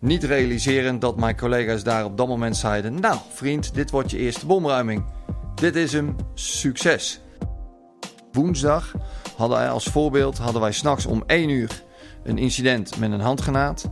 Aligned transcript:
Niet 0.00 0.24
realiserend 0.24 1.00
dat 1.00 1.16
mijn 1.16 1.36
collega's 1.36 1.82
daar 1.82 2.04
op 2.04 2.16
dat 2.16 2.28
moment 2.28 2.56
zeiden: 2.56 3.00
Nou, 3.00 3.18
vriend, 3.32 3.74
dit 3.74 3.90
wordt 3.90 4.10
je 4.10 4.18
eerste 4.18 4.46
bomruiming. 4.46 5.04
Dit 5.54 5.76
is 5.76 5.92
hem, 5.92 6.16
succes. 6.34 7.20
Woensdag 8.32 8.94
hadden 9.36 9.58
wij 9.58 9.70
als 9.70 9.84
voorbeeld 9.84 10.38
hadden 10.38 10.60
wij 10.60 10.72
s'nachts 10.72 11.06
om 11.06 11.22
1 11.26 11.48
uur 11.48 11.82
een 12.24 12.38
incident 12.38 12.98
met 12.98 13.12
een 13.12 13.20
handgranaat. 13.20 13.90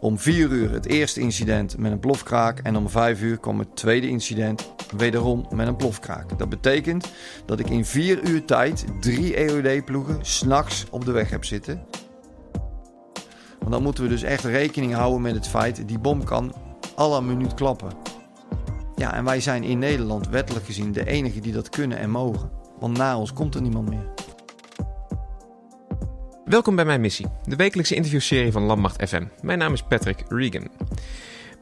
Om 0.00 0.18
4 0.18 0.50
uur 0.50 0.70
het 0.70 0.86
eerste 0.86 1.20
incident 1.20 1.78
met 1.78 1.92
een 1.92 1.98
plofkraak. 1.98 2.58
En 2.58 2.76
om 2.76 2.88
5 2.88 3.20
uur 3.20 3.38
kwam 3.38 3.58
het 3.58 3.76
tweede 3.76 4.08
incident 4.08 4.72
wederom 4.96 5.46
met 5.50 5.66
een 5.66 5.76
plofkraak. 5.76 6.38
Dat 6.38 6.48
betekent 6.48 7.08
dat 7.46 7.58
ik 7.58 7.70
in 7.70 7.84
4 7.84 8.28
uur 8.28 8.44
tijd 8.44 8.84
drie 9.00 9.34
EOD-ploegen 9.34 10.18
s'nachts 10.20 10.84
op 10.90 11.04
de 11.04 11.12
weg 11.12 11.30
heb 11.30 11.44
zitten. 11.44 11.86
Want 13.62 13.74
dan 13.74 13.82
moeten 13.82 14.02
we 14.04 14.10
dus 14.10 14.22
echt 14.22 14.44
rekening 14.44 14.94
houden 14.94 15.20
met 15.20 15.34
het 15.34 15.48
feit... 15.48 15.88
die 15.88 15.98
bom 15.98 16.24
kan 16.24 16.54
alle 16.94 17.22
minuut 17.22 17.54
klappen. 17.54 17.92
Ja, 18.94 19.14
en 19.14 19.24
wij 19.24 19.40
zijn 19.40 19.62
in 19.62 19.78
Nederland 19.78 20.28
wettelijk 20.28 20.66
gezien 20.66 20.92
de 20.92 21.06
enige 21.06 21.40
die 21.40 21.52
dat 21.52 21.68
kunnen 21.68 21.98
en 21.98 22.10
mogen. 22.10 22.50
Want 22.78 22.96
na 22.96 23.18
ons 23.18 23.32
komt 23.32 23.54
er 23.54 23.62
niemand 23.62 23.88
meer. 23.88 24.06
Welkom 26.44 26.76
bij 26.76 26.84
mijn 26.84 27.00
missie, 27.00 27.26
de 27.44 27.56
wekelijkse 27.56 27.94
interviewserie 27.94 28.52
van 28.52 28.62
Landmacht 28.62 29.08
FM. 29.08 29.24
Mijn 29.40 29.58
naam 29.58 29.72
is 29.72 29.82
Patrick 29.82 30.24
Regan. 30.28 30.68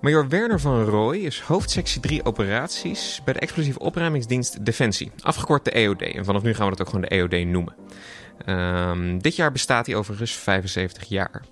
Major 0.00 0.28
Werner 0.28 0.60
van 0.60 0.84
Rooij 0.84 1.20
is 1.20 1.40
hoofdsectie 1.40 2.00
3 2.00 2.24
operaties 2.24 3.20
bij 3.24 3.34
de 3.34 3.40
explosieve 3.40 3.78
opruimingsdienst 3.78 4.64
Defensie, 4.64 5.10
afgekort 5.20 5.64
de 5.64 5.70
EOD. 5.70 6.02
En 6.02 6.24
vanaf 6.24 6.42
nu 6.42 6.54
gaan 6.54 6.64
we 6.64 6.70
dat 6.70 6.80
ook 6.80 6.94
gewoon 6.94 7.08
de 7.08 7.16
EOD 7.16 7.46
noemen. 7.46 7.74
Um, 8.46 9.22
dit 9.22 9.36
jaar 9.36 9.52
bestaat 9.52 9.86
hij 9.86 9.94
overigens 9.94 10.32
75 10.32 11.04
jaar. 11.04 11.42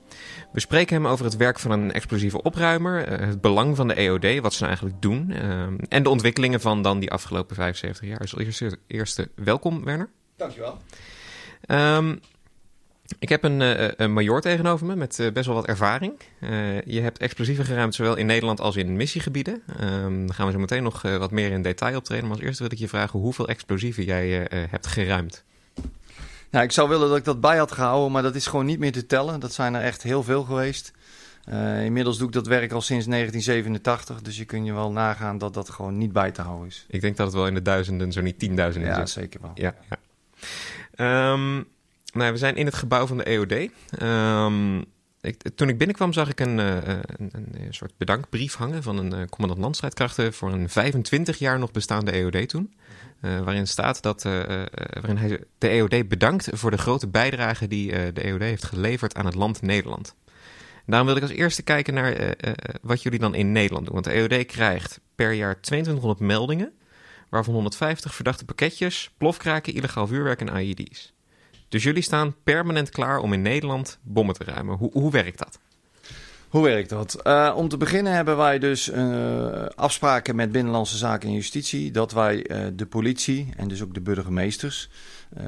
We 0.53 0.61
spreken 0.61 0.97
hem 0.97 1.07
over 1.07 1.25
het 1.25 1.37
werk 1.37 1.59
van 1.59 1.71
een 1.71 1.93
explosieve 1.93 2.43
opruimer, 2.43 3.05
eh, 3.05 3.27
het 3.27 3.41
belang 3.41 3.77
van 3.77 3.89
de 3.89 3.95
EOD, 3.95 4.41
wat 4.41 4.53
ze 4.53 4.65
nou 4.65 4.67
eigenlijk 4.67 5.03
doen, 5.03 5.51
um, 5.51 5.79
en 5.89 6.03
de 6.03 6.09
ontwikkelingen 6.09 6.61
van 6.61 6.83
dan 6.83 6.99
die 6.99 7.11
afgelopen 7.11 7.57
75 7.57 8.09
jaar. 8.09 8.19
Dus 8.19 8.37
eerste, 8.37 8.79
eerste 8.87 9.29
welkom, 9.35 9.85
Werner. 9.85 10.09
Dankjewel. 10.37 10.79
Um, 11.67 12.21
ik 13.19 13.29
heb 13.29 13.45
een, 13.45 13.61
uh, 13.61 13.89
een 13.97 14.13
major 14.13 14.41
tegenover 14.41 14.87
me 14.87 14.97
met 14.97 15.19
uh, 15.19 15.33
best 15.33 15.47
wel 15.47 15.55
wat 15.55 15.67
ervaring. 15.67 16.13
Uh, 16.41 16.81
je 16.81 17.01
hebt 17.01 17.19
explosieven 17.19 17.65
geruimd 17.65 17.95
zowel 17.95 18.17
in 18.17 18.27
Nederland 18.27 18.61
als 18.61 18.77
in 18.77 18.97
missiegebieden. 18.97 19.63
Um, 19.81 20.27
daar 20.27 20.35
gaan 20.35 20.47
we 20.47 20.53
zo 20.53 20.59
meteen 20.59 20.83
nog 20.83 21.03
wat 21.03 21.31
meer 21.31 21.51
in 21.51 21.63
detail 21.63 21.97
optreden. 21.97 22.25
Maar 22.25 22.37
als 22.37 22.45
eerste 22.45 22.63
wil 22.63 22.73
ik 22.73 22.79
je 22.79 22.89
vragen 22.89 23.21
hoeveel 23.21 23.49
explosieven 23.49 24.05
jij 24.05 24.47
hebt 24.71 24.87
geruimd. 24.87 25.45
Ja, 26.51 26.63
ik 26.63 26.73
zou 26.73 26.89
willen 26.89 27.09
dat 27.09 27.17
ik 27.17 27.25
dat 27.25 27.41
bij 27.41 27.59
had 27.59 27.73
gehouden, 27.73 28.13
maar 28.13 28.23
dat 28.23 28.35
is 28.35 28.47
gewoon 28.47 28.67
niet 28.67 28.79
meer 28.79 28.93
te 28.93 29.07
tellen. 29.07 29.41
Dat 29.41 29.53
zijn 29.53 29.75
er 29.75 29.83
echt 29.83 30.03
heel 30.03 30.23
veel 30.23 30.45
geweest. 30.45 30.93
inmiddels 31.85 32.19
doe 32.19 32.27
ik 32.27 32.33
dat 32.33 32.47
werk 32.47 32.73
al 32.73 32.81
sinds 32.81 33.07
1987, 33.07 34.23
dus 34.23 34.37
je 34.37 34.45
kunt 34.45 34.67
je 34.67 34.73
wel 34.73 34.93
nagaan 34.93 35.39
dat 35.39 35.55
dat 35.55 35.71
gewoon 35.71 35.99
niet 35.99 36.13
bij 36.13 36.31
te 36.31 36.43
houden 36.43 36.67
is. 36.67 36.87
Ik 36.89 37.01
denk 37.01 37.17
dat 37.17 37.27
het 37.27 37.37
wel 37.37 37.47
in 37.47 37.55
de 37.55 37.63
duizenden, 37.63 38.13
zo 38.13 38.21
niet 38.21 38.39
tienduizenden 38.39 38.91
ja, 38.91 39.03
is. 39.03 39.15
Ja, 39.15 39.21
zeker 39.21 39.41
wel. 39.41 39.51
Ja, 39.55 39.75
ja. 39.89 39.99
Um, 41.33 41.67
nou, 42.13 42.33
we 42.33 42.39
zijn 42.39 42.57
in 42.57 42.67
het 42.67 42.75
gebouw 42.75 43.07
van 43.07 43.17
de 43.17 43.25
EOD. 43.25 43.53
Um, 43.53 43.69
ehm, 43.99 44.79
ik, 45.21 45.43
toen 45.55 45.69
ik 45.69 45.79
binnenkwam 45.79 46.13
zag 46.13 46.29
ik 46.29 46.41
een, 46.41 46.59
uh, 46.59 46.77
een, 46.77 47.31
een, 47.33 47.67
soort 47.71 47.93
bedankbrief 47.97 48.55
hangen 48.55 48.83
van 48.83 48.99
een 48.99 49.15
uh, 49.15 49.27
commandant 49.31 49.61
landstrijdkrachten 49.61 50.33
voor 50.33 50.53
een 50.53 50.69
25 50.69 51.39
jaar 51.39 51.59
nog 51.59 51.71
bestaande 51.71 52.11
EOD 52.11 52.49
toen. 52.49 52.75
Uh, 53.23 53.41
waarin 53.41 53.67
staat 53.67 54.03
dat 54.03 54.23
waarin 54.23 55.17
hij 55.17 55.45
de 55.59 55.69
EOD 55.69 56.09
bedankt 56.09 56.49
voor 56.53 56.71
de 56.71 56.79
grote 56.79 57.09
bijdrage 57.09 57.69
die 57.69 58.13
de 58.13 58.21
EOD 58.21 58.41
heeft 58.41 58.65
geleverd 58.65 59.15
aan 59.15 59.27
het 59.27 59.35
land 59.35 59.63
Nederland. 59.63 60.15
daarom 60.87 61.07
wil 61.07 61.17
ik 61.17 61.23
als 61.23 61.31
eerste 61.31 61.63
kijken 61.63 61.95
naar 61.95 62.37
wat 62.83 63.03
jullie 63.03 63.19
dan 63.19 63.35
in 63.35 63.53
Nederland 63.53 63.85
doen. 63.85 63.95
Want 63.95 64.05
de 64.05 64.13
EOD 64.13 64.47
krijgt 64.47 65.01
per 65.15 65.33
jaar 65.33 65.61
2200 65.61 66.21
meldingen, 66.21 66.73
waarvan 67.29 67.55
150 67.55 68.15
verdachte 68.15 68.45
pakketjes, 68.45 69.11
plofkraken, 69.19 69.75
illegaal 69.75 70.07
vuurwerk 70.07 70.41
en 70.41 70.57
IED's. 70.57 71.13
Dus 71.69 71.83
jullie 71.83 72.03
staan 72.03 72.35
permanent 72.43 72.91
klaar 72.91 73.19
om 73.19 73.33
in 73.33 73.43
Nederland 73.43 73.99
bommen 74.03 74.35
te 74.35 74.45
ruimen. 74.45 74.77
Hoe, 74.77 74.91
hoe 74.93 75.11
werkt 75.11 75.39
dat? 75.39 75.59
Hoe 76.49 76.63
werkt 76.63 76.89
dat? 76.89 77.21
Uh, 77.25 77.53
om 77.57 77.69
te 77.69 77.77
beginnen 77.77 78.13
hebben 78.13 78.37
wij 78.37 78.59
dus 78.59 78.89
uh, 78.89 79.67
afspraken 79.75 80.37
met 80.37 80.53
Binnenlandse 80.53 80.97
Zaken 80.97 81.29
en 81.29 81.35
Justitie 81.35 81.91
dat 81.91 82.13
wij 82.13 82.51
uh, 82.51 82.67
de 82.75 82.87
politie 82.87 83.49
en 83.57 83.69
dus 83.69 83.83
ook 83.83 83.95
de 83.95 84.01
burgemeesters 84.01 84.91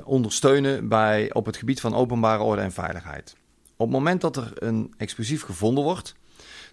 ondersteunen 0.05 0.89
bij, 0.89 1.33
op 1.33 1.47
het 1.47 1.57
gebied 1.57 1.81
van 1.81 1.95
openbare 1.95 2.43
orde 2.43 2.63
en 2.63 2.73
veiligheid. 2.73 3.37
Op 3.77 3.87
het 3.87 3.97
moment 3.97 4.21
dat 4.21 4.37
er 4.37 4.53
een 4.55 4.95
explosief 4.97 5.43
gevonden 5.43 5.85
wordt, 5.85 6.15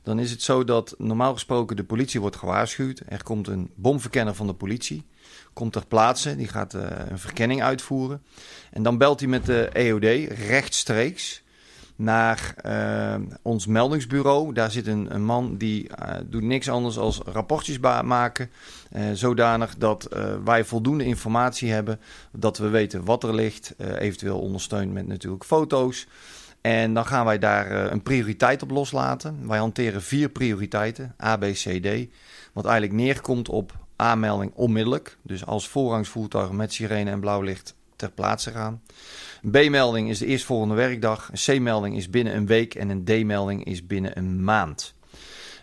dan 0.03 0.19
is 0.19 0.31
het 0.31 0.41
zo 0.41 0.63
dat 0.63 0.95
normaal 0.97 1.33
gesproken 1.33 1.75
de 1.75 1.83
politie 1.83 2.21
wordt 2.21 2.35
gewaarschuwd. 2.35 3.01
Er 3.07 3.23
komt 3.23 3.47
een 3.47 3.71
bomverkenner 3.75 4.35
van 4.35 4.47
de 4.47 4.53
politie 4.53 5.05
komt 5.53 5.73
ter 5.73 5.87
plaatse. 5.87 6.35
Die 6.35 6.47
gaat 6.47 6.73
een 6.73 7.19
verkenning 7.19 7.61
uitvoeren. 7.61 8.23
En 8.71 8.83
dan 8.83 8.97
belt 8.97 9.19
hij 9.19 9.29
met 9.29 9.45
de 9.45 9.69
EOD 9.69 10.31
rechtstreeks 10.47 11.43
naar 11.97 12.55
uh, 12.65 13.15
ons 13.41 13.65
meldingsbureau. 13.65 14.53
Daar 14.53 14.71
zit 14.71 14.87
een, 14.87 15.13
een 15.13 15.23
man 15.23 15.57
die 15.57 15.83
uh, 15.83 16.15
doet 16.25 16.43
niks 16.43 16.69
anders 16.69 16.97
als 16.97 17.21
rapportjes 17.25 17.79
maken. 17.79 18.49
zodanig 19.13 19.77
dat 19.77 20.09
wij 20.43 20.65
voldoende 20.65 21.05
informatie 21.05 21.71
hebben. 21.71 21.99
Dat 22.31 22.57
we 22.57 22.67
weten 22.67 23.05
wat 23.05 23.23
er 23.23 23.35
ligt. 23.35 23.73
eventueel 23.77 24.39
ondersteund 24.39 24.93
met 24.93 25.07
natuurlijk 25.07 25.43
foto's. 25.43 26.07
En 26.61 26.93
dan 26.93 27.05
gaan 27.05 27.25
wij 27.25 27.39
daar 27.39 27.91
een 27.91 28.03
prioriteit 28.03 28.61
op 28.61 28.71
loslaten. 28.71 29.47
Wij 29.47 29.57
hanteren 29.57 30.01
vier 30.01 30.29
prioriteiten, 30.29 31.15
A, 31.23 31.37
B, 31.37 31.41
C, 31.41 31.83
D. 31.83 31.87
Wat 32.53 32.65
eigenlijk 32.65 32.93
neerkomt 32.93 33.49
op 33.49 33.73
aanmelding 33.95 34.51
onmiddellijk. 34.55 35.17
Dus 35.21 35.45
als 35.45 35.67
voorrangsvoertuig 35.67 36.51
met 36.51 36.73
sirene 36.73 37.11
en 37.11 37.19
blauw 37.19 37.41
licht 37.41 37.75
ter 37.95 38.11
plaatse 38.11 38.51
gaan. 38.51 38.81
B-melding 39.51 40.09
is 40.09 40.17
de 40.17 40.25
eerstvolgende 40.25 40.75
werkdag. 40.75 41.29
Een 41.31 41.59
C-melding 41.59 41.95
is 41.95 42.09
binnen 42.09 42.35
een 42.35 42.45
week. 42.45 42.75
En 42.75 42.89
een 42.89 43.03
D-melding 43.03 43.63
is 43.65 43.85
binnen 43.85 44.17
een 44.17 44.43
maand. 44.43 44.95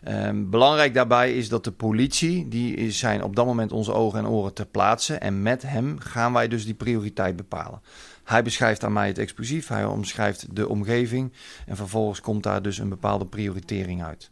Um, 0.09 0.51
belangrijk 0.51 0.95
daarbij 0.95 1.37
is 1.37 1.49
dat 1.49 1.65
de 1.65 1.73
politie, 1.73 2.49
die 2.49 2.91
zijn 2.91 3.23
op 3.23 3.37
dat 3.37 3.47
moment 3.47 3.73
onze 3.73 3.93
ogen 3.93 4.19
en 4.19 4.29
oren 4.29 4.55
ter 4.55 4.67
plaatse. 4.67 5.15
En 5.15 5.43
met 5.43 5.63
hem 5.63 5.99
gaan 5.99 6.33
wij 6.33 6.49
dus 6.49 6.65
die 6.65 6.75
prioriteit 6.75 7.37
bepalen. 7.37 7.81
Hij 8.25 8.43
beschrijft 8.43 8.85
aan 8.85 8.93
mij 8.93 9.07
het 9.07 9.19
explosief, 9.19 9.69
hij 9.69 9.85
omschrijft 9.85 10.47
de 10.57 10.69
omgeving. 10.69 11.33
En 11.67 11.77
vervolgens 11.77 12.21
komt 12.21 12.43
daar 12.43 12.63
dus 12.63 12.79
een 12.79 12.89
bepaalde 12.89 13.27
prioritering 13.27 14.05
uit. 14.05 14.31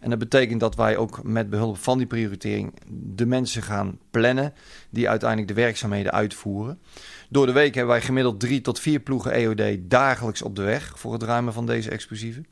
En 0.00 0.10
dat 0.10 0.18
betekent 0.18 0.60
dat 0.60 0.74
wij 0.74 0.96
ook 0.96 1.22
met 1.22 1.50
behulp 1.50 1.76
van 1.76 1.98
die 1.98 2.06
prioritering 2.06 2.74
de 2.90 3.26
mensen 3.26 3.62
gaan 3.62 3.98
plannen 4.10 4.52
die 4.90 5.08
uiteindelijk 5.08 5.48
de 5.48 5.60
werkzaamheden 5.60 6.12
uitvoeren. 6.12 6.78
Door 7.28 7.46
de 7.46 7.52
week 7.52 7.74
hebben 7.74 7.94
wij 7.94 8.02
gemiddeld 8.02 8.40
drie 8.40 8.60
tot 8.60 8.80
vier 8.80 9.00
ploegen 9.00 9.32
EOD 9.32 9.78
dagelijks 9.80 10.42
op 10.42 10.56
de 10.56 10.62
weg 10.62 10.98
voor 10.98 11.12
het 11.12 11.22
ruimen 11.22 11.52
van 11.52 11.66
deze 11.66 11.90
explosieven. 11.90 12.46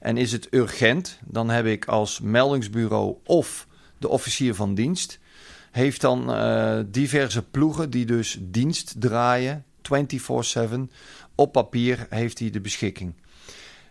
En 0.00 0.16
is 0.16 0.32
het 0.32 0.48
urgent, 0.50 1.18
dan 1.24 1.50
heb 1.50 1.66
ik 1.66 1.84
als 1.84 2.20
meldingsbureau 2.20 3.16
of 3.24 3.66
de 3.98 4.08
officier 4.08 4.54
van 4.54 4.74
dienst 4.74 5.18
heeft 5.70 6.00
dan 6.00 6.30
uh, 6.30 6.78
diverse 6.86 7.42
ploegen 7.42 7.90
die 7.90 8.06
dus 8.06 8.38
dienst 8.40 8.94
draaien 8.98 9.64
24/7 9.82 10.80
op 11.34 11.52
papier 11.52 12.06
heeft 12.10 12.38
hij 12.38 12.50
de 12.50 12.60
beschikking. 12.60 13.14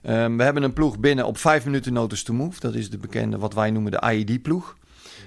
Um, 0.10 0.38
we 0.38 0.44
hebben 0.44 0.64
een 0.64 0.74
ploeg 0.74 1.00
binnen 1.00 1.26
op 1.26 1.38
5 1.38 1.66
minuten 1.66 1.94
notice 1.94 2.24
to 2.24 2.34
move. 2.34 2.60
Dat 2.60 2.76
is 2.76 2.90
de 2.90 2.98
bekende, 2.98 3.38
wat 3.38 3.54
wij 3.54 3.72
noemen 3.72 3.92
de 3.92 4.12
IED-ploeg. 4.14 4.78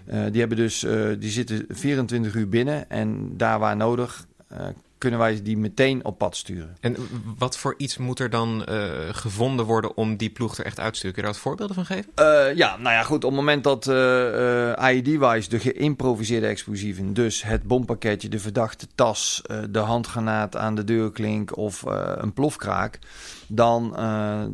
Uh, 0.07 0.25
die, 0.31 0.41
hebben 0.41 0.59
dus, 0.59 0.85
uh, 0.85 1.09
die 1.19 1.31
zitten 1.31 1.65
24 1.69 2.35
uur 2.35 2.49
binnen 2.49 2.91
en 2.91 3.37
daar 3.37 3.59
waar 3.59 3.77
nodig 3.77 4.27
uh, 4.53 4.59
kunnen 4.99 5.19
wij 5.19 5.43
die 5.43 5.57
meteen 5.57 6.05
op 6.05 6.19
pad 6.19 6.37
sturen. 6.37 6.77
En 6.81 6.97
wat 7.39 7.59
voor 7.59 7.75
iets 7.77 7.99
moet 7.99 8.19
er 8.19 8.31
dan 8.31 8.65
uh, 8.69 8.85
gevonden 9.11 9.67
worden 9.67 9.97
om 9.97 10.17
die 10.17 10.31
ploeg 10.31 10.59
er 10.59 10.65
echt 10.65 10.81
uit 10.81 10.93
te 10.93 10.99
sturen? 10.99 11.15
Kun 11.15 11.27
je 11.27 11.33
daar 11.33 11.43
wat 11.43 11.49
voorbeelden 11.49 11.75
van 11.75 11.87
geven? 11.87 12.13
Uh, 12.19 12.57
ja, 12.57 12.77
nou 12.77 12.95
ja, 12.95 13.03
goed. 13.03 13.25
Op 13.25 13.31
het 13.31 13.41
moment 13.41 13.65
dat 13.65 13.87
uh, 13.87 14.93
IED-wise 14.93 15.49
de 15.49 15.59
geïmproviseerde 15.59 16.47
explosieven, 16.47 17.15
dus 17.15 17.43
het 17.43 17.63
bompakketje, 17.63 18.29
de 18.29 18.39
verdachte 18.39 18.87
tas, 18.95 19.43
de 19.71 19.79
handgranaat 19.79 20.57
aan 20.57 20.75
de 20.75 20.85
deurklink 20.85 21.57
of 21.57 21.83
een 22.17 22.33
plofkraak, 22.33 22.99
dan 23.47 23.97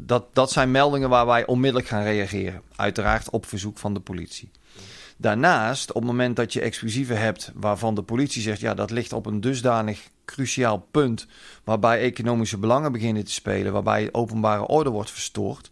dat, 0.07 0.25
dat 0.33 0.51
zijn 0.51 0.71
meldingen 0.71 1.09
waar 1.09 1.27
wij 1.27 1.47
onmiddellijk 1.47 1.89
gaan 1.89 2.03
reageren. 2.03 2.63
Uiteraard 2.77 3.31
op 3.31 3.47
verzoek 3.47 3.79
van 3.79 3.95
de 3.95 4.01
politie. 4.01 4.51
Daarnaast, 5.17 5.89
op 5.89 5.95
het 5.95 6.05
moment 6.05 6.37
dat 6.37 6.53
je 6.53 6.61
explosieven 6.61 7.21
hebt 7.21 7.53
waarvan 7.55 7.95
de 7.95 8.03
politie 8.03 8.43
zegt, 8.43 8.61
ja, 8.61 8.75
dat 8.75 8.91
ligt 8.91 9.13
op 9.13 9.27
een 9.27 9.41
dusdanig 9.41 10.09
cruciaal 10.25 10.87
punt 10.91 11.27
waarbij 11.65 12.01
economische 12.01 12.59
belangen 12.59 12.93
beginnen 12.93 13.25
te 13.25 13.33
spelen, 13.33 13.73
waarbij 13.73 14.09
openbare 14.13 14.67
orde 14.67 14.91
wordt 14.91 15.11
verstoord. 15.11 15.71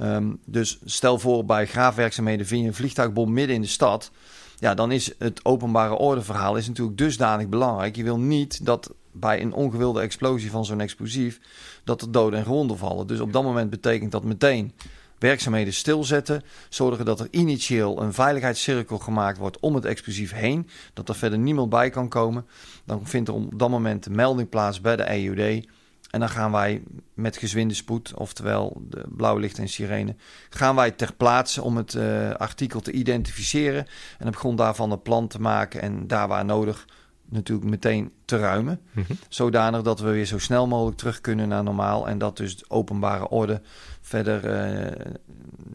Um, 0.00 0.38
dus 0.44 0.78
stel 0.84 1.18
voor 1.18 1.44
bij 1.44 1.66
graafwerkzaamheden 1.66 2.46
vind 2.46 2.60
je 2.60 2.66
een 2.66 2.74
vliegtuigbom 2.74 3.32
midden 3.32 3.56
in 3.56 3.62
de 3.62 3.68
stad. 3.68 4.10
Ja, 4.58 4.74
dan 4.74 4.92
is 4.92 5.14
het 5.18 5.44
openbare 5.44 5.94
ordeverhaal 5.94 6.56
is 6.56 6.68
natuurlijk 6.68 6.98
dusdanig 6.98 7.48
belangrijk. 7.48 7.96
Je 7.96 8.02
wil 8.02 8.18
niet 8.18 8.66
dat 8.66 8.92
bij 9.12 9.40
een 9.40 9.52
ongewilde 9.52 10.00
explosie 10.00 10.50
van 10.50 10.64
zo'n 10.64 10.80
explosief 10.80 11.40
dat 11.84 12.02
er 12.02 12.12
doden 12.12 12.38
en 12.38 12.44
gewonden 12.44 12.78
vallen. 12.78 13.06
Dus 13.06 13.20
op 13.20 13.32
dat 13.32 13.42
moment 13.42 13.70
betekent 13.70 14.12
dat 14.12 14.24
meteen 14.24 14.72
werkzaamheden 15.20 15.72
stilzetten. 15.72 16.42
Zorgen 16.68 17.04
dat 17.04 17.20
er 17.20 17.28
initieel 17.30 18.02
een 18.02 18.12
veiligheidscirkel 18.12 18.98
gemaakt 18.98 19.38
wordt 19.38 19.60
om 19.60 19.74
het 19.74 19.84
explosief 19.84 20.32
heen. 20.32 20.68
Dat 20.92 21.08
er 21.08 21.14
verder 21.14 21.38
niemand 21.38 21.70
bij 21.70 21.90
kan 21.90 22.08
komen. 22.08 22.46
Dan 22.84 23.06
vindt 23.06 23.28
er 23.28 23.34
op 23.34 23.58
dat 23.58 23.70
moment 23.70 24.04
de 24.04 24.10
melding 24.10 24.48
plaats 24.48 24.80
bij 24.80 24.96
de 24.96 25.10
EUD. 25.10 25.66
En 26.10 26.20
dan 26.20 26.28
gaan 26.28 26.52
wij 26.52 26.82
met 27.14 27.36
gezwinde 27.36 27.74
spoed, 27.74 28.14
oftewel 28.14 28.82
de 28.88 29.04
blauwe 29.08 29.40
licht 29.40 29.58
en 29.58 29.68
sirene, 29.68 30.16
gaan 30.50 30.74
wij 30.74 30.90
ter 30.90 31.14
plaatse 31.14 31.62
om 31.62 31.76
het 31.76 31.94
uh, 31.94 32.30
artikel 32.30 32.80
te 32.80 32.92
identificeren. 32.92 33.86
En 34.18 34.28
op 34.28 34.36
grond 34.36 34.58
daarvan 34.58 34.90
een 34.90 35.02
plan 35.02 35.28
te 35.28 35.40
maken 35.40 35.82
en 35.82 36.06
daar 36.06 36.28
waar 36.28 36.44
nodig 36.44 36.86
natuurlijk 37.30 37.70
meteen 37.70 38.12
te 38.24 38.38
ruimen. 38.38 38.80
Mhm. 38.92 39.12
Zodanig 39.28 39.82
dat 39.82 40.00
we 40.00 40.10
weer 40.10 40.24
zo 40.24 40.38
snel 40.38 40.66
mogelijk 40.66 40.96
terug 40.96 41.20
kunnen 41.20 41.48
naar 41.48 41.62
normaal. 41.62 42.08
En 42.08 42.18
dat 42.18 42.36
dus 42.36 42.56
de 42.56 42.64
openbare 42.68 43.28
orde 43.28 43.60
verder 44.00 44.68
uh, 44.74 45.06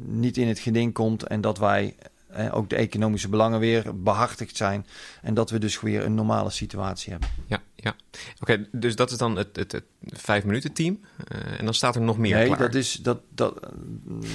niet 0.06 0.38
in 0.38 0.48
het 0.48 0.60
geding 0.60 0.94
komt. 0.94 1.24
En 1.24 1.42
dat 1.42 1.58
wij 1.58 1.96
uh, 2.38 2.56
ook 2.56 2.70
de 2.70 2.76
economische 2.76 3.30
belangen 3.30 3.60
weer 3.60 4.04
behartigd 4.04 4.58
zijn. 4.58 4.86
En 5.22 5.34
dat 5.34 5.50
we 5.50 5.60
dus 5.60 5.82
weer 5.82 6.06
een 6.06 6.16
normale 6.16 6.50
situatie 6.50 7.12
hebben. 7.12 7.30
Ja, 7.48 7.62
ja. 7.76 7.96
Oké, 8.40 8.68
dus 8.72 8.96
dat 8.96 9.12
is 9.12 9.18
dan 9.18 9.36
het, 9.36 9.56
het, 9.56 9.72
het 9.72 9.84
vijf 10.02 10.44
minuten 10.44 10.74
team. 10.74 11.00
Uh, 11.32 11.60
en 11.60 11.66
dan 11.66 11.74
staat 11.74 11.96
er 11.96 12.02
nog 12.02 12.18
meer 12.18 12.36
nee, 12.36 12.46
klaar. 12.46 12.58
dat 12.58 12.76
is... 12.76 12.94
Dat, 12.94 13.20
dat, 13.30 13.60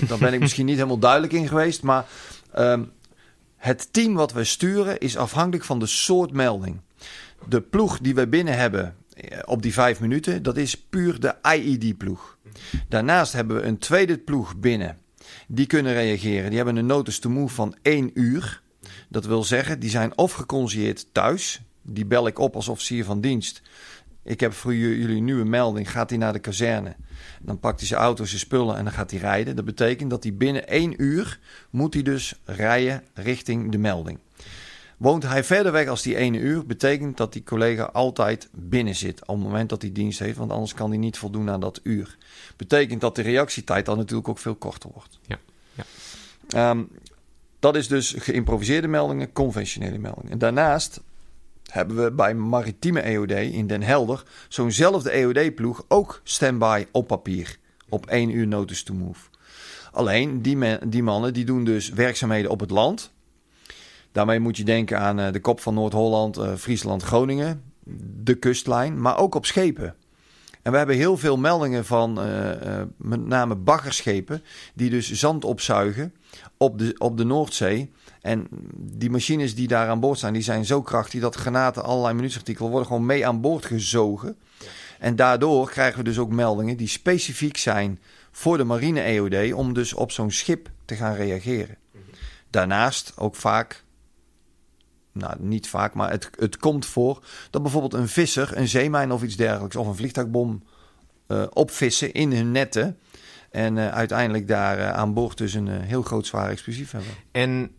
daar 0.08 0.18
ben 0.18 0.32
ik 0.32 0.40
misschien 0.40 0.66
niet 0.66 0.76
helemaal 0.76 0.98
duidelijk 0.98 1.32
in 1.32 1.48
geweest. 1.48 1.82
Maar 1.82 2.06
um, 2.58 2.92
het 3.56 3.92
team 3.92 4.14
wat 4.14 4.32
we 4.32 4.44
sturen 4.44 4.98
is 4.98 5.16
afhankelijk 5.16 5.64
van 5.64 5.78
de 5.78 5.86
soort 5.86 6.32
melding. 6.32 6.80
De 7.48 7.60
ploeg 7.60 7.98
die 7.98 8.14
we 8.14 8.28
binnen 8.28 8.56
hebben 8.56 8.96
eh, 9.14 9.38
op 9.44 9.62
die 9.62 9.72
vijf 9.72 10.00
minuten, 10.00 10.42
dat 10.42 10.56
is 10.56 10.76
puur 10.76 11.20
de 11.20 11.34
IED-ploeg. 11.42 12.38
Daarnaast 12.88 13.32
hebben 13.32 13.56
we 13.56 13.62
een 13.62 13.78
tweede 13.78 14.18
ploeg 14.18 14.56
binnen. 14.56 14.98
Die 15.48 15.66
kunnen 15.66 15.92
reageren. 15.92 16.46
Die 16.46 16.56
hebben 16.56 16.76
een 16.76 16.86
notice 16.86 17.20
to 17.20 17.30
move 17.30 17.54
van 17.54 17.76
één 17.82 18.10
uur. 18.14 18.62
Dat 19.08 19.24
wil 19.24 19.44
zeggen, 19.44 19.80
die 19.80 19.90
zijn 19.90 20.18
of 20.18 20.44
thuis. 21.12 21.60
Die 21.82 22.06
bel 22.06 22.26
ik 22.26 22.38
op 22.38 22.54
als 22.54 22.68
officier 22.68 23.04
van 23.04 23.20
dienst. 23.20 23.62
Ik 24.22 24.40
heb 24.40 24.52
voor 24.52 24.74
jullie 24.74 25.16
een 25.16 25.24
nieuwe 25.24 25.44
melding. 25.44 25.90
Gaat 25.90 26.10
hij 26.10 26.18
naar 26.18 26.32
de 26.32 26.38
kazerne? 26.38 26.96
Dan 27.40 27.60
pakt 27.60 27.78
hij 27.78 27.88
zijn 27.88 28.00
auto, 28.00 28.24
zijn 28.24 28.40
spullen 28.40 28.76
en 28.76 28.84
dan 28.84 28.92
gaat 28.92 29.10
hij 29.10 29.20
rijden. 29.20 29.56
Dat 29.56 29.64
betekent 29.64 30.10
dat 30.10 30.22
hij 30.22 30.34
binnen 30.34 30.68
één 30.68 31.02
uur 31.02 31.38
moet 31.70 31.94
hij 31.94 32.02
dus 32.02 32.40
rijden 32.44 33.04
richting 33.14 33.72
de 33.72 33.78
melding. 33.78 34.18
Woont 35.00 35.22
hij 35.22 35.44
verder 35.44 35.72
weg 35.72 35.88
als 35.88 36.02
die 36.02 36.16
ene 36.16 36.38
uur, 36.38 36.66
betekent 36.66 37.16
dat 37.16 37.32
die 37.32 37.42
collega 37.42 37.84
altijd 37.84 38.48
binnen 38.52 38.94
zit 38.94 39.20
op 39.20 39.34
het 39.34 39.44
moment 39.44 39.68
dat 39.68 39.82
hij 39.82 39.92
dienst 39.92 40.18
heeft, 40.18 40.38
want 40.38 40.50
anders 40.50 40.74
kan 40.74 40.88
hij 40.88 40.98
niet 40.98 41.18
voldoen 41.18 41.50
aan 41.50 41.60
dat 41.60 41.80
uur. 41.82 42.16
Betekent 42.56 43.00
dat 43.00 43.16
de 43.16 43.22
reactietijd 43.22 43.86
dan 43.86 43.96
natuurlijk 43.96 44.28
ook 44.28 44.38
veel 44.38 44.54
korter 44.54 44.90
wordt. 44.94 45.18
Ja. 45.26 45.38
ja. 45.74 45.84
Ehm, 46.48 46.82
dat 47.58 47.76
is 47.76 47.88
dus 47.88 48.14
geïmproviseerde 48.18 48.88
meldingen, 48.88 49.32
conventionele 49.32 49.98
meldingen. 49.98 50.32
En 50.32 50.38
daarnaast 50.38 51.00
hebben 51.70 52.04
we 52.04 52.10
bij 52.10 52.34
maritieme 52.34 53.00
EOD 53.00 53.30
in 53.30 53.66
Den 53.66 53.82
Helder 53.82 54.22
zo'nzelfde 54.48 55.10
EOD-ploeg 55.10 55.84
ook 55.88 56.20
standby 56.24 56.86
op 56.90 57.06
papier. 57.06 57.56
Op 57.88 58.06
één 58.06 58.30
uur 58.30 58.46
notice 58.46 58.84
to 58.84 58.94
move. 58.94 59.20
Alleen 59.92 60.42
die, 60.42 60.88
die 60.88 61.02
mannen 61.02 61.32
die 61.32 61.44
doen 61.44 61.64
dus 61.64 61.88
werkzaamheden 61.88 62.50
op 62.50 62.60
het 62.60 62.70
land. 62.70 63.12
Daarmee 64.12 64.40
moet 64.40 64.56
je 64.56 64.64
denken 64.64 64.98
aan 64.98 65.18
eh, 65.18 65.32
de 65.32 65.40
kop 65.40 65.60
van 65.60 65.74
Noord-Holland, 65.74 66.38
uh, 66.38 66.54
Friesland, 66.54 67.02
Groningen, 67.02 67.62
de 68.22 68.34
kustlijn, 68.34 69.00
maar 69.00 69.18
ook 69.18 69.34
op 69.34 69.46
schepen. 69.46 69.94
En 70.62 70.72
we 70.72 70.78
hebben 70.78 70.96
heel 70.96 71.16
veel 71.16 71.36
meldingen 71.36 71.84
van 71.84 72.26
uh, 72.26 72.82
met 72.96 73.26
name 73.26 73.54
baggerschepen 73.54 74.42
die 74.74 74.90
dus 74.90 75.12
zand 75.12 75.44
opzuigen 75.44 76.14
op 76.56 76.78
de, 76.78 76.94
op 76.98 77.16
de 77.16 77.24
Noordzee. 77.24 77.92
En 78.20 78.46
die 78.76 79.10
machines 79.10 79.54
die 79.54 79.68
daar 79.68 79.88
aan 79.88 80.00
boord 80.00 80.18
zijn, 80.18 80.32
die 80.32 80.42
zijn 80.42 80.64
zo 80.64 80.82
krachtig 80.82 81.20
dat 81.20 81.34
granaten, 81.34 81.84
allerlei 81.84 82.14
minuutsartikelen 82.14 82.70
worden 82.70 82.88
gewoon 82.88 83.06
mee 83.06 83.26
aan 83.26 83.40
boord 83.40 83.64
gezogen. 83.64 84.36
En 84.98 85.16
daardoor 85.16 85.70
krijgen 85.70 85.98
we 85.98 86.04
dus 86.04 86.18
ook 86.18 86.30
meldingen 86.30 86.76
die 86.76 86.88
specifiek 86.88 87.56
zijn 87.56 87.98
voor 88.30 88.56
de 88.56 88.64
marine 88.64 89.00
EOD 89.00 89.52
om 89.52 89.74
dus 89.74 89.94
op 89.94 90.10
zo'n 90.10 90.30
schip 90.30 90.70
te 90.84 90.94
gaan 90.94 91.14
reageren. 91.14 91.76
Daarnaast 92.50 93.12
ook 93.16 93.34
vaak, 93.34 93.84
nou 95.12 95.34
niet 95.38 95.68
vaak, 95.68 95.94
maar 95.94 96.10
het, 96.10 96.30
het 96.38 96.56
komt 96.56 96.86
voor 96.86 97.24
dat 97.50 97.62
bijvoorbeeld 97.62 97.94
een 97.94 98.08
visser, 98.08 98.56
een 98.56 98.68
zeemijn 98.68 99.12
of 99.12 99.22
iets 99.22 99.36
dergelijks, 99.36 99.76
of 99.76 99.86
een 99.86 99.96
vliegtuigbom 99.96 100.62
uh, 101.28 101.44
opvissen 101.50 102.12
in 102.12 102.32
hun 102.32 102.50
netten. 102.50 102.98
En 103.50 103.76
uh, 103.76 103.88
uiteindelijk 103.88 104.48
daar 104.48 104.78
uh, 104.78 104.90
aan 104.90 105.14
boord 105.14 105.38
dus 105.38 105.54
een 105.54 105.68
heel 105.68 106.02
groot 106.02 106.26
zwaar 106.26 106.50
explosief 106.50 106.90
hebben. 106.90 107.12
En 107.32 107.70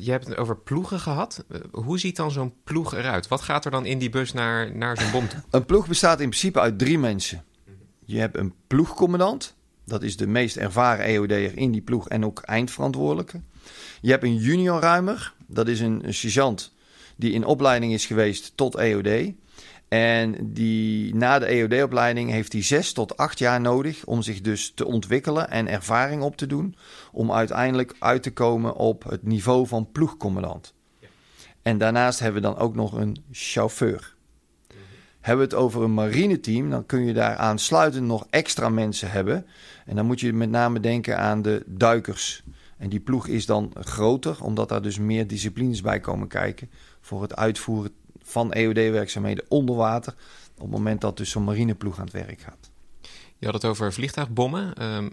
je 0.00 0.10
hebt 0.10 0.26
het 0.26 0.36
over 0.36 0.56
ploegen 0.56 1.00
gehad. 1.00 1.44
Hoe 1.70 1.98
ziet 1.98 2.16
dan 2.16 2.30
zo'n 2.30 2.54
ploeg 2.64 2.94
eruit? 2.94 3.28
Wat 3.28 3.40
gaat 3.40 3.64
er 3.64 3.70
dan 3.70 3.86
in 3.86 3.98
die 3.98 4.10
bus 4.10 4.32
naar, 4.32 4.76
naar 4.76 5.00
zo'n 5.00 5.10
bom 5.10 5.28
toe? 5.28 5.42
Een 5.50 5.64
ploeg 5.64 5.88
bestaat 5.88 6.20
in 6.20 6.28
principe 6.28 6.60
uit 6.60 6.78
drie 6.78 6.98
mensen. 6.98 7.44
Je 8.04 8.18
hebt 8.18 8.36
een 8.36 8.54
ploegcommandant. 8.66 9.56
Dat 9.84 10.02
is 10.02 10.16
de 10.16 10.26
meest 10.26 10.56
ervaren 10.56 11.04
EOD'er 11.04 11.56
in 11.56 11.70
die 11.72 11.80
ploeg 11.80 12.08
en 12.08 12.24
ook 12.24 12.40
eindverantwoordelijke. 12.40 13.40
Je 14.00 14.10
hebt 14.10 14.24
een 14.24 14.36
juniorruimer. 14.36 15.34
Dat 15.46 15.68
is 15.68 15.80
een, 15.80 16.06
een 16.06 16.14
sergeant 16.14 16.74
die 17.16 17.32
in 17.32 17.44
opleiding 17.44 17.92
is 17.92 18.06
geweest 18.06 18.52
tot 18.54 18.74
EOD. 18.74 19.32
En 19.88 20.52
die, 20.52 21.14
na 21.14 21.38
de 21.38 21.46
EOD-opleiding 21.46 22.30
heeft 22.30 22.52
hij 22.52 22.62
zes 22.62 22.92
tot 22.92 23.16
acht 23.16 23.38
jaar 23.38 23.60
nodig 23.60 24.04
om 24.04 24.22
zich 24.22 24.40
dus 24.40 24.72
te 24.74 24.86
ontwikkelen 24.86 25.50
en 25.50 25.68
ervaring 25.68 26.22
op 26.22 26.36
te 26.36 26.46
doen. 26.46 26.76
Om 27.12 27.32
uiteindelijk 27.32 27.96
uit 27.98 28.22
te 28.22 28.32
komen 28.32 28.74
op 28.74 29.04
het 29.04 29.22
niveau 29.22 29.66
van 29.66 29.88
ploegcommandant. 29.92 30.74
En 31.62 31.78
daarnaast 31.78 32.18
hebben 32.18 32.42
we 32.42 32.48
dan 32.48 32.58
ook 32.58 32.74
nog 32.74 32.92
een 32.92 33.24
chauffeur. 33.30 34.14
Hebben 35.20 35.48
we 35.48 35.54
het 35.54 35.64
over 35.64 35.82
een 35.82 35.94
marineteam, 35.94 36.70
dan 36.70 36.86
kun 36.86 37.04
je 37.04 37.12
daar 37.12 37.36
aansluitend 37.36 38.06
nog 38.06 38.26
extra 38.30 38.68
mensen 38.68 39.10
hebben. 39.10 39.46
En 39.86 39.96
dan 39.96 40.06
moet 40.06 40.20
je 40.20 40.32
met 40.32 40.50
name 40.50 40.80
denken 40.80 41.18
aan 41.18 41.42
de 41.42 41.62
duikers. 41.66 42.42
En 42.76 42.88
die 42.88 43.00
ploeg 43.00 43.26
is 43.26 43.46
dan 43.46 43.72
groter, 43.74 44.42
omdat 44.42 44.68
daar 44.68 44.82
dus 44.82 44.98
meer 44.98 45.26
disciplines 45.26 45.80
bij 45.80 46.00
komen 46.00 46.28
kijken 46.28 46.70
voor 47.00 47.22
het 47.22 47.36
uitvoeren 47.36 47.92
van 48.22 48.52
EOD-werkzaamheden 48.52 49.44
onder 49.48 49.74
water. 49.74 50.14
Op 50.54 50.62
het 50.62 50.70
moment 50.70 51.00
dat 51.00 51.16
dus 51.16 51.30
zo'n 51.30 51.44
marineploeg 51.44 51.98
aan 51.98 52.04
het 52.04 52.12
werk 52.12 52.40
gaat. 52.40 52.70
Je 53.38 53.46
had 53.46 53.54
het 53.54 53.64
over 53.64 53.92
vliegtuigbommen. 53.92 54.94
Um, 54.94 55.10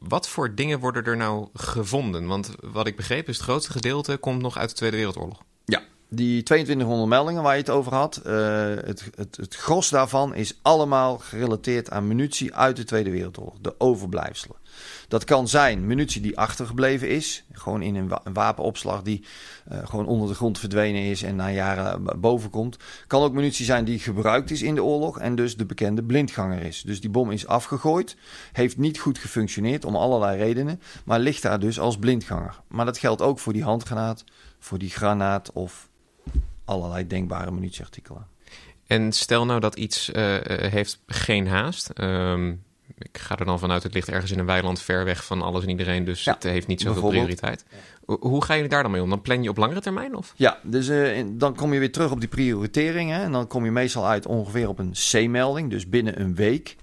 wat 0.00 0.28
voor 0.28 0.54
dingen 0.54 0.78
worden 0.78 1.04
er 1.04 1.16
nou 1.16 1.48
gevonden? 1.54 2.26
Want 2.26 2.54
wat 2.60 2.86
ik 2.86 2.96
begreep 2.96 3.28
is 3.28 3.36
het 3.36 3.44
grootste 3.44 3.72
gedeelte 3.72 4.16
komt 4.16 4.42
nog 4.42 4.58
uit 4.58 4.68
de 4.68 4.74
Tweede 4.74 4.96
Wereldoorlog. 4.96 5.42
Ja, 5.64 5.82
die 6.08 6.42
2200 6.42 7.08
meldingen 7.08 7.42
waar 7.42 7.54
je 7.54 7.60
het 7.60 7.70
over 7.70 7.94
had, 7.94 8.22
uh, 8.26 8.32
het, 8.74 9.10
het, 9.14 9.36
het 9.36 9.54
gros 9.54 9.88
daarvan 9.88 10.34
is 10.34 10.58
allemaal 10.62 11.18
gerelateerd 11.18 11.90
aan 11.90 12.06
munitie 12.06 12.54
uit 12.54 12.76
de 12.76 12.84
Tweede 12.84 13.10
Wereldoorlog, 13.10 13.54
de 13.60 13.74
overblijfselen. 13.80 14.56
Dat 15.08 15.24
kan 15.24 15.48
zijn 15.48 15.86
munitie 15.86 16.20
die 16.20 16.38
achtergebleven 16.38 17.08
is. 17.08 17.44
Gewoon 17.52 17.82
in 17.82 17.94
een, 17.94 18.12
wapenopslag 18.32 19.02
die 19.02 19.24
uh, 19.72 19.78
gewoon 19.86 20.06
onder 20.06 20.28
de 20.28 20.34
grond 20.34 20.58
verdwenen 20.58 21.02
is 21.02 21.22
en 21.22 21.36
na 21.36 21.50
jaren 21.50 22.20
boven 22.20 22.50
komt. 22.50 22.76
Kan 23.06 23.22
ook 23.22 23.32
munitie 23.32 23.64
zijn 23.64 23.84
die 23.84 23.98
gebruikt 23.98 24.50
is 24.50 24.62
in 24.62 24.74
de 24.74 24.84
oorlog 24.84 25.18
en 25.18 25.34
dus 25.34 25.56
de 25.56 25.66
bekende 25.66 26.02
blindganger 26.02 26.62
is. 26.62 26.82
Dus 26.82 27.00
die 27.00 27.10
bom 27.10 27.30
is 27.30 27.46
afgegooid, 27.46 28.16
heeft 28.52 28.76
niet 28.76 28.98
goed 28.98 29.18
gefunctioneerd 29.18 29.84
om 29.84 29.96
allerlei 29.96 30.38
redenen, 30.38 30.80
maar 31.04 31.18
ligt 31.18 31.42
daar 31.42 31.60
dus 31.60 31.80
als 31.80 31.98
blindganger. 31.98 32.60
Maar 32.68 32.84
dat 32.84 32.98
geldt 32.98 33.22
ook 33.22 33.38
voor 33.38 33.52
die 33.52 33.64
handgranaat, 33.64 34.24
voor 34.58 34.78
die 34.78 34.90
granaat 34.90 35.52
of 35.52 35.88
allerlei 36.64 37.06
denkbare 37.06 37.50
munitieartikelen. 37.50 38.26
En 38.86 39.12
stel 39.12 39.44
nou 39.44 39.60
dat 39.60 39.76
iets 39.76 40.08
uh, 40.08 40.36
heeft 40.44 41.00
geen 41.06 41.48
haast. 41.48 41.90
Um, 41.94 42.64
ik 42.98 43.18
ga 43.18 43.38
er 43.38 43.44
dan 43.44 43.58
vanuit, 43.58 43.82
het 43.82 43.94
ligt 43.94 44.08
ergens 44.08 44.30
in 44.30 44.38
een 44.38 44.46
weiland 44.46 44.80
ver 44.80 45.04
weg 45.04 45.24
van 45.24 45.42
alles 45.42 45.62
en 45.62 45.68
iedereen, 45.68 46.04
dus 46.04 46.24
het 46.24 46.42
heeft 46.42 46.66
niet 46.66 46.80
zoveel 46.80 47.08
prioriteit. 47.08 47.64
Hoe 48.04 48.44
ga 48.44 48.54
je 48.54 48.68
daar 48.68 48.82
dan 48.82 48.92
mee 48.92 49.02
om? 49.02 49.08
Dan 49.08 49.20
plan 49.20 49.42
je 49.42 49.48
op 49.48 49.56
langere 49.56 49.80
termijn? 49.80 50.14
Of? 50.14 50.32
Ja, 50.36 50.58
dus 50.62 50.88
uh, 50.88 51.24
dan 51.32 51.54
kom 51.54 51.72
je 51.72 51.78
weer 51.78 51.92
terug 51.92 52.10
op 52.10 52.20
die 52.20 52.28
prioritering. 52.28 53.10
Hè, 53.10 53.22
en 53.22 53.32
dan 53.32 53.46
kom 53.46 53.64
je 53.64 53.70
meestal 53.70 54.06
uit 54.06 54.26
ongeveer 54.26 54.68
op 54.68 54.78
een 54.78 54.92
C-melding, 54.92 55.70
dus 55.70 55.88
binnen 55.88 56.20
een 56.20 56.34
week. 56.34 56.76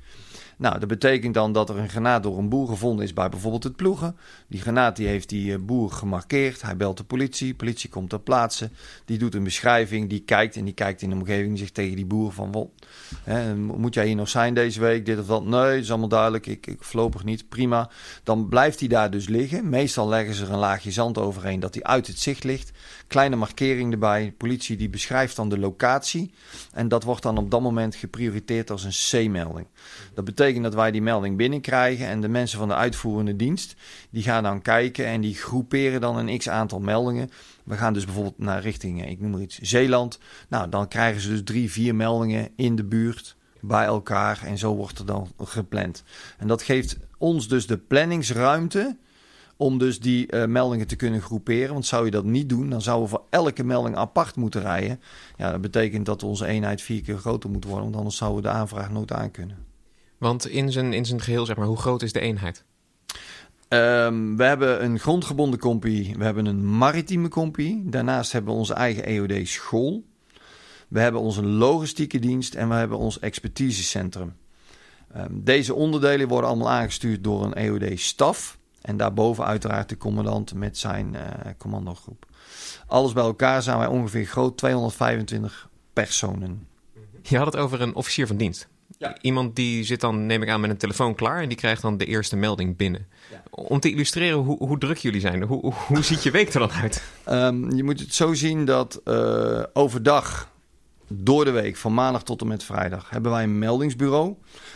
Nou, 0.64 0.80
dat 0.80 0.88
betekent 0.88 1.34
dan 1.34 1.52
dat 1.54 1.70
er 1.70 1.78
een 1.78 1.90
granaat 1.90 2.24
door 2.24 2.38
een 2.38 2.50
boer 2.50 2.68
gevonden 2.68 3.06
is 3.06 3.14
bij 3.14 3.30
bijvoorbeeld 3.30 3.64
het 3.64 3.76
ploegen. 3.76 4.16
Die 4.48 4.62
granaat 4.62 4.96
die 4.96 5.08
heeft 5.08 5.30
die 5.30 5.54
eh, 5.54 5.60
boer 5.60 5.92
gemarkeerd. 5.92 6.62
Hij 6.62 6.78
belt 6.78 6.98
de 6.98 7.04
politie. 7.04 7.54
Politie 7.54 7.90
komt 7.90 8.10
ter 8.10 8.20
plaatse. 8.20 8.70
Die 9.06 9.18
doet 9.18 9.36
een 9.36 9.44
beschrijving. 9.44 10.10
Die 10.10 10.20
kijkt 10.20 10.56
en 10.56 10.66
die 10.66 10.74
kijkt 10.74 11.02
in 11.02 11.10
de 11.10 11.16
omgeving. 11.16 11.50
Die 11.50 11.58
zegt 11.58 11.74
tegen 11.74 11.96
die 11.96 12.06
boer 12.06 12.32
van... 12.32 12.52
Wel, 12.52 12.74
hè, 13.24 13.56
moet 13.56 13.94
jij 13.94 14.06
hier 14.06 14.16
nog 14.16 14.30
zijn 14.30 14.54
deze 14.54 14.80
week? 14.80 15.06
Dit 15.06 15.20
of 15.20 15.26
dat? 15.26 15.46
Nee, 15.46 15.80
is 15.80 15.90
allemaal 15.90 16.08
duidelijk. 16.08 16.48
Ik, 16.48 16.68
ik 16.68 16.84
voorlopig 16.84 17.24
niet. 17.24 17.50
Prima. 17.50 17.90
Dan 18.24 18.48
blijft 18.50 18.80
hij 18.80 18.90
daar 18.90 19.12
dus 19.12 19.28
liggen. 19.28 19.70
Meestal 19.70 20.08
leggen 20.08 20.36
ze 20.36 20.46
er 20.46 20.52
een 20.52 20.60
laagje 20.60 20.92
zand 20.92 21.18
overheen 21.18 21.60
dat 21.60 21.74
hij 21.74 21.84
uit 21.84 22.08
het 22.08 22.20
zicht 22.20 22.44
ligt. 22.44 22.72
Kleine 23.14 23.36
markering 23.36 23.92
erbij. 23.92 24.34
Politie 24.38 24.78
die 24.78 24.90
beschrijft 24.90 25.36
dan 25.36 25.50
de 25.50 25.58
locatie. 25.58 26.34
En 26.72 26.88
dat 26.88 27.04
wordt 27.04 27.24
dan 27.24 27.38
op 27.38 27.52
dat 27.52 27.62
moment 27.62 27.96
geprioriteerd 27.96 28.72
als 28.72 28.84
een 28.84 29.28
C-melding. 29.28 29.68
Dat 30.14 30.26
betekent 30.26 30.64
dat 30.64 30.74
wij 30.74 30.92
die 30.92 31.02
melding 31.02 31.38
binnenkrijgen 31.38 32.08
en 32.08 32.22
de 32.22 32.28
mensen 32.28 32.60
van 32.60 32.68
de 32.68 32.76
uitvoerende 32.76 33.36
dienst 33.36 33.76
die 34.10 34.24
gaan 34.24 34.44
dan 34.44 34.62
kijken 34.62 35.06
en 35.06 35.22
die 35.22 35.36
groeperen 35.36 36.02
dan 36.02 36.18
een 36.18 36.38
x 36.38 36.50
aantal 36.50 36.80
meldingen. 36.80 37.30
We 37.64 37.76
gaan 37.76 37.94
dus 37.94 38.06
bijvoorbeeld 38.06 38.38
naar 38.38 38.62
richting, 38.62 39.10
ik 39.10 39.20
noem 39.20 39.32
maar 39.32 39.42
iets, 39.42 39.60
Zeeland. 39.60 40.20
Nou, 40.50 40.70
dan 40.70 40.88
krijgen 40.88 41.22
ze 41.22 41.30
dus 41.30 41.44
drie, 41.44 41.72
vier 41.72 41.96
meldingen 41.96 42.50
in 42.56 42.76
de 42.76 42.84
buurt 42.84 43.36
bij 43.60 43.86
elkaar 43.86 44.44
en 44.44 44.58
zo 44.58 44.76
wordt 44.76 45.00
er 45.00 45.06
dan 45.06 45.32
gepland. 45.44 46.04
En 46.38 46.48
dat 46.48 46.62
geeft 46.62 46.98
ons 47.18 47.48
dus 47.48 47.68
de 47.68 47.78
planningsruimte 47.78 48.98
om 49.64 49.78
dus 49.78 50.00
die 50.00 50.32
uh, 50.32 50.46
meldingen 50.46 50.88
te 50.88 50.96
kunnen 50.96 51.22
groeperen. 51.22 51.74
Want 51.74 51.86
zou 51.86 52.06
je 52.06 52.12
dat 52.12 52.24
niet 52.24 52.50
doen, 52.50 52.70
dan 52.70 52.82
zouden 52.82 53.10
we 53.10 53.16
voor 53.16 53.26
elke 53.30 53.64
melding 53.64 53.96
apart 53.96 54.36
moeten 54.36 54.62
rijden. 54.62 55.00
Ja, 55.38 55.52
dat 55.52 55.62
betekent 55.62 56.06
dat 56.06 56.24
onze 56.24 56.46
eenheid 56.46 56.82
vier 56.82 57.02
keer 57.02 57.18
groter 57.18 57.50
moet 57.50 57.66
worden, 57.66 57.84
want 57.84 57.96
anders 57.96 58.18
zouden 58.18 58.42
we 58.42 58.48
de 58.48 58.54
aanvraag 58.56 58.92
nooit 58.92 59.12
aan 59.12 59.32
kunnen. 59.32 59.58
Want 60.18 60.48
in 60.48 60.72
zijn, 60.72 60.94
in 60.94 61.06
zijn 61.06 61.22
geheel, 61.22 61.46
zeg 61.46 61.56
maar, 61.56 61.68
hoe 61.68 61.78
groot 61.78 62.02
is 62.02 62.14
de 62.14 62.20
eenheid? 62.20 62.64
Um, 63.70 64.38
we 64.38 64.44
hebben 64.44 64.84
een 64.84 65.00
grondgebonden 65.00 65.60
compie, 65.60 66.16
we 66.18 66.24
hebben 66.24 66.46
een 66.46 66.78
maritieme 66.78 67.28
compie. 67.28 67.84
Daarnaast 67.86 68.32
hebben 68.32 68.54
we 68.54 68.60
onze 68.60 68.74
eigen 68.74 69.06
EOD-school. 69.06 70.04
We 70.88 71.00
hebben 71.00 71.22
onze 71.22 71.46
logistieke 71.46 72.20
dienst 72.20 72.54
en 72.54 72.70
we 72.70 72.76
hebben 72.76 72.98
ons 72.98 73.20
expertisecentrum. 73.20 74.36
Um, 75.18 75.44
deze 75.44 75.74
onderdelen 75.74 76.28
worden 76.28 76.50
allemaal 76.50 76.70
aangestuurd 76.70 77.24
door 77.24 77.44
een 77.44 77.54
EOD-staf. 77.54 78.62
En 78.84 78.98
daarboven 78.98 79.46
uiteraard 79.46 79.90
de 79.90 79.98
commandant 79.98 80.54
met 80.54 80.78
zijn 80.78 81.14
uh, 81.14 81.22
commandogroep. 81.58 82.26
Alles 82.88 83.14
bij 83.14 83.24
elkaar 83.24 83.62
zijn 83.62 83.78
wij 83.78 83.88
ongeveer 83.88 84.26
groot 84.26 84.58
225 84.58 85.70
personen. 85.94 86.68
Je 87.22 87.38
had 87.38 87.46
het 87.46 87.56
over 87.56 87.82
een 87.82 87.96
officier 87.96 88.28
van 88.28 88.38
dienst. 88.38 88.68
Ja. 88.98 89.18
Iemand 89.22 89.56
die 89.56 89.84
zit 89.84 90.02
dan, 90.02 90.26
neem 90.26 90.42
ik 90.42 90.50
aan, 90.50 90.62
met 90.62 90.70
een 90.70 90.78
telefoon 90.78 91.16
klaar 91.16 91.42
en 91.42 91.48
die 91.48 91.58
krijgt 91.58 91.82
dan 91.82 91.98
de 91.98 92.06
eerste 92.06 92.36
melding 92.36 92.78
binnen. 92.78 93.08
Ja. 93.32 93.44
Om 93.50 93.80
te 93.80 93.92
illustreren 93.92 94.38
hoe, 94.38 94.58
hoe, 94.58 94.78
druk 94.78 94.98
jullie 94.98 95.22
zijn, 95.22 95.44
hoe, 95.44 95.74
hoe 95.88 96.04
ziet 96.04 96.24
je 96.24 96.32
week 96.32 96.54
er 96.54 96.60
dan 96.60 96.72
uit? 96.72 97.04
Um, 97.30 97.76
je 97.76 97.84
moet 97.84 98.00
het 98.00 98.14
zo 98.14 98.34
zien 98.34 98.66
dat 98.66 99.02
uh, 99.06 99.64
overdag, 99.74 100.50
door 101.08 101.46
de 101.46 101.52
week, 101.52 101.78
van 101.78 101.94
maandag 101.94 102.24
tot 102.24 102.42
en 102.42 102.48
met 102.48 102.64
vrijdag, 102.64 103.10
hebben 103.10 103.32
wij 103.32 103.44
een 103.44 103.60
meldingsbureau. 103.60 104.36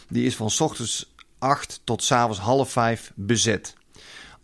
Die 0.10 0.26
is 0.26 0.36
van 0.36 0.52
ochtends 0.60 1.14
8 1.38 1.82
tot 1.84 2.04
s 2.04 2.12
avonds 2.12 2.40
half 2.40 2.72
5 2.72 3.12
bezet 3.16 3.76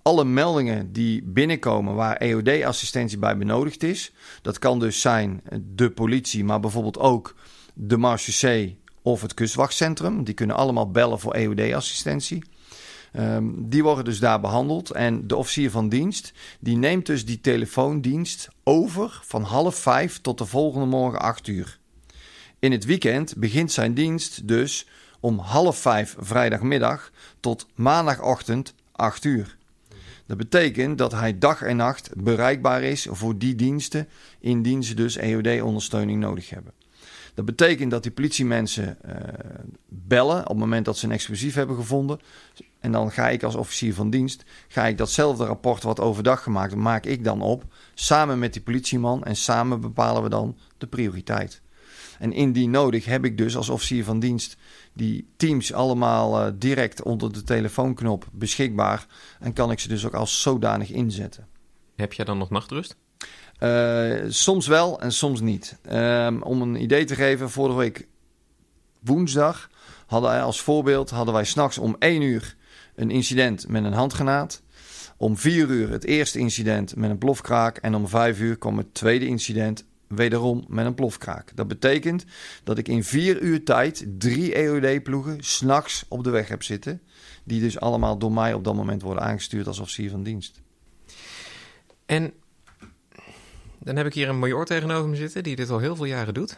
alle 0.04 0.26
meldingen 0.26 0.94
die 0.94 1.24
binnenkomen 1.24 1.96
waar 1.96 2.16
EOD-assistentie 2.16 3.18
bij 3.18 3.38
benodigd 3.38 3.84
is. 3.84 4.12
Dat 4.42 4.60
kan 4.60 4.80
dus 4.80 5.02
zijn 5.02 5.42
de 5.76 5.92
politie, 5.92 6.44
maar 6.44 6.60
bijvoorbeeld 6.60 7.00
ook 7.00 7.36
de 7.74 7.98
marechaussee 7.98 8.78
of 9.02 9.22
het 9.22 9.34
kustwachtcentrum. 9.34 10.24
Die 10.24 10.34
kunnen 10.34 10.56
allemaal 10.56 10.92
bellen 10.92 11.20
voor 11.20 11.34
EOD-assistentie. 11.34 12.44
Um, 13.20 13.70
die 13.70 13.84
worden 13.84 14.06
dus 14.06 14.20
daar 14.20 14.40
behandeld. 14.40 14.92
En 14.92 15.28
de 15.28 15.36
officier 15.36 15.72
van 15.72 15.90
dienst 15.90 16.34
die 16.60 16.78
neemt 16.78 17.06
dus 17.06 17.26
die 17.26 17.42
telefoondienst 17.42 18.48
over 18.64 19.20
van 19.24 19.44
half 19.44 19.76
vijf 19.76 20.22
tot 20.22 20.38
de 20.38 20.46
volgende 20.46 20.86
morgen 20.86 21.20
acht 21.20 21.48
uur. 21.48 21.80
In 22.60 22.72
het 22.72 22.86
weekend 22.86 23.36
begint 23.38 23.72
zijn 23.72 23.94
dienst 23.94 24.48
dus 24.48 24.88
om 25.20 25.40
half 25.40 25.78
vijf 25.78 26.16
vrijdagmiddag 26.20 27.12
tot 27.40 27.68
maandagochtend 27.76 28.74
acht 28.92 29.24
uur. 29.24 29.58
Dat 30.26 30.38
betekent 30.38 30.98
dat 30.98 31.12
hij 31.12 31.38
dag 31.38 31.62
en 31.62 31.76
nacht 31.76 32.10
bereikbaar 32.16 32.84
is 32.84 33.08
voor 33.10 33.38
die 33.38 33.56
diensten, 33.56 34.08
indien 34.40 34.84
ze 34.84 34.94
dus 34.94 35.16
EOD-ondersteuning 35.16 36.20
nodig 36.20 36.50
hebben. 36.50 36.74
Dat 37.34 37.46
betekent 37.46 37.92
dat 37.92 38.04
die 38.04 38.12
politiemensen 38.12 38.98
uh, 39.06 39.14
bellen 39.88 40.42
op 40.42 40.48
het 40.48 40.58
moment 40.58 40.86
dat 40.86 40.98
ze 40.98 41.06
een 41.06 41.12
explosief 41.12 41.56
hebben 41.56 41.76
gevonden. 41.76 42.20
En 42.80 42.92
dan 42.92 43.12
ga 43.12 43.30
ik 43.30 43.44
als 43.44 43.56
officier 43.56 43.94
van 43.94 44.10
dienst, 44.10 44.44
ga 44.68 44.86
ik 44.86 44.98
datzelfde 44.98 45.46
rapport 45.46 45.84
wat 45.84 46.00
overdag 46.00 46.44
gemaakt, 46.44 46.76
maak 46.76 47.06
ik 47.06 47.24
dan 47.24 47.42
op, 47.42 47.64
samen 47.94 48.40
met 48.40 48.54
die 48.54 48.62
politieman 48.62 49.24
en 49.24 49.36
samen 49.36 49.82
bepalen 49.82 50.24
we 50.24 50.30
dan 50.30 50.58
de 50.78 50.88
prioriteit. 50.88 51.62
En 52.20 52.34
indien 52.34 52.72
nodig 52.72 53.06
heb 53.06 53.26
ik 53.26 53.38
dus 53.38 53.56
als 53.58 53.70
officier 53.70 54.04
van 54.04 54.20
dienst 54.20 54.58
die 54.94 55.28
teams 55.38 55.74
allemaal 55.74 56.46
uh, 56.46 56.52
direct 56.56 57.04
onder 57.04 57.34
de 57.34 57.44
telefoonknop 57.44 58.28
beschikbaar. 58.32 59.06
En 59.40 59.54
kan 59.54 59.72
ik 59.72 59.80
ze 59.80 59.88
dus 59.88 60.06
ook 60.06 60.14
als 60.14 60.42
zodanig 60.42 60.90
inzetten. 60.90 61.48
Heb 61.96 62.14
jij 62.14 62.26
dan 62.26 62.38
nog 62.38 62.50
nachtrust? 62.50 62.96
Uh, 63.60 64.24
soms 64.28 64.68
wel 64.68 65.02
en 65.02 65.12
soms 65.12 65.42
niet. 65.42 65.78
Um, 65.92 66.42
om 66.42 66.62
een 66.62 66.82
idee 66.82 67.06
te 67.06 67.16
geven, 67.16 67.50
vorige 67.50 67.78
week 67.78 68.08
woensdag 69.00 69.70
hadden 70.06 70.30
wij 70.30 70.42
als 70.42 70.62
voorbeeld 70.62 71.10
hadden 71.10 71.34
wij 71.34 71.44
s'nachts 71.44 71.78
om 71.78 71.96
1 72.00 72.22
uur 72.22 72.56
een 72.96 73.12
incident 73.12 73.68
met 73.68 73.84
een 73.84 73.94
handgranaat. 73.94 74.62
Om 75.18 75.38
4 75.38 75.68
uur 75.68 75.90
het 75.90 76.04
eerste 76.04 76.40
incident 76.40 76.96
met 76.96 77.10
een 77.10 77.18
plofkraak. 77.18 77.78
En 77.78 77.96
om 77.96 78.08
5 78.08 78.40
uur 78.40 78.58
kwam 78.58 78.78
het 78.78 78.94
tweede 78.94 79.26
incident 79.26 79.86
wederom 80.16 80.64
met 80.68 80.86
een 80.86 80.94
plofkraak. 80.94 81.52
Dat 81.56 81.68
betekent 81.68 82.26
dat 82.64 82.78
ik 82.78 82.88
in 82.88 83.04
vier 83.04 83.42
uur 83.42 83.64
tijd 83.64 84.06
drie 84.18 84.54
EOD-ploegen 84.54 85.44
s'nachts 85.44 86.06
op 86.08 86.24
de 86.24 86.30
weg 86.30 86.48
heb 86.48 86.64
zitten. 86.64 87.02
Die 87.44 87.62
dus 87.62 87.80
allemaal 87.80 88.18
door 88.18 88.32
mij 88.32 88.54
op 88.54 88.64
dat 88.64 88.76
moment 88.76 89.02
worden 89.02 89.24
aangestuurd 89.24 89.68
als 89.68 89.80
officier 89.80 90.10
van 90.10 90.24
dienst. 90.24 90.62
En 92.06 92.34
dan 93.80 93.96
heb 93.96 94.06
ik 94.06 94.14
hier 94.14 94.30
een 94.30 94.40
major 94.40 94.66
tegenover 94.66 95.10
me 95.10 95.16
zitten 95.16 95.44
die 95.44 95.56
dit 95.56 95.70
al 95.70 95.80
heel 95.80 95.96
veel 95.96 96.06
jaren 96.06 96.34
doet. 96.34 96.58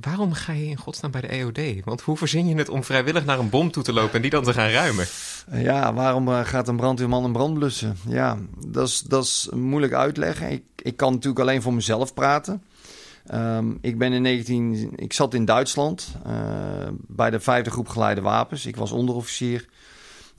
Waarom 0.00 0.32
ga 0.32 0.52
je 0.52 0.66
in 0.66 0.76
godsnaam 0.76 1.10
bij 1.10 1.20
de 1.20 1.26
EOD? 1.26 1.84
Want 1.84 2.00
hoe 2.00 2.16
verzin 2.16 2.46
je 2.46 2.54
het 2.54 2.68
om 2.68 2.84
vrijwillig 2.84 3.24
naar 3.24 3.38
een 3.38 3.50
bom 3.50 3.70
toe 3.70 3.82
te 3.82 3.92
lopen 3.92 4.14
en 4.14 4.22
die 4.22 4.30
dan 4.30 4.44
te 4.44 4.52
gaan 4.52 4.68
ruimen? 4.68 5.06
Ja, 5.52 5.94
waarom 5.94 6.28
eh, 6.28 6.44
gaat 6.44 6.68
een 6.68 6.76
brandweerman 6.76 7.24
een 7.24 7.32
brand 7.32 7.54
blussen? 7.54 7.96
Ja, 8.08 8.38
dat 8.66 9.24
is, 9.24 9.48
moeilijk 9.52 9.92
uitleggen. 9.92 10.50
Ik, 10.50 10.62
ik 10.82 10.96
kan 10.96 11.12
natuurlijk 11.12 11.40
alleen 11.40 11.62
voor 11.62 11.74
mezelf 11.74 12.14
praten. 12.14 12.62
Um, 13.34 13.78
ik 13.80 13.98
ben 13.98 14.12
in 14.12 14.22
19... 14.22 14.92
Ik 14.96 15.12
zat 15.12 15.34
in 15.34 15.44
Duitsland 15.44 16.16
uh, 16.26 16.32
bij 17.06 17.30
de 17.30 17.40
vijfde 17.40 17.70
groep 17.70 17.88
geleide 17.88 18.20
wapens. 18.20 18.66
Ik 18.66 18.76
was 18.76 18.92
onderofficier. 18.92 19.68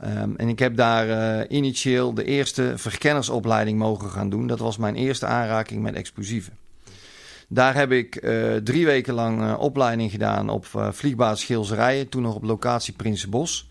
Um, 0.03 0.35
en 0.35 0.47
ik 0.47 0.59
heb 0.59 0.75
daar 0.75 1.07
uh, 1.07 1.57
initieel 1.57 2.13
de 2.13 2.23
eerste 2.23 2.73
verkennersopleiding 2.75 3.79
mogen 3.79 4.09
gaan 4.09 4.29
doen. 4.29 4.47
Dat 4.47 4.59
was 4.59 4.77
mijn 4.77 4.95
eerste 4.95 5.25
aanraking 5.25 5.81
met 5.81 5.95
explosieven. 5.95 6.57
Daar 7.55 7.75
heb 7.75 7.91
ik 7.91 8.23
uh, 8.23 8.55
drie 8.55 8.85
weken 8.85 9.13
lang 9.13 9.41
uh, 9.41 9.55
opleiding 9.59 10.11
gedaan 10.11 10.49
op 10.49 10.67
uh, 10.75 10.87
vliegbasis 10.91 11.45
Geelserijen, 11.45 12.09
toen 12.09 12.21
nog 12.21 12.35
op 12.35 12.43
locatie 12.43 12.93
Prinsenbos. 12.93 13.67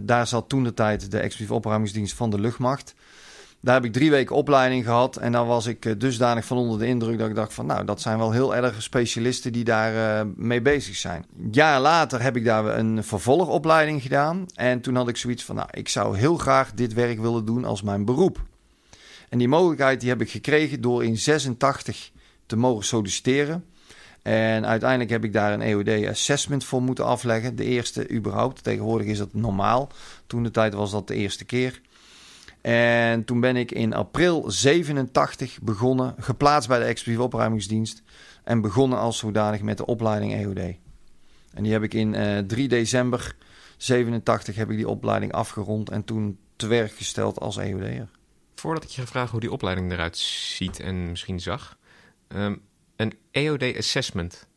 daar 0.00 0.26
zat 0.26 0.48
toen 0.48 0.64
de 0.64 0.74
tijd 0.74 1.10
de 1.10 1.18
explosieve 1.18 1.54
opruimingsdienst 1.54 2.14
van 2.14 2.30
de 2.30 2.40
luchtmacht. 2.40 2.94
Daar 3.60 3.74
heb 3.74 3.84
ik 3.84 3.92
drie 3.92 4.10
weken 4.10 4.36
opleiding 4.36 4.84
gehad 4.84 5.16
en 5.16 5.32
dan 5.32 5.46
was 5.46 5.66
ik 5.66 6.00
dusdanig 6.00 6.44
van 6.44 6.56
onder 6.56 6.78
de 6.78 6.86
indruk 6.86 7.18
dat 7.18 7.28
ik 7.28 7.34
dacht 7.34 7.54
van 7.54 7.66
nou, 7.66 7.84
dat 7.84 8.00
zijn 8.00 8.18
wel 8.18 8.32
heel 8.32 8.56
erg 8.56 8.82
specialisten 8.82 9.52
die 9.52 9.64
daar 9.64 10.26
mee 10.36 10.62
bezig 10.62 10.96
zijn. 10.96 11.24
Een 11.38 11.48
jaar 11.50 11.80
later 11.80 12.22
heb 12.22 12.36
ik 12.36 12.44
daar 12.44 12.78
een 12.78 13.04
vervolgopleiding 13.04 14.02
gedaan 14.02 14.46
en 14.54 14.80
toen 14.80 14.94
had 14.94 15.08
ik 15.08 15.16
zoiets 15.16 15.44
van 15.44 15.56
nou, 15.56 15.68
ik 15.70 15.88
zou 15.88 16.16
heel 16.16 16.36
graag 16.36 16.72
dit 16.72 16.92
werk 16.92 17.20
willen 17.20 17.44
doen 17.44 17.64
als 17.64 17.82
mijn 17.82 18.04
beroep. 18.04 18.42
En 19.28 19.38
die 19.38 19.48
mogelijkheid 19.48 20.00
die 20.00 20.08
heb 20.08 20.20
ik 20.20 20.30
gekregen 20.30 20.80
door 20.80 21.04
in 21.04 21.18
86 21.18 22.10
te 22.50 22.56
mogen 22.56 22.84
solliciteren. 22.84 23.64
En 24.22 24.66
uiteindelijk 24.66 25.10
heb 25.10 25.24
ik 25.24 25.32
daar 25.32 25.52
een 25.52 25.60
EOD-assessment 25.60 26.64
voor 26.64 26.82
moeten 26.82 27.04
afleggen. 27.04 27.56
De 27.56 27.64
eerste 27.64 28.10
überhaupt. 28.10 28.62
Tegenwoordig 28.62 29.06
is 29.06 29.18
dat 29.18 29.34
normaal. 29.34 29.88
Toen 30.26 30.42
de 30.42 30.50
tijd 30.50 30.74
was 30.74 30.90
dat 30.90 31.08
de 31.08 31.14
eerste 31.14 31.44
keer. 31.44 31.80
En 32.60 33.24
toen 33.24 33.40
ben 33.40 33.56
ik 33.56 33.72
in 33.72 33.94
april 33.94 34.44
87 34.50 35.58
begonnen, 35.62 36.14
geplaatst 36.18 36.68
bij 36.68 36.78
de 36.78 36.84
explosieve 36.84 37.24
opruimingsdienst. 37.24 38.02
En 38.44 38.60
begonnen 38.60 38.98
als 38.98 39.18
zodanig 39.18 39.62
met 39.62 39.76
de 39.76 39.86
opleiding 39.86 40.34
EOD. 40.34 40.74
En 41.54 41.62
die 41.62 41.72
heb 41.72 41.82
ik 41.82 41.94
in 41.94 42.14
uh, 42.14 42.38
3 42.38 42.68
december 42.68 43.34
87 43.76 44.54
heb 44.54 44.70
ik 44.70 44.76
die 44.76 44.88
opleiding 44.88 45.32
afgerond 45.32 45.90
en 45.90 46.04
toen 46.04 46.38
te 46.56 46.66
werk 46.66 46.92
gesteld 46.92 47.40
als 47.40 47.56
EOD'er. 47.56 48.08
Voordat 48.54 48.84
ik 48.84 48.90
je 48.90 49.06
vraag 49.06 49.30
hoe 49.30 49.40
die 49.40 49.52
opleiding 49.52 49.92
eruit 49.92 50.18
ziet 50.18 50.80
en 50.80 51.10
misschien 51.10 51.40
zag, 51.40 51.78
Um, 52.34 52.62
een 52.96 53.18
EOD 53.30 53.76
assessment. 53.76 54.48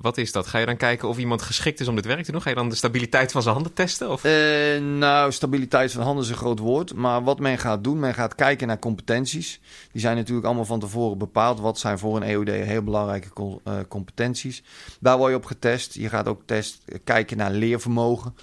Wat 0.00 0.16
is 0.16 0.32
dat? 0.32 0.46
Ga 0.46 0.58
je 0.58 0.66
dan 0.66 0.76
kijken 0.76 1.08
of 1.08 1.18
iemand 1.18 1.42
geschikt 1.42 1.80
is 1.80 1.88
om 1.88 1.94
dit 1.94 2.04
werk 2.04 2.24
te 2.24 2.32
doen? 2.32 2.42
Ga 2.42 2.48
je 2.48 2.54
dan 2.54 2.68
de 2.68 2.74
stabiliteit 2.74 3.32
van 3.32 3.42
zijn 3.42 3.54
handen 3.54 3.72
testen? 3.72 4.10
Of? 4.10 4.24
Uh, 4.24 4.32
nou, 4.80 5.32
stabiliteit 5.32 5.92
van 5.92 6.02
handen 6.02 6.24
is 6.24 6.30
een 6.30 6.36
groot 6.36 6.58
woord. 6.58 6.94
Maar 6.94 7.22
wat 7.22 7.38
men 7.38 7.58
gaat 7.58 7.84
doen, 7.84 7.98
men 7.98 8.14
gaat 8.14 8.34
kijken 8.34 8.66
naar 8.66 8.78
competenties. 8.78 9.60
Die 9.92 10.00
zijn 10.00 10.16
natuurlijk 10.16 10.46
allemaal 10.46 10.64
van 10.64 10.80
tevoren 10.80 11.18
bepaald. 11.18 11.60
Wat 11.60 11.78
zijn 11.78 11.98
voor 11.98 12.16
een 12.16 12.22
EOD 12.22 12.48
heel 12.48 12.82
belangrijke 12.82 13.28
uh, 13.36 13.74
competenties? 13.88 14.62
Daar 15.00 15.18
word 15.18 15.30
je 15.30 15.36
op 15.36 15.44
getest. 15.44 15.94
Je 15.94 16.08
gaat 16.08 16.28
ook 16.28 16.42
test, 16.44 16.84
kijken 17.04 17.36
naar 17.36 17.50
leervermogen. 17.50 18.34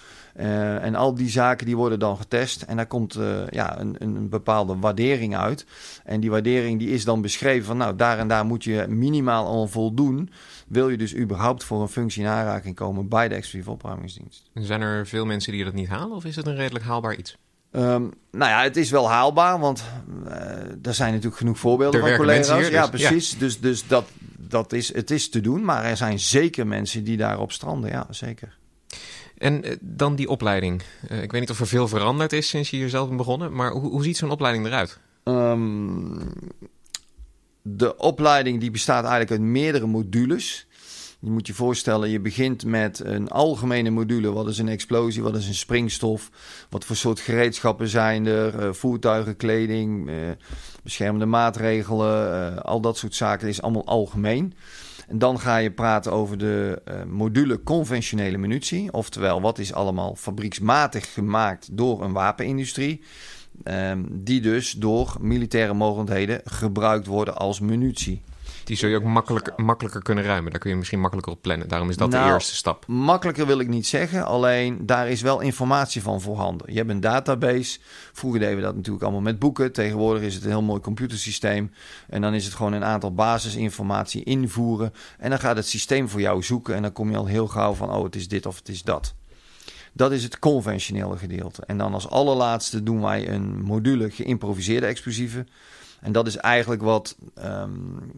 En 0.82 0.96
al 0.96 1.14
die 1.14 1.30
zaken 1.30 1.66
die 1.66 1.78
worden 1.78 2.00
dan 2.00 2.18
getest 2.18 2.62
en 2.62 2.76
daar 2.76 2.86
komt 2.86 3.18
ja, 3.50 3.80
een, 3.80 3.96
een, 4.00 4.30
bepaalde 4.30 4.76
waardering 4.80 5.38
uit. 5.38 5.66
En 6.04 6.20
die 6.20 6.30
waardering 6.30 6.80
die 6.80 6.90
is 6.90 7.04
dan 7.04 7.22
beschreven 7.22 7.66
van 7.66 7.78
nou 7.78 7.96
daar 7.96 8.18
en 8.20 8.28
daar 8.28 8.46
moet 8.46 8.64
je 8.64 8.86
minimaal 8.90 9.46
al 9.46 9.68
voldoen. 9.68 10.30
Wil 10.68 10.90
je 10.90 10.98
dus 10.98 11.14
überhaupt 11.18 11.64
voor 11.64 11.82
een 11.82 11.88
functie 11.88 12.24
in 12.24 12.30
aanraking 12.30 12.76
komen 12.76 13.08
bij 13.08 13.28
de 13.28 13.36
exclusieve 13.36 13.72
opruimingsdienst. 13.72 14.50
Zijn 14.54 14.82
er 14.82 15.08
veel 15.08 15.26
mensen 15.26 15.52
die 15.52 15.64
dat 15.64 15.74
niet 15.74 15.88
halen 15.88 16.16
of 16.16 16.26
is 16.26 16.36
het 16.36 16.48
een 16.48 16.56
redelijk 16.56 16.86
haalbaar 16.86 17.16
iets? 17.16 17.38
Um, 17.72 18.14
nou 18.32 18.52
ja, 18.52 18.64
het 18.64 18.78
is 18.78 18.90
wel 18.90 19.10
haalbaar, 19.10 19.60
want 19.60 19.84
uh, 20.26 20.32
er 20.82 20.94
zijn 20.94 21.10
natuurlijk 21.10 21.38
genoeg 21.38 21.60
voorbeelden 21.60 22.00
van 22.00 22.16
collega's. 22.16 22.48
Hier, 22.48 22.58
dus, 22.58 22.70
ja, 22.70 22.88
precies. 22.88 23.32
Ja. 23.32 23.40
Dus, 23.40 23.60
dus 23.60 23.88
dat, 23.88 24.06
dat 24.38 24.74
is, 24.74 24.94
het 24.94 25.12
is 25.12 25.30
te 25.30 25.42
doen, 25.42 25.64
maar 25.64 25.84
er 25.84 25.98
zijn 25.98 26.20
zeker 26.20 26.68
mensen 26.68 27.04
die 27.04 27.18
daarop 27.18 27.52
stranden. 27.52 27.90
Ja, 27.90 28.08
zeker. 28.10 28.58
En 29.38 29.68
uh, 29.68 29.76
dan 29.82 30.16
die 30.16 30.30
opleiding. 30.30 30.82
Uh, 31.12 31.22
ik 31.22 31.32
weet 31.32 31.42
niet 31.42 31.50
of 31.50 31.60
er 31.60 31.68
veel 31.68 31.88
veranderd 31.88 32.34
is 32.34 32.50
sinds 32.50 32.70
je 32.70 32.78
hier 32.78 32.90
zelf 32.90 33.06
bent 33.06 33.18
begonnen, 33.18 33.54
maar 33.54 33.72
hoe, 33.72 33.90
hoe 33.90 34.04
ziet 34.04 34.18
zo'n 34.18 34.32
opleiding 34.32 34.66
eruit? 34.66 35.00
Um, 35.24 36.34
de 37.62 37.98
opleiding 37.98 38.60
die 38.60 38.72
bestaat 38.72 39.02
eigenlijk 39.02 39.32
uit 39.32 39.42
meerdere 39.42 39.88
modules. 39.88 40.67
Je 41.20 41.30
moet 41.30 41.48
je 41.48 41.54
voorstellen, 41.54 42.10
je 42.10 42.20
begint 42.20 42.66
met 42.66 43.00
een 43.00 43.30
algemene 43.30 43.90
module. 43.90 44.32
Wat 44.32 44.48
is 44.48 44.58
een 44.58 44.68
explosie? 44.68 45.24
Wat 45.24 45.36
is 45.36 45.48
een 45.48 45.54
springstof? 45.54 46.32
Wat 46.70 46.86
voor 46.86 46.96
soort 46.96 47.20
gereedschappen 47.20 47.88
zijn 47.88 48.26
er? 48.26 48.64
Uh, 48.64 48.74
voertuigen, 48.74 49.36
kleding, 49.36 50.10
uh, 50.10 50.16
beschermende 50.84 51.26
maatregelen, 51.26 52.54
uh, 52.54 52.58
al 52.58 52.82
dat 52.82 52.98
soort 52.98 53.16
zaken. 53.16 53.48
Is 53.48 53.62
allemaal 53.62 53.86
algemeen. 53.86 54.54
En 55.08 55.18
dan 55.18 55.40
ga 55.40 55.58
je 55.58 55.72
praten 55.72 56.12
over 56.12 56.38
de 56.38 56.82
module 57.08 57.64
conventionele 57.64 58.38
munitie. 58.38 58.94
Oftewel, 58.94 59.42
wat 59.42 59.60
is 59.60 59.74
allemaal 59.74 60.16
fabrieksmatig 60.16 61.14
gemaakt 61.14 61.78
door 61.78 62.04
een 62.04 62.14
wapenindustrie. 62.14 63.02
Um, 63.64 64.08
die 64.12 64.42
dus 64.42 64.72
door 64.72 65.18
militaire 65.20 65.74
mogelijkheden 65.74 66.42
gebruikt 66.44 67.08
worden 67.08 67.38
als 67.38 67.60
munitie. 67.60 68.22
Die 68.68 68.78
zul 68.78 68.90
je 68.90 68.96
ook 68.96 69.04
makkelijker, 69.04 69.54
makkelijker 69.56 70.02
kunnen 70.02 70.24
ruimen. 70.24 70.52
Daar 70.52 70.60
kun 70.60 70.70
je 70.70 70.76
misschien 70.76 71.00
makkelijker 71.00 71.34
op 71.34 71.42
plannen. 71.42 71.68
Daarom 71.68 71.90
is 71.90 71.98
dat 71.98 72.10
nou, 72.10 72.28
de 72.28 72.34
eerste 72.34 72.56
stap. 72.56 72.88
Makkelijker 72.88 73.46
wil 73.46 73.60
ik 73.60 73.68
niet 73.68 73.88
zeggen. 73.88 74.26
Alleen 74.26 74.86
daar 74.86 75.10
is 75.10 75.22
wel 75.22 75.40
informatie 75.40 76.02
van 76.02 76.22
voorhanden. 76.22 76.72
Je 76.72 76.78
hebt 76.78 76.90
een 76.90 77.00
database. 77.00 77.80
Vroeger 78.14 78.40
deden 78.40 78.56
we 78.56 78.62
dat 78.62 78.76
natuurlijk 78.76 79.04
allemaal 79.04 79.22
met 79.22 79.40
boeken. 79.40 79.72
Tegenwoordig 79.72 80.24
is 80.24 80.34
het 80.34 80.44
een 80.44 80.50
heel 80.50 80.62
mooi 80.62 80.82
computersysteem. 80.82 81.72
En 82.08 82.22
dan 82.22 82.34
is 82.34 82.46
het 82.46 82.54
gewoon 82.54 82.74
een 82.74 82.84
aantal 82.84 83.14
basisinformatie 83.14 84.24
invoeren. 84.24 84.94
En 85.18 85.30
dan 85.30 85.40
gaat 85.40 85.56
het 85.56 85.68
systeem 85.68 86.10
voor 86.10 86.22
jou 86.22 86.44
zoeken. 86.44 86.76
En 86.76 86.82
dan 86.82 86.92
kom 86.92 87.12
je 87.12 87.18
al 87.18 87.26
heel 87.26 87.48
gauw 87.48 87.74
van: 87.74 87.92
oh, 87.92 88.04
het 88.04 88.16
is 88.16 88.28
dit 88.28 88.46
of 88.46 88.58
het 88.58 88.70
is 88.70 88.84
dat. 88.84 89.14
Dat 89.94 90.12
is 90.12 90.24
het 90.24 90.40
conventionele 90.40 91.18
gedeelte. 91.18 91.64
En 91.66 91.78
dan 91.78 91.94
als 91.94 92.10
allerlaatste 92.10 92.84
doen 92.84 93.02
wij 93.02 93.30
een 93.30 93.62
module 93.62 94.12
geïmproviseerde 94.12 94.86
explosieven. 94.86 95.48
En 96.02 96.12
dat 96.12 96.28
is 96.28 96.38
eigenlijk 96.38 96.82
wat 96.82 97.16
um, 97.44 98.12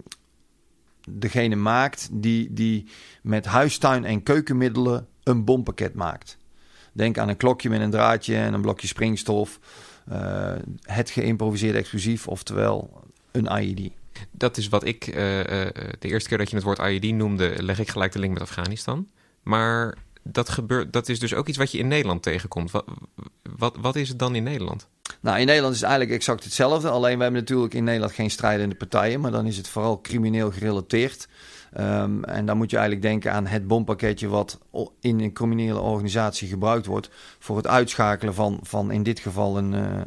degene 1.09 1.55
maakt 1.55 2.09
die, 2.11 2.53
die 2.53 2.85
met 3.21 3.45
huistuin- 3.45 4.05
en 4.05 4.23
keukenmiddelen 4.23 5.07
een 5.23 5.45
bompakket 5.45 5.93
maakt. 5.93 6.37
Denk 6.93 7.17
aan 7.17 7.29
een 7.29 7.37
klokje 7.37 7.69
met 7.69 7.81
een 7.81 7.91
draadje 7.91 8.35
en 8.35 8.53
een 8.53 8.61
blokje 8.61 8.87
springstof. 8.87 9.59
Uh, 10.11 10.51
het 10.81 11.09
geïmproviseerde 11.09 11.77
explosief, 11.77 12.27
oftewel 12.27 13.03
een 13.31 13.61
IED. 13.61 13.91
Dat 14.31 14.57
is 14.57 14.69
wat 14.69 14.85
ik 14.85 15.07
uh, 15.07 15.37
uh, 15.37 15.43
de 15.99 16.07
eerste 16.07 16.29
keer 16.29 16.37
dat 16.37 16.49
je 16.49 16.55
het 16.55 16.65
woord 16.65 16.79
IED 16.79 17.15
noemde, 17.15 17.63
leg 17.63 17.79
ik 17.79 17.89
gelijk 17.89 18.11
de 18.11 18.19
link 18.19 18.33
met 18.33 18.41
Afghanistan. 18.41 19.09
Maar 19.43 19.97
dat, 20.23 20.49
gebeurt, 20.49 20.93
dat 20.93 21.09
is 21.09 21.19
dus 21.19 21.33
ook 21.33 21.47
iets 21.47 21.57
wat 21.57 21.71
je 21.71 21.77
in 21.77 21.87
Nederland 21.87 22.23
tegenkomt. 22.23 22.71
Wat, 22.71 22.85
wat, 23.57 23.77
wat 23.81 23.95
is 23.95 24.09
het 24.09 24.19
dan 24.19 24.35
in 24.35 24.43
Nederland? 24.43 24.87
Nou, 25.19 25.39
in 25.39 25.45
Nederland 25.45 25.73
is 25.73 25.79
het 25.79 25.89
eigenlijk 25.89 26.19
exact 26.19 26.43
hetzelfde. 26.43 26.89
Alleen 26.89 27.17
we 27.17 27.23
hebben 27.23 27.41
natuurlijk 27.41 27.73
in 27.73 27.83
Nederland 27.83 28.13
geen 28.13 28.31
strijdende 28.31 28.75
partijen, 28.75 29.19
maar 29.19 29.31
dan 29.31 29.45
is 29.45 29.57
het 29.57 29.67
vooral 29.67 30.01
crimineel 30.01 30.51
gerelateerd. 30.51 31.27
Um, 31.77 32.23
en 32.23 32.45
dan 32.45 32.57
moet 32.57 32.69
je 32.69 32.77
eigenlijk 32.77 33.07
denken 33.07 33.33
aan 33.33 33.45
het 33.45 33.67
bompakketje 33.67 34.27
wat 34.27 34.59
in 34.99 35.19
een 35.19 35.33
criminele 35.33 35.79
organisatie 35.79 36.47
gebruikt 36.47 36.85
wordt 36.85 37.09
voor 37.39 37.57
het 37.57 37.67
uitschakelen 37.67 38.33
van, 38.33 38.59
van 38.63 38.91
in 38.91 39.03
dit 39.03 39.19
geval 39.19 39.57
een, 39.57 39.73
uh, 39.73 40.01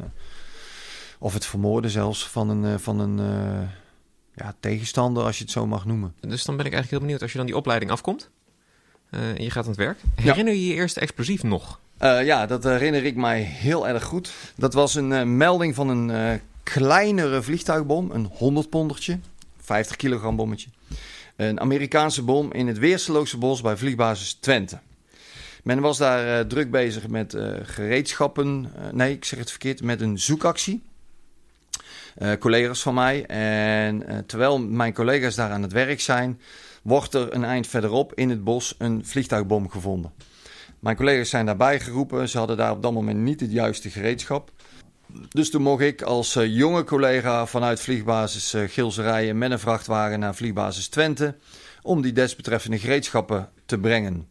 of 1.19 1.33
het 1.33 1.45
vermoorden 1.45 1.91
zelfs 1.91 2.29
van 2.29 2.49
een, 2.49 2.63
uh, 2.63 2.77
van 2.77 2.99
een 2.99 3.17
uh, 3.17 3.69
ja, 4.35 4.55
tegenstander, 4.59 5.23
als 5.23 5.37
je 5.37 5.43
het 5.43 5.53
zo 5.53 5.67
mag 5.67 5.85
noemen. 5.85 6.15
Dus 6.19 6.45
dan 6.45 6.57
ben 6.57 6.65
ik 6.65 6.73
eigenlijk 6.73 6.89
heel 6.89 6.99
benieuwd 6.99 7.21
als 7.21 7.31
je 7.31 7.37
dan 7.37 7.47
die 7.47 7.57
opleiding 7.57 7.91
afkomt. 7.91 8.29
En 9.09 9.43
je 9.43 9.51
gaat 9.51 9.63
aan 9.63 9.69
het 9.69 9.79
werk. 9.79 9.99
Herinner 10.15 10.53
je 10.53 10.67
je 10.67 10.73
eerste 10.73 10.99
explosief 10.99 11.43
nog? 11.43 11.79
Uh, 12.01 12.25
ja, 12.25 12.45
dat 12.45 12.63
herinner 12.63 13.05
ik 13.05 13.15
mij 13.15 13.41
heel 13.41 13.87
erg 13.87 14.03
goed. 14.03 14.33
Dat 14.55 14.73
was 14.73 14.95
een 14.95 15.11
uh, 15.11 15.23
melding 15.23 15.75
van 15.75 15.89
een 15.89 16.41
kleinere 16.63 17.41
vliegtuigbom, 17.41 18.11
een 18.11 18.29
100 18.33 18.69
pondertje, 18.69 19.19
50 19.61 19.95
kilogram 19.95 20.35
bommetje. 20.35 20.69
Een 21.35 21.59
Amerikaanse 21.59 22.21
bom 22.21 22.51
in 22.51 22.67
het 22.67 22.77
Weerseloze 22.77 23.37
bos 23.37 23.61
bij 23.61 23.77
vliegbasis 23.77 24.33
Twente. 24.33 24.79
Men 25.63 25.79
was 25.79 25.97
daar 25.97 26.47
druk 26.47 26.71
bezig 26.71 27.07
met 27.07 27.37
gereedschappen, 27.63 28.71
nee, 28.91 29.13
ik 29.13 29.25
zeg 29.25 29.39
het 29.39 29.49
verkeerd, 29.49 29.83
met 29.83 30.01
een 30.01 30.19
zoekactie. 30.19 30.83
collega's 32.39 32.81
van 32.81 32.93
mij. 32.93 33.25
En 33.25 34.23
terwijl 34.25 34.59
mijn 34.59 34.93
collega's 34.93 35.35
daar 35.35 35.51
aan 35.51 35.61
het 35.61 35.71
werk 35.71 36.01
zijn, 36.01 36.39
wordt 36.81 37.13
er 37.13 37.33
een 37.33 37.43
eind 37.43 37.67
verderop 37.67 38.13
in 38.13 38.29
het 38.29 38.43
bos 38.43 38.75
een 38.77 39.05
vliegtuigbom 39.05 39.69
gevonden. 39.69 40.11
Mijn 40.83 40.95
collega's 40.95 41.29
zijn 41.29 41.45
daarbij 41.45 41.79
geroepen. 41.79 42.29
Ze 42.29 42.37
hadden 42.37 42.57
daar 42.57 42.71
op 42.71 42.81
dat 42.81 42.93
moment 42.93 43.19
niet 43.19 43.39
het 43.39 43.51
juiste 43.51 43.89
gereedschap. 43.89 44.51
Dus 45.29 45.49
toen 45.49 45.61
mocht 45.61 45.81
ik 45.81 46.01
als 46.01 46.35
uh, 46.35 46.57
jonge 46.57 46.83
collega 46.83 47.45
vanuit 47.45 47.79
vliegbasis 47.79 48.53
uh, 48.53 48.69
Gilserijen 48.69 49.37
met 49.37 49.51
een 49.51 49.59
vrachtwagen 49.59 50.19
naar 50.19 50.35
vliegbasis 50.35 50.87
Twente 50.87 51.35
om 51.81 52.01
die 52.01 52.11
desbetreffende 52.11 52.79
gereedschappen 52.79 53.49
te 53.65 53.77
brengen. 53.77 54.27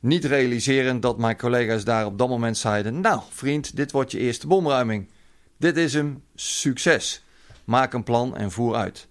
Niet 0.00 0.24
realiserend 0.24 1.02
dat 1.02 1.18
mijn 1.18 1.36
collega's 1.36 1.84
daar 1.84 2.06
op 2.06 2.18
dat 2.18 2.28
moment 2.28 2.58
zeiden: 2.58 3.00
Nou, 3.00 3.20
vriend, 3.30 3.76
dit 3.76 3.92
wordt 3.92 4.10
je 4.10 4.18
eerste 4.18 4.46
bomruiming. 4.46 5.08
Dit 5.56 5.76
is 5.76 5.94
hem, 5.94 6.22
succes. 6.34 7.24
Maak 7.64 7.92
een 7.92 8.04
plan 8.04 8.36
en 8.36 8.50
voer 8.50 8.74
uit. 8.74 9.08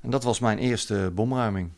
En 0.00 0.10
dat 0.10 0.24
was 0.24 0.38
mijn 0.38 0.58
eerste 0.58 1.10
bomruiming 1.14 1.70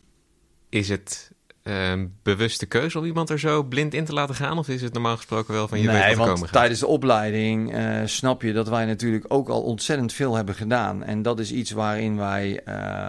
is 0.69 0.89
het 0.89 1.31
um, 1.67 2.13
bewuste 2.23 2.65
keuze 2.65 2.99
om 2.99 3.05
iemand 3.05 3.29
er 3.29 3.39
zo 3.39 3.63
blind 3.63 3.93
in 3.93 4.05
te 4.05 4.13
laten 4.13 4.35
gaan? 4.35 4.57
Of 4.57 4.67
is 4.67 4.81
het 4.81 4.93
normaal 4.93 5.15
gesproken 5.15 5.53
wel 5.53 5.67
van 5.67 5.79
je 5.81 5.87
nee, 5.87 5.95
weet 5.95 6.07
wat 6.07 6.15
want 6.17 6.29
komen 6.29 6.43
gaat? 6.43 6.53
tijdens 6.53 6.79
de 6.79 6.87
opleiding 6.87 7.75
uh, 7.75 8.01
snap 8.05 8.41
je 8.41 8.53
dat 8.53 8.69
wij 8.69 8.85
natuurlijk 8.85 9.25
ook 9.27 9.49
al 9.49 9.61
ontzettend 9.61 10.13
veel 10.13 10.35
hebben 10.35 10.55
gedaan. 10.55 11.03
En 11.03 11.21
dat 11.21 11.39
is 11.39 11.51
iets 11.51 11.71
waarin 11.71 12.17
wij 12.17 12.61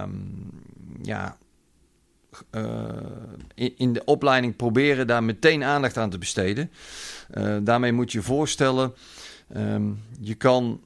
um, 0.02 0.50
ja, 1.02 1.36
uh, 2.50 2.62
in, 3.54 3.72
in, 3.76 3.92
de 3.92 4.04
opleiding 4.04 4.56
proberen 4.56 5.06
daar 5.06 5.24
meteen 5.24 5.64
aandacht 5.64 5.96
aan 5.96 6.10
te 6.10 6.18
besteden. 6.18 6.70
Uh, 7.34 7.56
daarmee 7.62 7.92
moet 7.92 8.12
je 8.12 8.22
voorstellen, 8.22 8.94
um, 9.56 10.02
je 10.20 10.34
kan 10.34 10.80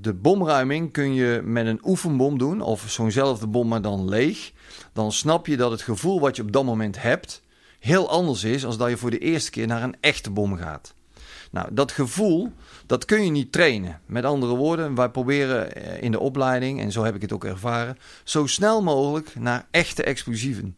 de 0.00 0.14
bomruiming 0.14 0.92
kun 0.92 1.14
je 1.14 1.40
met 1.44 1.66
een 1.66 1.80
oefenbom 1.84 2.38
doen, 2.38 2.60
of 2.60 2.84
zo'nzelfde 2.88 3.46
bom 3.46 3.68
maar 3.68 3.82
dan 3.82 4.08
leeg. 4.08 4.52
Dan 4.92 5.12
snap 5.12 5.46
je 5.46 5.56
dat 5.56 5.70
het 5.70 5.82
gevoel 5.82 6.20
wat 6.20 6.36
je 6.36 6.42
op 6.42 6.52
dat 6.52 6.64
moment 6.64 7.02
hebt 7.02 7.42
heel 7.82 8.10
anders 8.10 8.44
is 8.44 8.64
als 8.64 8.76
dat 8.76 8.88
je 8.88 8.96
voor 8.96 9.10
de 9.10 9.18
eerste 9.18 9.50
keer 9.50 9.66
naar 9.66 9.82
een 9.82 9.96
echte 10.00 10.30
bom 10.30 10.56
gaat. 10.56 10.94
Nou, 11.50 11.68
dat 11.72 11.92
gevoel, 11.92 12.52
dat 12.86 13.04
kun 13.04 13.24
je 13.24 13.30
niet 13.30 13.52
trainen. 13.52 14.00
Met 14.06 14.24
andere 14.24 14.54
woorden, 14.54 14.94
wij 14.94 15.08
proberen 15.08 15.72
in 16.00 16.10
de 16.10 16.20
opleiding, 16.20 16.80
en 16.80 16.92
zo 16.92 17.04
heb 17.04 17.14
ik 17.14 17.22
het 17.22 17.32
ook 17.32 17.44
ervaren, 17.44 17.98
zo 18.24 18.46
snel 18.46 18.82
mogelijk 18.82 19.34
naar 19.38 19.66
echte 19.70 20.02
explosieven. 20.02 20.76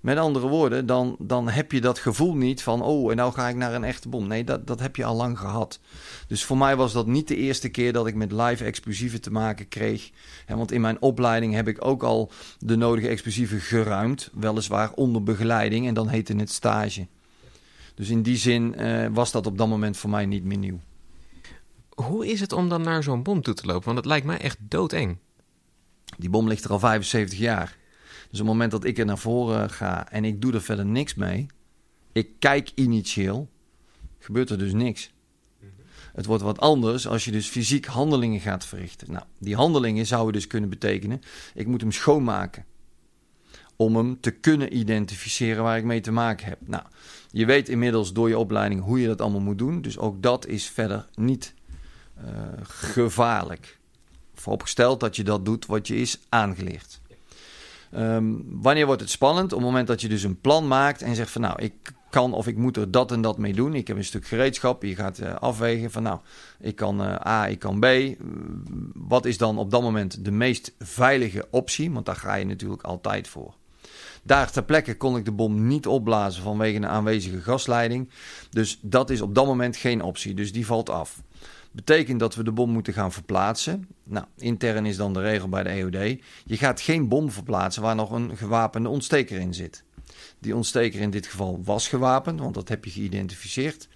Met 0.00 0.18
andere 0.18 0.48
woorden, 0.48 0.86
dan, 0.86 1.16
dan 1.18 1.48
heb 1.48 1.72
je 1.72 1.80
dat 1.80 1.98
gevoel 1.98 2.34
niet 2.34 2.62
van, 2.62 2.82
oh, 2.82 3.10
en 3.10 3.16
nou 3.16 3.32
ga 3.32 3.48
ik 3.48 3.56
naar 3.56 3.74
een 3.74 3.84
echte 3.84 4.08
bom. 4.08 4.26
Nee, 4.26 4.44
dat, 4.44 4.66
dat 4.66 4.80
heb 4.80 4.96
je 4.96 5.04
al 5.04 5.16
lang 5.16 5.38
gehad. 5.38 5.80
Dus 6.26 6.44
voor 6.44 6.56
mij 6.56 6.76
was 6.76 6.92
dat 6.92 7.06
niet 7.06 7.28
de 7.28 7.36
eerste 7.36 7.68
keer 7.68 7.92
dat 7.92 8.06
ik 8.06 8.14
met 8.14 8.32
live 8.32 8.64
explosieven 8.64 9.20
te 9.20 9.30
maken 9.30 9.68
kreeg. 9.68 10.10
want 10.46 10.72
in 10.72 10.80
mijn 10.80 11.02
opleiding 11.02 11.54
heb 11.54 11.68
ik 11.68 11.84
ook 11.84 12.02
al 12.02 12.30
de 12.58 12.76
nodige 12.76 13.08
explosieven 13.08 13.60
geruimd. 13.60 14.30
Weliswaar 14.34 14.92
onder 14.92 15.22
begeleiding 15.22 15.86
en 15.86 15.94
dan 15.94 16.08
heette 16.08 16.36
het 16.36 16.50
stage. 16.50 17.06
Dus 17.94 18.08
in 18.08 18.22
die 18.22 18.36
zin 18.36 18.74
uh, 18.78 19.06
was 19.12 19.30
dat 19.32 19.46
op 19.46 19.58
dat 19.58 19.68
moment 19.68 19.96
voor 19.96 20.10
mij 20.10 20.26
niet 20.26 20.44
meer 20.44 20.58
nieuw. 20.58 20.80
Hoe 21.88 22.26
is 22.26 22.40
het 22.40 22.52
om 22.52 22.68
dan 22.68 22.82
naar 22.82 23.02
zo'n 23.02 23.22
bom 23.22 23.42
toe 23.42 23.54
te 23.54 23.66
lopen? 23.66 23.84
Want 23.84 23.96
het 23.96 24.06
lijkt 24.06 24.26
mij 24.26 24.38
echt 24.38 24.58
doodeng. 24.60 25.18
Die 26.18 26.30
bom 26.30 26.48
ligt 26.48 26.64
er 26.64 26.70
al 26.70 26.78
75 26.78 27.38
jaar. 27.38 27.78
Dus 28.30 28.40
op 28.40 28.46
het 28.46 28.54
moment 28.54 28.70
dat 28.70 28.84
ik 28.84 28.98
er 28.98 29.04
naar 29.04 29.18
voren 29.18 29.70
ga 29.70 30.10
en 30.10 30.24
ik 30.24 30.40
doe 30.40 30.52
er 30.52 30.62
verder 30.62 30.86
niks 30.86 31.14
mee, 31.14 31.46
ik 32.12 32.28
kijk 32.38 32.72
initieel, 32.74 33.48
gebeurt 34.18 34.50
er 34.50 34.58
dus 34.58 34.72
niks. 34.72 35.12
Het 36.12 36.26
wordt 36.26 36.42
wat 36.42 36.60
anders 36.60 37.06
als 37.06 37.24
je 37.24 37.30
dus 37.30 37.48
fysiek 37.48 37.86
handelingen 37.86 38.40
gaat 38.40 38.64
verrichten. 38.66 39.12
Nou, 39.12 39.24
die 39.38 39.54
handelingen 39.54 40.06
zouden 40.06 40.32
dus 40.32 40.46
kunnen 40.46 40.70
betekenen, 40.70 41.20
ik 41.54 41.66
moet 41.66 41.80
hem 41.80 41.92
schoonmaken. 41.92 42.64
om 43.76 43.96
hem 43.96 44.20
te 44.20 44.30
kunnen 44.30 44.76
identificeren 44.76 45.62
waar 45.62 45.78
ik 45.78 45.84
mee 45.84 46.00
te 46.00 46.12
maken 46.12 46.46
heb. 46.46 46.58
Nou, 46.60 46.82
je 47.30 47.46
weet 47.46 47.68
inmiddels 47.68 48.12
door 48.12 48.28
je 48.28 48.38
opleiding 48.38 48.82
hoe 48.82 49.00
je 49.00 49.06
dat 49.06 49.20
allemaal 49.20 49.40
moet 49.40 49.58
doen. 49.58 49.82
Dus 49.82 49.98
ook 49.98 50.22
dat 50.22 50.46
is 50.46 50.66
verder 50.68 51.08
niet 51.14 51.54
uh, 52.24 52.24
gevaarlijk. 52.62 53.78
Vooropgesteld 54.34 55.00
dat 55.00 55.16
je 55.16 55.24
dat 55.24 55.44
doet 55.44 55.66
wat 55.66 55.86
je 55.86 55.96
is 55.96 56.18
aangeleerd. 56.28 56.99
Um, 57.96 58.44
wanneer 58.48 58.86
wordt 58.86 59.00
het 59.00 59.10
spannend? 59.10 59.52
Op 59.52 59.58
het 59.58 59.68
moment 59.68 59.86
dat 59.86 60.00
je 60.00 60.08
dus 60.08 60.22
een 60.22 60.40
plan 60.40 60.68
maakt 60.68 61.02
en 61.02 61.14
zegt 61.14 61.30
van 61.30 61.40
nou, 61.40 61.62
ik 61.62 61.92
kan 62.10 62.32
of 62.32 62.46
ik 62.46 62.56
moet 62.56 62.76
er 62.76 62.90
dat 62.90 63.12
en 63.12 63.22
dat 63.22 63.38
mee 63.38 63.52
doen. 63.52 63.74
Ik 63.74 63.86
heb 63.86 63.96
een 63.96 64.04
stuk 64.04 64.26
gereedschap. 64.26 64.82
Je 64.82 64.94
gaat 64.94 65.18
uh, 65.18 65.34
afwegen 65.34 65.90
van 65.90 66.02
nou, 66.02 66.18
ik 66.60 66.76
kan 66.76 67.02
uh, 67.02 67.26
A, 67.26 67.46
ik 67.46 67.58
kan 67.58 67.80
B. 67.80 67.86
wat 68.94 69.24
is 69.24 69.38
dan 69.38 69.58
op 69.58 69.70
dat 69.70 69.82
moment 69.82 70.24
de 70.24 70.30
meest 70.30 70.74
veilige 70.78 71.46
optie? 71.50 71.90
Want 71.90 72.06
daar 72.06 72.16
ga 72.16 72.34
je 72.34 72.44
natuurlijk 72.44 72.82
altijd 72.82 73.28
voor. 73.28 73.54
Daar 74.22 74.50
ter 74.50 74.64
plekke 74.64 74.96
kon 74.96 75.16
ik 75.16 75.24
de 75.24 75.32
bom 75.32 75.66
niet 75.66 75.86
opblazen 75.86 76.42
vanwege 76.42 76.76
een 76.76 76.86
aanwezige 76.86 77.40
gasleiding. 77.40 78.10
Dus 78.50 78.78
dat 78.82 79.10
is 79.10 79.20
op 79.20 79.34
dat 79.34 79.46
moment 79.46 79.76
geen 79.76 80.02
optie. 80.02 80.34
Dus 80.34 80.52
die 80.52 80.66
valt 80.66 80.90
af. 80.90 81.22
Betekent 81.72 82.20
dat 82.20 82.34
we 82.34 82.44
de 82.44 82.52
bom 82.52 82.70
moeten 82.70 82.92
gaan 82.92 83.12
verplaatsen. 83.12 83.88
Nou, 84.04 84.26
intern 84.36 84.86
is 84.86 84.96
dan 84.96 85.12
de 85.12 85.20
regel 85.20 85.48
bij 85.48 85.62
de 85.62 85.68
EOD. 85.68 86.20
Je 86.44 86.56
gaat 86.56 86.80
geen 86.80 87.08
bom 87.08 87.30
verplaatsen 87.30 87.82
waar 87.82 87.94
nog 87.94 88.10
een 88.10 88.36
gewapende 88.36 88.88
ontsteker 88.88 89.40
in 89.40 89.54
zit. 89.54 89.84
Die 90.38 90.56
ontsteker 90.56 91.00
in 91.00 91.10
dit 91.10 91.26
geval 91.26 91.60
was 91.64 91.88
gewapend, 91.88 92.40
want 92.40 92.54
dat 92.54 92.68
heb 92.68 92.84
je 92.84 92.90
geïdentificeerd. 92.90 93.88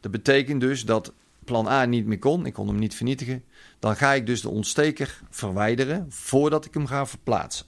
Dat 0.00 0.10
betekent 0.10 0.60
dus 0.60 0.84
dat 0.84 1.12
plan 1.44 1.68
A 1.68 1.84
niet 1.84 2.06
meer 2.06 2.18
kon. 2.18 2.46
Ik 2.46 2.52
kon 2.52 2.68
hem 2.68 2.78
niet 2.78 2.94
vernietigen. 2.94 3.44
Dan 3.78 3.96
ga 3.96 4.12
ik 4.12 4.26
dus 4.26 4.40
de 4.40 4.48
ontsteker 4.48 5.20
verwijderen 5.30 6.06
voordat 6.08 6.64
ik 6.64 6.74
hem 6.74 6.86
ga 6.86 7.06
verplaatsen. 7.06 7.66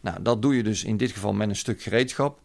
Nou, 0.00 0.22
dat 0.22 0.42
doe 0.42 0.56
je 0.56 0.62
dus 0.62 0.84
in 0.84 0.96
dit 0.96 1.10
geval 1.10 1.32
met 1.32 1.48
een 1.48 1.56
stuk 1.56 1.82
gereedschap. 1.82 2.40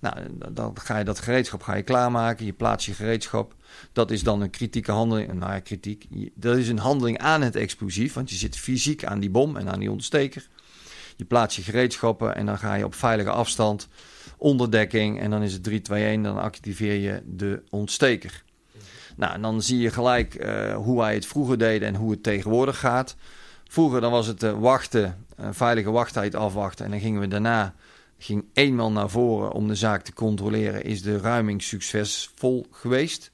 Nou, 0.00 0.16
dan 0.50 0.78
ga 0.78 0.98
je 0.98 1.04
dat 1.04 1.18
gereedschap 1.18 1.62
ga 1.62 1.74
je 1.74 1.82
klaarmaken. 1.82 2.46
Je 2.46 2.52
plaatst 2.52 2.86
je 2.86 2.94
gereedschap. 2.94 3.54
Dat 3.92 4.10
is 4.10 4.22
dan 4.22 4.40
een 4.40 4.50
kritieke 4.50 4.92
handeling. 4.92 5.32
Nou 5.32 5.52
ja, 5.52 5.60
kritiek. 5.60 6.06
Dat 6.34 6.56
is 6.56 6.68
een 6.68 6.78
handeling 6.78 7.18
aan 7.18 7.42
het 7.42 7.56
explosief. 7.56 8.14
Want 8.14 8.30
je 8.30 8.36
zit 8.36 8.56
fysiek 8.56 9.04
aan 9.04 9.20
die 9.20 9.30
bom 9.30 9.56
en 9.56 9.70
aan 9.70 9.80
die 9.80 9.90
ontsteker. 9.90 10.48
Je 11.16 11.24
plaatst 11.24 11.56
je 11.56 11.62
gereedschappen 11.62 12.34
en 12.34 12.46
dan 12.46 12.58
ga 12.58 12.74
je 12.74 12.84
op 12.84 12.94
veilige 12.94 13.30
afstand 13.30 13.88
onderdekking. 14.36 15.20
En 15.20 15.30
dan 15.30 15.42
is 15.42 15.52
het 15.52 15.62
3, 15.62 15.80
2, 15.80 16.04
1. 16.04 16.22
Dan 16.22 16.38
activeer 16.38 16.94
je 16.94 17.22
de 17.24 17.62
ontsteker. 17.70 18.44
Nou, 19.16 19.34
en 19.34 19.42
dan 19.42 19.62
zie 19.62 19.78
je 19.78 19.90
gelijk 19.90 20.44
uh, 20.44 20.74
hoe 20.74 20.98
wij 20.98 21.14
het 21.14 21.26
vroeger 21.26 21.58
deden 21.58 21.88
en 21.88 21.94
hoe 21.94 22.10
het 22.10 22.22
tegenwoordig 22.22 22.78
gaat. 22.78 23.16
Vroeger 23.68 24.00
dan 24.00 24.10
was 24.10 24.26
het 24.26 24.42
uh, 24.42 24.58
wachten, 24.58 25.24
een 25.36 25.54
veilige 25.54 25.90
wachttijd 25.90 26.34
afwachten. 26.34 26.84
En 26.84 26.90
dan 26.90 27.00
gingen 27.00 27.20
we 27.20 27.28
daarna 27.28 27.74
ging 28.18 28.44
eenmaal 28.52 28.92
naar 28.92 29.10
voren 29.10 29.52
om 29.52 29.68
de 29.68 29.74
zaak 29.74 30.02
te 30.02 30.12
controleren. 30.12 30.84
Is 30.84 31.02
de 31.02 31.18
ruiming 31.18 31.62
succesvol 31.62 32.66
geweest? 32.70 33.30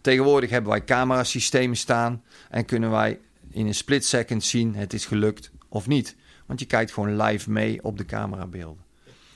Tegenwoordig 0.00 0.50
hebben 0.50 0.70
wij 0.70 0.84
camerasystemen 0.84 1.76
staan 1.76 2.22
en 2.50 2.64
kunnen 2.64 2.90
wij 2.90 3.18
in 3.50 3.66
een 3.66 3.74
split 3.74 4.04
second 4.04 4.44
zien 4.44 4.74
het 4.74 4.92
is 4.92 5.06
gelukt 5.06 5.50
of 5.68 5.86
niet. 5.86 6.16
Want 6.46 6.60
je 6.60 6.66
kijkt 6.66 6.92
gewoon 6.92 7.22
live 7.22 7.50
mee 7.50 7.84
op 7.84 7.98
de 7.98 8.04
camerabeelden. 8.04 8.84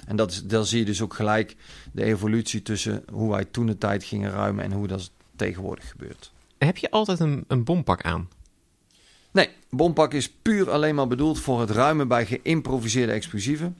En 0.06 0.16
dat 0.16 0.30
is, 0.30 0.44
dan 0.44 0.66
zie 0.66 0.78
je 0.78 0.84
dus 0.84 1.02
ook 1.02 1.14
gelijk 1.14 1.56
de 1.92 2.04
evolutie 2.04 2.62
tussen 2.62 3.02
hoe 3.12 3.30
wij 3.30 3.44
toen 3.44 3.66
de 3.66 3.78
tijd 3.78 4.04
gingen 4.04 4.30
ruimen 4.30 4.64
en 4.64 4.72
hoe 4.72 4.86
dat 4.86 5.10
tegenwoordig 5.36 5.88
gebeurt. 5.88 6.32
Heb 6.58 6.76
je 6.76 6.90
altijd 6.90 7.20
een, 7.20 7.44
een 7.48 7.64
bompak 7.64 8.02
aan? 8.02 8.28
Nee, 9.32 9.48
bompak 9.70 10.14
is 10.14 10.30
puur 10.30 10.70
alleen 10.70 10.94
maar 10.94 11.06
bedoeld 11.06 11.40
voor 11.40 11.60
het 11.60 11.70
ruimen 11.70 12.08
bij 12.08 12.26
geïmproviseerde 12.26 13.12
explosieven. 13.12 13.76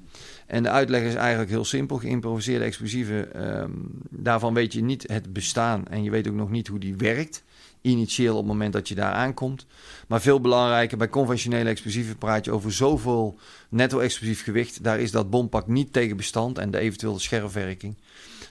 En 0.51 0.63
de 0.63 0.71
uitleg 0.71 1.03
is 1.03 1.15
eigenlijk 1.15 1.51
heel 1.51 1.65
simpel. 1.65 1.97
Geïmproviseerde 1.97 2.65
explosieven, 2.65 3.51
um, 3.63 3.89
daarvan 4.11 4.55
weet 4.55 4.73
je 4.73 4.83
niet 4.83 5.05
het 5.07 5.33
bestaan 5.33 5.87
en 5.87 6.03
je 6.03 6.11
weet 6.11 6.29
ook 6.29 6.35
nog 6.35 6.51
niet 6.51 6.69
hoe 6.69 6.79
die 6.79 6.97
werkt. 6.97 7.45
Initieel 7.81 8.33
op 8.33 8.39
het 8.39 8.47
moment 8.47 8.73
dat 8.73 8.89
je 8.89 8.95
daar 8.95 9.13
aankomt. 9.13 9.67
Maar 10.09 10.21
veel 10.21 10.41
belangrijker, 10.41 10.99
bij 10.99 11.09
conventionele 11.09 11.69
explosieven 11.69 12.17
praat 12.17 12.45
je 12.45 12.51
over 12.51 12.73
zoveel 12.73 13.39
netto-explosief 13.69 14.43
gewicht. 14.43 14.85
Daar 14.85 15.01
is 15.01 15.11
dat 15.11 15.31
bompak 15.31 15.67
niet 15.67 15.93
tegen 15.93 16.17
bestand 16.17 16.59
en 16.59 16.71
de 16.71 16.79
eventuele 16.79 17.19
scherfwerking. 17.19 17.97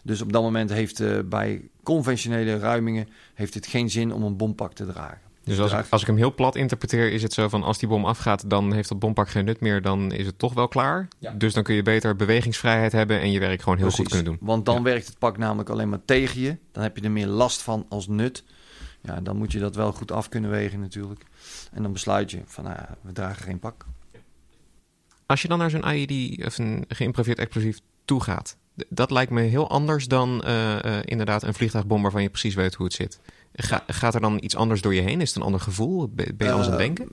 Dus 0.01 0.21
op 0.21 0.33
dat 0.33 0.41
moment 0.41 0.69
heeft 0.69 0.99
uh, 0.99 1.19
bij 1.25 1.61
conventionele 1.83 2.57
ruimingen 2.57 3.07
heeft 3.33 3.53
het 3.53 3.67
geen 3.67 3.89
zin 3.89 4.13
om 4.13 4.23
een 4.23 4.37
bompak 4.37 4.73
te 4.73 4.85
dragen. 4.85 5.28
Dus 5.49 5.59
als, 5.59 5.71
ik, 5.71 5.85
als 5.89 6.01
ik 6.01 6.07
hem 6.07 6.17
heel 6.17 6.33
plat 6.33 6.55
interpreteer, 6.55 7.11
is 7.11 7.23
het 7.23 7.33
zo 7.33 7.49
van 7.49 7.63
als 7.63 7.77
die 7.77 7.87
bom 7.87 8.05
afgaat, 8.05 8.49
dan 8.49 8.73
heeft 8.73 8.89
dat 8.89 8.99
bompak 8.99 9.29
geen 9.29 9.45
nut 9.45 9.59
meer, 9.59 9.81
dan 9.81 10.11
is 10.11 10.25
het 10.25 10.39
toch 10.39 10.53
wel 10.53 10.67
klaar. 10.67 11.07
Ja. 11.19 11.31
Dus 11.31 11.53
dan 11.53 11.63
kun 11.63 11.75
je 11.75 11.81
beter 11.81 12.15
bewegingsvrijheid 12.15 12.91
hebben 12.91 13.19
en 13.21 13.31
je 13.31 13.39
werk 13.39 13.61
gewoon 13.61 13.77
heel 13.77 13.87
Precies. 13.87 14.05
goed 14.05 14.13
kunnen 14.13 14.37
doen. 14.37 14.47
Want 14.47 14.65
dan 14.65 14.83
werkt 14.83 15.07
het 15.07 15.17
pak 15.17 15.37
namelijk 15.37 15.69
alleen 15.69 15.89
maar 15.89 16.05
tegen 16.05 16.41
je. 16.41 16.57
Dan 16.71 16.83
heb 16.83 16.97
je 16.97 17.03
er 17.03 17.11
meer 17.11 17.27
last 17.27 17.61
van 17.61 17.85
als 17.89 18.07
nut. 18.07 18.43
Ja, 19.01 19.21
dan 19.21 19.37
moet 19.37 19.51
je 19.51 19.59
dat 19.59 19.75
wel 19.75 19.91
goed 19.91 20.11
af 20.11 20.29
kunnen 20.29 20.49
wegen 20.49 20.79
natuurlijk. 20.79 21.23
En 21.71 21.81
dan 21.81 21.91
besluit 21.93 22.31
je 22.31 22.41
van, 22.45 22.63
nou 22.63 22.75
ja, 22.75 22.97
we 23.01 23.11
dragen 23.11 23.43
geen 23.43 23.59
pak. 23.59 23.85
Als 25.25 25.41
je 25.41 25.47
dan 25.47 25.57
naar 25.57 25.69
zo'n 25.69 25.93
IED 25.93 26.45
of 26.45 26.57
een 26.57 26.85
geïmproviseerd 26.87 27.39
explosief 27.39 27.79
toe 28.05 28.23
gaat, 28.23 28.57
dat 28.89 29.11
lijkt 29.11 29.31
me 29.31 29.41
heel 29.41 29.69
anders 29.69 30.07
dan 30.07 30.43
uh, 30.45 30.75
uh, 30.85 30.97
inderdaad 31.03 31.43
een 31.43 31.53
vliegtuigbom 31.53 32.01
waarvan 32.01 32.21
je 32.21 32.29
precies 32.29 32.55
weet 32.55 32.73
hoe 32.73 32.85
het 32.85 32.95
zit. 32.95 33.19
Ga, 33.61 33.83
gaat 33.87 34.15
er 34.15 34.21
dan 34.21 34.37
iets 34.41 34.55
anders 34.55 34.81
door 34.81 34.93
je 34.93 35.01
heen? 35.01 35.21
Is 35.21 35.27
het 35.27 35.37
een 35.37 35.43
ander 35.43 35.59
gevoel? 35.61 36.07
Ben 36.07 36.35
je 36.37 36.51
anders 36.51 36.69
aan 36.69 36.73
het 36.73 36.81
denken? 36.81 37.07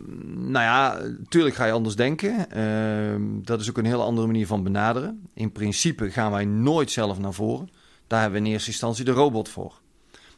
Nou 0.51 0.65
ja, 0.65 1.01
tuurlijk 1.29 1.55
ga 1.55 1.65
je 1.65 1.73
anders 1.73 1.97
denken. 1.97 2.47
Uh, 2.57 3.45
dat 3.45 3.61
is 3.61 3.69
ook 3.69 3.79
een 3.79 3.85
hele 3.85 4.03
andere 4.03 4.27
manier 4.27 4.47
van 4.47 4.63
benaderen. 4.63 5.29
In 5.35 5.53
principe 5.53 6.11
gaan 6.11 6.31
wij 6.31 6.45
nooit 6.45 6.91
zelf 6.91 7.19
naar 7.19 7.33
voren. 7.33 7.69
Daar 8.07 8.21
hebben 8.21 8.41
we 8.41 8.47
in 8.47 8.53
eerste 8.53 8.71
instantie 8.71 9.05
de 9.05 9.11
robot 9.11 9.49
voor. 9.49 9.81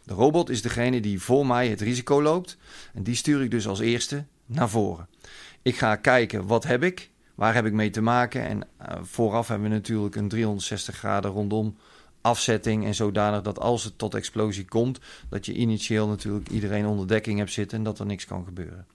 De 0.04 0.14
robot 0.14 0.50
is 0.50 0.62
degene 0.62 1.00
die 1.00 1.20
voor 1.22 1.46
mij 1.46 1.68
het 1.68 1.80
risico 1.80 2.22
loopt. 2.22 2.56
En 2.94 3.02
die 3.02 3.14
stuur 3.14 3.42
ik 3.42 3.50
dus 3.50 3.68
als 3.68 3.80
eerste 3.80 4.24
naar 4.46 4.68
voren. 4.68 5.08
Ik 5.62 5.76
ga 5.76 5.96
kijken, 5.96 6.46
wat 6.46 6.64
heb 6.64 6.82
ik? 6.82 7.10
Waar 7.34 7.54
heb 7.54 7.66
ik 7.66 7.72
mee 7.72 7.90
te 7.90 8.00
maken? 8.00 8.46
En 8.46 8.60
uh, 8.60 8.96
vooraf 9.02 9.48
hebben 9.48 9.68
we 9.68 9.74
natuurlijk 9.74 10.16
een 10.16 10.28
360 10.28 10.96
graden 10.96 11.30
rondom 11.30 11.76
afzetting 12.20 12.84
en 12.84 12.94
zodanig 12.94 13.42
dat 13.42 13.58
als 13.58 13.84
het 13.84 13.98
tot 13.98 14.14
explosie 14.14 14.64
komt, 14.64 14.98
dat 15.28 15.46
je 15.46 15.52
initieel 15.52 16.08
natuurlijk 16.08 16.48
iedereen 16.48 16.86
onder 16.86 17.08
dekking 17.08 17.38
hebt 17.38 17.52
zitten 17.52 17.78
en 17.78 17.84
dat 17.84 17.98
er 17.98 18.06
niks 18.06 18.24
kan 18.24 18.44
gebeuren. 18.44 18.86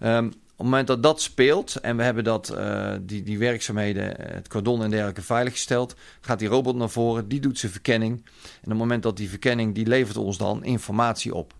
Um, 0.00 0.26
op 0.26 0.62
het 0.62 0.70
moment 0.70 0.86
dat 0.86 1.02
dat 1.02 1.20
speelt 1.20 1.76
en 1.76 1.96
we 1.96 2.02
hebben 2.02 2.24
dat, 2.24 2.54
uh, 2.54 2.92
die, 3.00 3.22
die 3.22 3.38
werkzaamheden, 3.38 4.14
het 4.32 4.48
cordon 4.48 4.82
en 4.82 4.90
dergelijke 4.90 5.22
veiliggesteld, 5.22 5.94
gaat 6.20 6.38
die 6.38 6.48
robot 6.48 6.76
naar 6.76 6.90
voren, 6.90 7.28
die 7.28 7.40
doet 7.40 7.58
zijn 7.58 7.72
verkenning. 7.72 8.12
En 8.14 8.62
op 8.62 8.68
het 8.68 8.78
moment 8.78 9.02
dat 9.02 9.16
die 9.16 9.28
verkenning, 9.28 9.74
die 9.74 9.86
levert 9.86 10.16
ons 10.16 10.38
dan 10.38 10.64
informatie 10.64 11.34
op. 11.34 11.54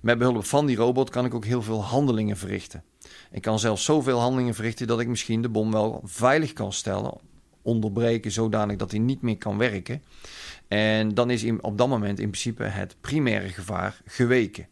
Met 0.00 0.18
behulp 0.18 0.44
van 0.44 0.66
die 0.66 0.76
robot 0.76 1.10
kan 1.10 1.24
ik 1.24 1.34
ook 1.34 1.44
heel 1.44 1.62
veel 1.62 1.84
handelingen 1.84 2.36
verrichten. 2.36 2.84
Ik 3.30 3.42
kan 3.42 3.58
zelfs 3.58 3.84
zoveel 3.84 4.18
handelingen 4.20 4.54
verrichten 4.54 4.86
dat 4.86 5.00
ik 5.00 5.08
misschien 5.08 5.42
de 5.42 5.48
bom 5.48 5.72
wel 5.72 6.00
veilig 6.04 6.52
kan 6.52 6.72
stellen, 6.72 7.14
onderbreken 7.62 8.30
zodanig 8.30 8.76
dat 8.76 8.90
hij 8.90 9.00
niet 9.00 9.22
meer 9.22 9.38
kan 9.38 9.58
werken. 9.58 10.02
En 10.68 11.14
dan 11.14 11.30
is 11.30 11.44
op 11.60 11.78
dat 11.78 11.88
moment 11.88 12.18
in 12.18 12.30
principe 12.30 12.64
het 12.64 12.96
primaire 13.00 13.48
gevaar 13.48 14.00
geweken. 14.06 14.66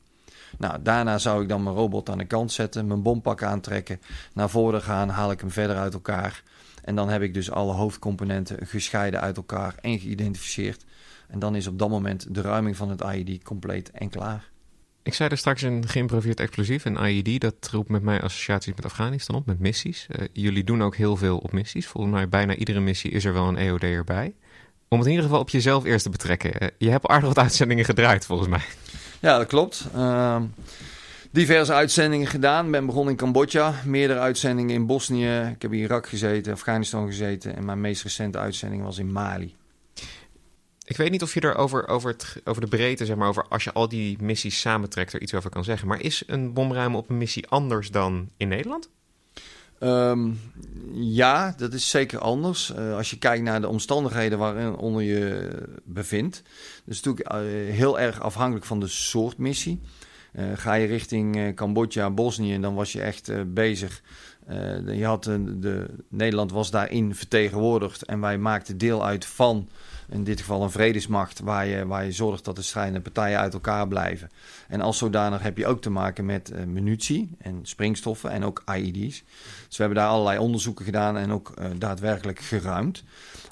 Nou, 0.58 0.82
daarna 0.82 1.18
zou 1.18 1.42
ik 1.42 1.48
dan 1.48 1.62
mijn 1.62 1.76
robot 1.76 2.08
aan 2.08 2.18
de 2.18 2.24
kant 2.24 2.52
zetten, 2.52 2.86
mijn 2.86 3.02
bompak 3.02 3.42
aantrekken, 3.42 4.00
naar 4.34 4.50
voren 4.50 4.82
gaan, 4.82 5.08
haal 5.08 5.30
ik 5.30 5.40
hem 5.40 5.50
verder 5.50 5.76
uit 5.76 5.94
elkaar. 5.94 6.42
En 6.84 6.94
dan 6.94 7.08
heb 7.08 7.22
ik 7.22 7.34
dus 7.34 7.50
alle 7.50 7.72
hoofdcomponenten 7.72 8.66
gescheiden 8.66 9.20
uit 9.20 9.36
elkaar 9.36 9.74
en 9.80 9.98
geïdentificeerd. 9.98 10.84
En 11.28 11.38
dan 11.38 11.54
is 11.54 11.66
op 11.66 11.78
dat 11.78 11.88
moment 11.88 12.34
de 12.34 12.40
ruiming 12.40 12.76
van 12.76 12.90
het 12.90 13.00
IED 13.00 13.42
compleet 13.42 13.90
en 13.90 14.08
klaar. 14.08 14.49
Ik 15.02 15.14
zei 15.14 15.28
er 15.28 15.38
straks 15.38 15.62
een 15.62 15.88
geïmproviseerd 15.88 16.40
explosief, 16.40 16.84
een 16.84 16.96
IED. 16.96 17.40
Dat 17.40 17.68
roept 17.70 17.88
met 17.88 18.02
mij 18.02 18.22
associaties 18.22 18.74
met 18.74 18.84
Afghanistan 18.84 19.36
op, 19.36 19.46
met 19.46 19.58
missies. 19.58 20.06
Uh, 20.10 20.26
jullie 20.32 20.64
doen 20.64 20.82
ook 20.82 20.96
heel 20.96 21.16
veel 21.16 21.38
op 21.38 21.52
missies. 21.52 21.86
Volgens 21.86 22.14
mij 22.14 22.28
bijna 22.28 22.54
iedere 22.54 22.80
missie 22.80 23.10
is 23.10 23.24
er 23.24 23.32
wel 23.32 23.48
een 23.48 23.56
EOD 23.56 23.82
erbij. 23.82 24.34
Om 24.88 24.98
het 24.98 25.06
in 25.06 25.12
ieder 25.12 25.26
geval 25.28 25.40
op 25.42 25.50
jezelf 25.50 25.84
eerst 25.84 26.04
te 26.04 26.10
betrekken. 26.10 26.62
Uh, 26.62 26.68
je 26.78 26.90
hebt 26.90 27.06
aardig 27.06 27.28
wat 27.28 27.38
uitzendingen 27.38 27.84
gedraaid, 27.84 28.26
volgens 28.26 28.48
mij. 28.48 28.62
Ja, 29.20 29.38
dat 29.38 29.46
klopt. 29.46 29.88
Uh, 29.94 30.42
diverse 31.30 31.72
uitzendingen 31.72 32.26
gedaan. 32.26 32.70
Ben 32.70 32.86
begonnen 32.86 33.10
in 33.10 33.18
Cambodja. 33.18 33.74
Meerdere 33.84 34.20
uitzendingen 34.20 34.74
in 34.74 34.86
Bosnië. 34.86 35.50
Ik 35.54 35.62
heb 35.62 35.72
in 35.72 35.78
Irak 35.78 36.08
gezeten, 36.08 36.52
Afghanistan 36.52 37.06
gezeten. 37.06 37.56
En 37.56 37.64
mijn 37.64 37.80
meest 37.80 38.02
recente 38.02 38.38
uitzending 38.38 38.82
was 38.82 38.98
in 38.98 39.12
Mali. 39.12 39.54
Ik 40.90 40.96
weet 40.96 41.10
niet 41.10 41.22
of 41.22 41.34
je 41.34 41.40
er 41.40 41.54
over, 41.54 41.88
over, 41.88 42.10
het, 42.10 42.36
over 42.44 42.60
de 42.62 42.68
breedte, 42.68 43.04
zeg 43.04 43.16
maar, 43.16 43.28
over 43.28 43.46
als 43.48 43.64
je 43.64 43.72
al 43.72 43.88
die 43.88 44.16
missies 44.20 44.60
samentrekt, 44.60 45.12
er 45.12 45.20
iets 45.20 45.34
over 45.34 45.50
kan 45.50 45.64
zeggen. 45.64 45.88
Maar 45.88 46.00
is 46.00 46.22
een 46.26 46.52
bomruimen 46.52 46.98
op 46.98 47.10
een 47.10 47.18
missie 47.18 47.48
anders 47.48 47.90
dan 47.90 48.30
in 48.36 48.48
Nederland? 48.48 48.88
Um, 49.80 50.40
ja, 50.92 51.54
dat 51.56 51.72
is 51.72 51.90
zeker 51.90 52.18
anders. 52.18 52.72
Uh, 52.78 52.96
als 52.96 53.10
je 53.10 53.18
kijkt 53.18 53.42
naar 53.42 53.60
de 53.60 53.68
omstandigheden 53.68 54.38
waaronder 54.38 55.02
je 55.02 55.48
bevindt. 55.84 56.42
Is 56.86 57.00
natuurlijk 57.00 57.34
uh, 57.34 57.40
heel 57.74 58.00
erg 58.00 58.20
afhankelijk 58.20 58.64
van 58.64 58.80
de 58.80 58.88
soort 58.88 59.38
missie. 59.38 59.80
Uh, 60.32 60.44
ga 60.54 60.74
je 60.74 60.86
richting 60.86 61.54
Cambodja, 61.54 62.10
Bosnië, 62.10 62.60
dan 62.60 62.74
was 62.74 62.92
je 62.92 63.00
echt 63.00 63.32
bezig 63.54 64.02
je 64.86 65.04
had 65.04 65.24
de, 65.24 65.86
Nederland 66.08 66.52
was 66.52 66.70
daarin 66.70 67.14
vertegenwoordigd 67.14 68.04
en 68.04 68.20
wij 68.20 68.38
maakten 68.38 68.78
deel 68.78 69.06
uit 69.06 69.24
van 69.24 69.68
in 70.10 70.24
dit 70.24 70.40
geval 70.40 70.62
een 70.62 70.70
vredesmacht 70.70 71.40
waar 71.40 71.66
je, 71.66 71.86
waar 71.86 72.04
je 72.04 72.12
zorgt 72.12 72.44
dat 72.44 72.56
de 72.56 72.62
strijdende 72.62 73.00
partijen 73.00 73.38
uit 73.38 73.54
elkaar 73.54 73.88
blijven. 73.88 74.30
En 74.68 74.80
als 74.80 74.98
zodanig 74.98 75.42
heb 75.42 75.56
je 75.56 75.66
ook 75.66 75.82
te 75.82 75.90
maken 75.90 76.24
met 76.24 76.50
uh, 76.50 76.64
munitie 76.64 77.30
en 77.38 77.60
springstoffen 77.62 78.30
en 78.30 78.44
ook 78.44 78.62
IED's. 78.76 79.24
Dus 79.66 79.76
we 79.76 79.82
hebben 79.82 80.02
daar 80.02 80.08
allerlei 80.08 80.38
onderzoeken 80.38 80.84
gedaan 80.84 81.16
en 81.16 81.32
ook 81.32 81.52
uh, 81.58 81.66
daadwerkelijk 81.78 82.38
geruimd. 82.38 83.04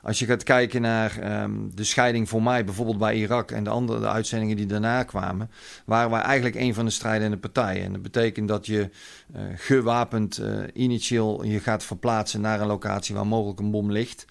Als 0.03 0.18
je 0.18 0.27
gaat 0.27 0.42
kijken 0.42 0.81
naar 0.83 1.42
um, 1.42 1.71
de 1.75 1.85
scheiding 1.85 2.29
voor 2.29 2.42
mij, 2.42 2.64
bijvoorbeeld 2.64 2.99
bij 2.99 3.14
Irak 3.14 3.51
en 3.51 3.64
de 3.64 3.71
andere 3.71 4.01
de 4.01 4.09
uitzendingen 4.09 4.57
die 4.57 4.66
daarna 4.66 5.03
kwamen, 5.03 5.51
waren 5.85 6.11
wij 6.11 6.21
eigenlijk 6.21 6.57
een 6.57 6.75
van 6.75 6.85
de 6.85 6.90
strijdende 6.90 7.37
partijen. 7.37 7.85
En 7.85 7.92
dat 7.92 8.03
betekent 8.03 8.49
dat 8.49 8.66
je 8.66 8.90
uh, 9.37 9.42
gewapend 9.57 10.42
initieel 10.73 11.44
je 11.44 11.61
gaat 11.61 11.85
verplaatsen 11.85 12.40
naar 12.40 12.61
een 12.61 12.66
locatie 12.66 13.14
waar 13.14 13.27
mogelijk 13.27 13.61
een 13.61 13.71
bom 13.71 13.92
ligt. 13.92 14.27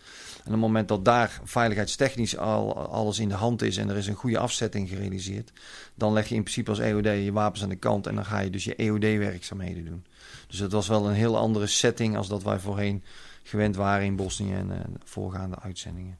En 0.48 0.54
op 0.54 0.60
het 0.60 0.68
moment 0.68 0.88
dat 0.88 1.06
daar 1.06 1.42
veiligheidstechnisch 1.44 2.38
al 2.38 2.88
alles 2.90 3.20
in 3.20 3.30
de 3.30 3.36
hand 3.36 3.62
is 3.62 3.78
en 3.78 3.90
er 3.90 3.98
is 3.98 4.08
een 4.08 4.16
goede 4.16 4.38
afzetting 4.38 4.90
gerealiseerd, 4.90 5.52
dan 5.96 6.14
leg 6.14 6.28
je 6.28 6.36
in 6.36 6.42
principe 6.42 6.70
als 6.70 6.80
EOD 6.80 7.06
je 7.06 7.32
wapens 7.32 7.64
aan 7.64 7.70
de 7.70 7.76
kant 7.76 8.08
en 8.08 8.16
dan 8.16 8.26
ga 8.26 8.40
je 8.40 8.50
dus 8.50 8.64
je 8.64 8.76
EOD-werkzaamheden 8.76 9.86
doen. 9.86 10.06
Dus 10.48 10.60
het 10.60 10.72
was 10.72 10.88
wel 10.88 11.08
een 11.08 11.14
heel 11.14 11.38
andere 11.38 11.68
setting 11.68 12.18
als 12.18 12.28
dat 12.28 12.44
wij 12.44 12.60
voorheen 12.60 13.04
gewend 13.44 13.76
waren 13.76 14.06
in 14.06 14.16
Bosnië 14.16 14.54
en 14.54 14.70
uh, 14.70 14.76
voorgaande 15.04 15.60
uitzendingen. 15.60 16.18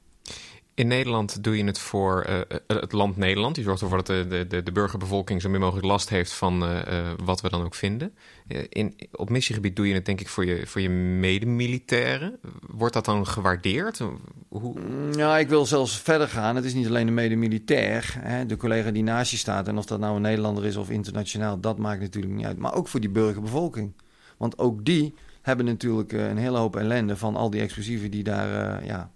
In 0.78 0.86
Nederland 0.86 1.44
doe 1.44 1.56
je 1.56 1.64
het 1.64 1.78
voor 1.78 2.26
uh, 2.28 2.40
het 2.66 2.92
land 2.92 3.16
Nederland. 3.16 3.56
Je 3.56 3.62
zorgt 3.62 3.80
ervoor 3.80 3.96
dat 3.96 4.06
de, 4.06 4.46
de, 4.48 4.62
de 4.62 4.72
burgerbevolking 4.72 5.42
zo 5.42 5.48
min 5.48 5.60
mogelijk 5.60 5.86
last 5.86 6.08
heeft 6.08 6.32
van 6.32 6.62
uh, 6.62 7.10
wat 7.24 7.40
we 7.40 7.48
dan 7.48 7.62
ook 7.62 7.74
vinden. 7.74 8.14
in, 8.68 8.94
op 9.12 9.30
missiegebied 9.30 9.76
doe 9.76 9.88
je 9.88 9.94
het 9.94 10.06
denk 10.06 10.20
ik 10.20 10.28
voor 10.28 10.44
je, 10.44 10.66
voor 10.66 10.80
je 10.80 10.88
medemilitairen. 10.88 12.38
Wordt 12.60 12.94
dat 12.94 13.04
dan 13.04 13.26
gewaardeerd? 13.26 14.00
Hoe... 14.48 14.74
Ja, 15.16 15.38
ik 15.38 15.48
wil 15.48 15.66
zelfs 15.66 15.98
verder 15.98 16.28
gaan. 16.28 16.56
Het 16.56 16.64
is 16.64 16.74
niet 16.74 16.86
alleen 16.86 17.06
de 17.06 17.12
medemilitair. 17.12 18.20
De 18.46 18.56
collega 18.56 18.90
die 18.90 19.02
naast 19.02 19.30
je 19.30 19.36
staat. 19.36 19.68
En 19.68 19.78
of 19.78 19.86
dat 19.86 20.00
nou 20.00 20.16
een 20.16 20.22
Nederlander 20.22 20.64
is 20.64 20.76
of 20.76 20.90
internationaal, 20.90 21.60
dat 21.60 21.78
maakt 21.78 22.00
natuurlijk 22.00 22.34
niet 22.34 22.46
uit. 22.46 22.58
Maar 22.58 22.74
ook 22.74 22.88
voor 22.88 23.00
die 23.00 23.10
burgerbevolking. 23.10 23.92
Want 24.36 24.58
ook 24.58 24.84
die 24.84 25.14
hebben 25.42 25.64
natuurlijk 25.64 26.12
een 26.12 26.38
hele 26.38 26.58
hoop 26.58 26.76
ellende 26.76 27.16
van 27.16 27.36
al 27.36 27.50
die 27.50 27.60
explosieven 27.60 28.10
die 28.10 28.22
daar 28.22 28.84
ja, 28.84 29.10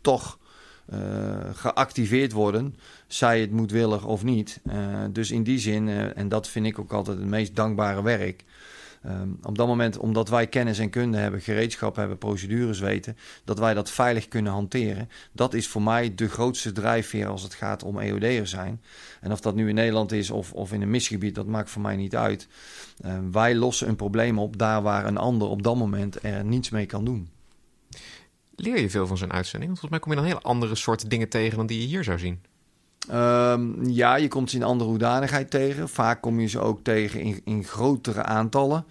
toch 0.00 0.38
uh, 0.92 0.98
geactiveerd 1.52 2.32
worden, 2.32 2.76
zij 3.06 3.40
het 3.40 3.50
moedwillig 3.50 4.04
of 4.04 4.24
niet. 4.24 4.60
Uh, 4.66 4.74
dus 5.10 5.30
in 5.30 5.42
die 5.42 5.58
zin, 5.58 5.86
uh, 5.86 6.16
en 6.16 6.28
dat 6.28 6.48
vind 6.48 6.66
ik 6.66 6.78
ook 6.78 6.92
altijd 6.92 7.18
het 7.18 7.26
meest 7.26 7.56
dankbare 7.56 8.02
werk. 8.02 8.44
Um, 9.06 9.38
op 9.42 9.58
dat 9.58 9.66
moment, 9.66 9.98
omdat 9.98 10.28
wij 10.28 10.46
kennis 10.46 10.78
en 10.78 10.90
kunde 10.90 11.18
hebben, 11.18 11.40
gereedschap 11.40 11.96
hebben, 11.96 12.18
procedures 12.18 12.78
weten, 12.78 13.16
dat 13.44 13.58
wij 13.58 13.74
dat 13.74 13.90
veilig 13.90 14.28
kunnen 14.28 14.52
hanteren. 14.52 15.08
Dat 15.32 15.54
is 15.54 15.68
voor 15.68 15.82
mij 15.82 16.14
de 16.14 16.28
grootste 16.28 16.72
drijfveer 16.72 17.26
als 17.26 17.42
het 17.42 17.54
gaat 17.54 17.82
om 17.82 17.98
EOD'er 17.98 18.46
zijn. 18.46 18.80
En 19.20 19.32
of 19.32 19.40
dat 19.40 19.54
nu 19.54 19.68
in 19.68 19.74
Nederland 19.74 20.12
is 20.12 20.30
of, 20.30 20.52
of 20.52 20.72
in 20.72 20.82
een 20.82 20.90
misgebied, 20.90 21.34
dat 21.34 21.46
maakt 21.46 21.70
voor 21.70 21.82
mij 21.82 21.96
niet 21.96 22.16
uit. 22.16 22.48
Uh, 23.04 23.12
wij 23.32 23.54
lossen 23.54 23.88
een 23.88 23.96
probleem 23.96 24.38
op 24.38 24.58
daar 24.58 24.82
waar 24.82 25.06
een 25.06 25.16
ander 25.16 25.48
op 25.48 25.62
dat 25.62 25.76
moment 25.76 26.24
er 26.24 26.44
niets 26.44 26.70
mee 26.70 26.86
kan 26.86 27.04
doen. 27.04 27.28
Leer 28.60 28.80
je 28.80 28.90
veel 28.90 29.06
van 29.06 29.16
zo'n 29.16 29.32
uitzending? 29.32 29.70
Want 29.70 29.80
volgens 29.80 29.90
mij 29.90 30.00
kom 30.00 30.10
je 30.10 30.16
dan 30.16 30.26
hele 30.26 30.54
andere 30.54 30.74
soorten 30.74 31.08
dingen 31.08 31.28
tegen 31.28 31.56
dan 31.56 31.66
die 31.66 31.80
je 31.80 31.86
hier 31.86 32.04
zou 32.04 32.18
zien. 32.18 32.40
Um, 33.12 33.90
ja, 33.90 34.16
je 34.16 34.28
komt 34.28 34.50
ze 34.50 34.56
in 34.56 34.62
andere 34.62 34.90
hoedanigheid 34.90 35.50
tegen. 35.50 35.88
Vaak 35.88 36.20
kom 36.20 36.40
je 36.40 36.46
ze 36.46 36.60
ook 36.60 36.80
tegen 36.82 37.20
in, 37.20 37.40
in 37.44 37.64
grotere 37.64 38.22
aantallen. 38.22 38.84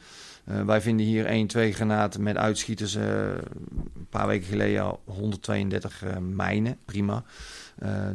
Uh, 0.49 0.61
wij 0.61 0.81
vinden 0.81 1.05
hier 1.05 1.25
1, 1.25 1.47
2 1.47 1.73
granaten 1.73 2.23
met 2.23 2.37
uitschieters. 2.37 2.95
Uh, 2.95 3.03
een 3.03 4.07
paar 4.09 4.27
weken 4.27 4.47
geleden 4.47 4.83
al 4.83 5.01
132 5.05 6.03
uh, 6.03 6.17
mijnen. 6.17 6.77
Prima. 6.85 7.23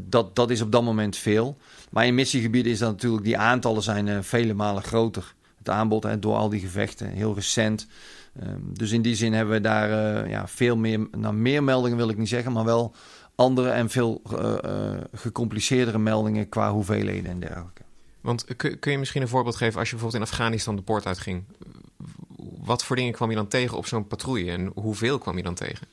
Dat, 0.00 0.36
dat 0.36 0.50
is 0.50 0.60
op 0.60 0.72
dat 0.72 0.82
moment 0.82 1.16
veel. 1.16 1.56
Maar 1.90 2.06
in 2.06 2.14
missiegebieden 2.14 2.72
is 2.72 2.78
dat 2.78 2.90
natuurlijk, 2.90 3.24
die 3.24 3.38
aantallen 3.38 3.82
zijn 3.82 4.24
vele 4.24 4.54
malen 4.54 4.82
groter. 4.82 5.34
Het 5.58 5.68
aanbod 5.68 6.22
door 6.22 6.36
al 6.36 6.48
die 6.48 6.60
gevechten, 6.60 7.08
heel 7.08 7.34
recent. 7.34 7.86
Um, 8.40 8.70
dus 8.72 8.90
in 8.92 9.02
die 9.02 9.14
zin 9.14 9.32
hebben 9.32 9.54
we 9.54 9.60
daar 9.60 10.24
uh, 10.24 10.30
ja, 10.30 10.48
veel 10.48 10.76
meer, 10.76 11.08
nou 11.10 11.34
meer 11.34 11.64
meldingen 11.64 11.96
wil 11.96 12.08
ik 12.08 12.18
niet 12.18 12.28
zeggen, 12.28 12.52
maar 12.52 12.64
wel 12.64 12.94
andere 13.34 13.70
en 13.70 13.90
veel 13.90 14.22
uh, 14.32 14.54
uh, 14.64 15.00
gecompliceerdere 15.12 15.98
meldingen 15.98 16.48
qua 16.48 16.72
hoeveelheden 16.72 17.30
en 17.30 17.40
dergelijke. 17.40 17.82
Want 18.20 18.44
kun, 18.56 18.92
je 18.92 18.98
misschien 18.98 19.22
een 19.22 19.28
voorbeeld 19.28 19.56
geven 19.56 19.78
als 19.78 19.90
je 19.90 19.94
bijvoorbeeld 19.96 20.22
in 20.22 20.30
Afghanistan 20.30 20.76
de 20.76 20.82
poort 20.82 21.06
uitging? 21.06 21.44
Wat 22.64 22.84
voor 22.84 22.96
dingen 22.96 23.12
kwam 23.12 23.30
je 23.30 23.36
dan 23.36 23.48
tegen 23.48 23.76
op 23.76 23.86
zo'n 23.86 24.06
patrouille 24.06 24.50
en 24.50 24.70
hoeveel 24.74 25.18
kwam 25.18 25.36
je 25.36 25.42
dan 25.42 25.54
tegen? 25.54 25.86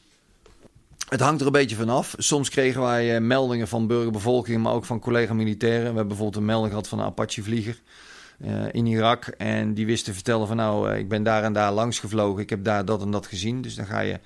Het 1.09 1.19
hangt 1.19 1.39
er 1.39 1.45
een 1.45 1.51
beetje 1.51 1.75
vanaf. 1.75 2.15
Soms 2.17 2.49
kregen 2.49 2.81
wij 2.81 3.21
meldingen 3.21 3.67
van 3.67 3.87
burgerbevolking, 3.87 4.63
maar 4.63 4.73
ook 4.73 4.85
van 4.85 4.99
collega-militairen. 4.99 5.79
We 5.79 5.85
hebben 5.85 6.07
bijvoorbeeld 6.07 6.37
een 6.37 6.45
melding 6.45 6.69
gehad 6.69 6.87
van 6.87 6.99
een 6.99 7.05
Apache-vlieger 7.05 7.81
uh, 8.41 8.65
in 8.71 8.85
Irak. 8.85 9.27
En 9.27 9.73
die 9.73 9.85
wist 9.85 10.05
te 10.05 10.13
vertellen 10.13 10.47
van 10.47 10.55
nou, 10.55 10.91
uh, 10.91 10.97
ik 10.97 11.09
ben 11.09 11.23
daar 11.23 11.43
en 11.43 11.53
daar 11.53 11.71
langs 11.71 11.99
gevlogen. 11.99 12.41
Ik 12.41 12.49
heb 12.49 12.63
daar 12.63 12.85
dat 12.85 13.01
en 13.01 13.11
dat 13.11 13.27
gezien. 13.27 13.61
Dus 13.61 13.75
dan 13.75 13.85
ga 13.85 13.99
je 13.99 14.19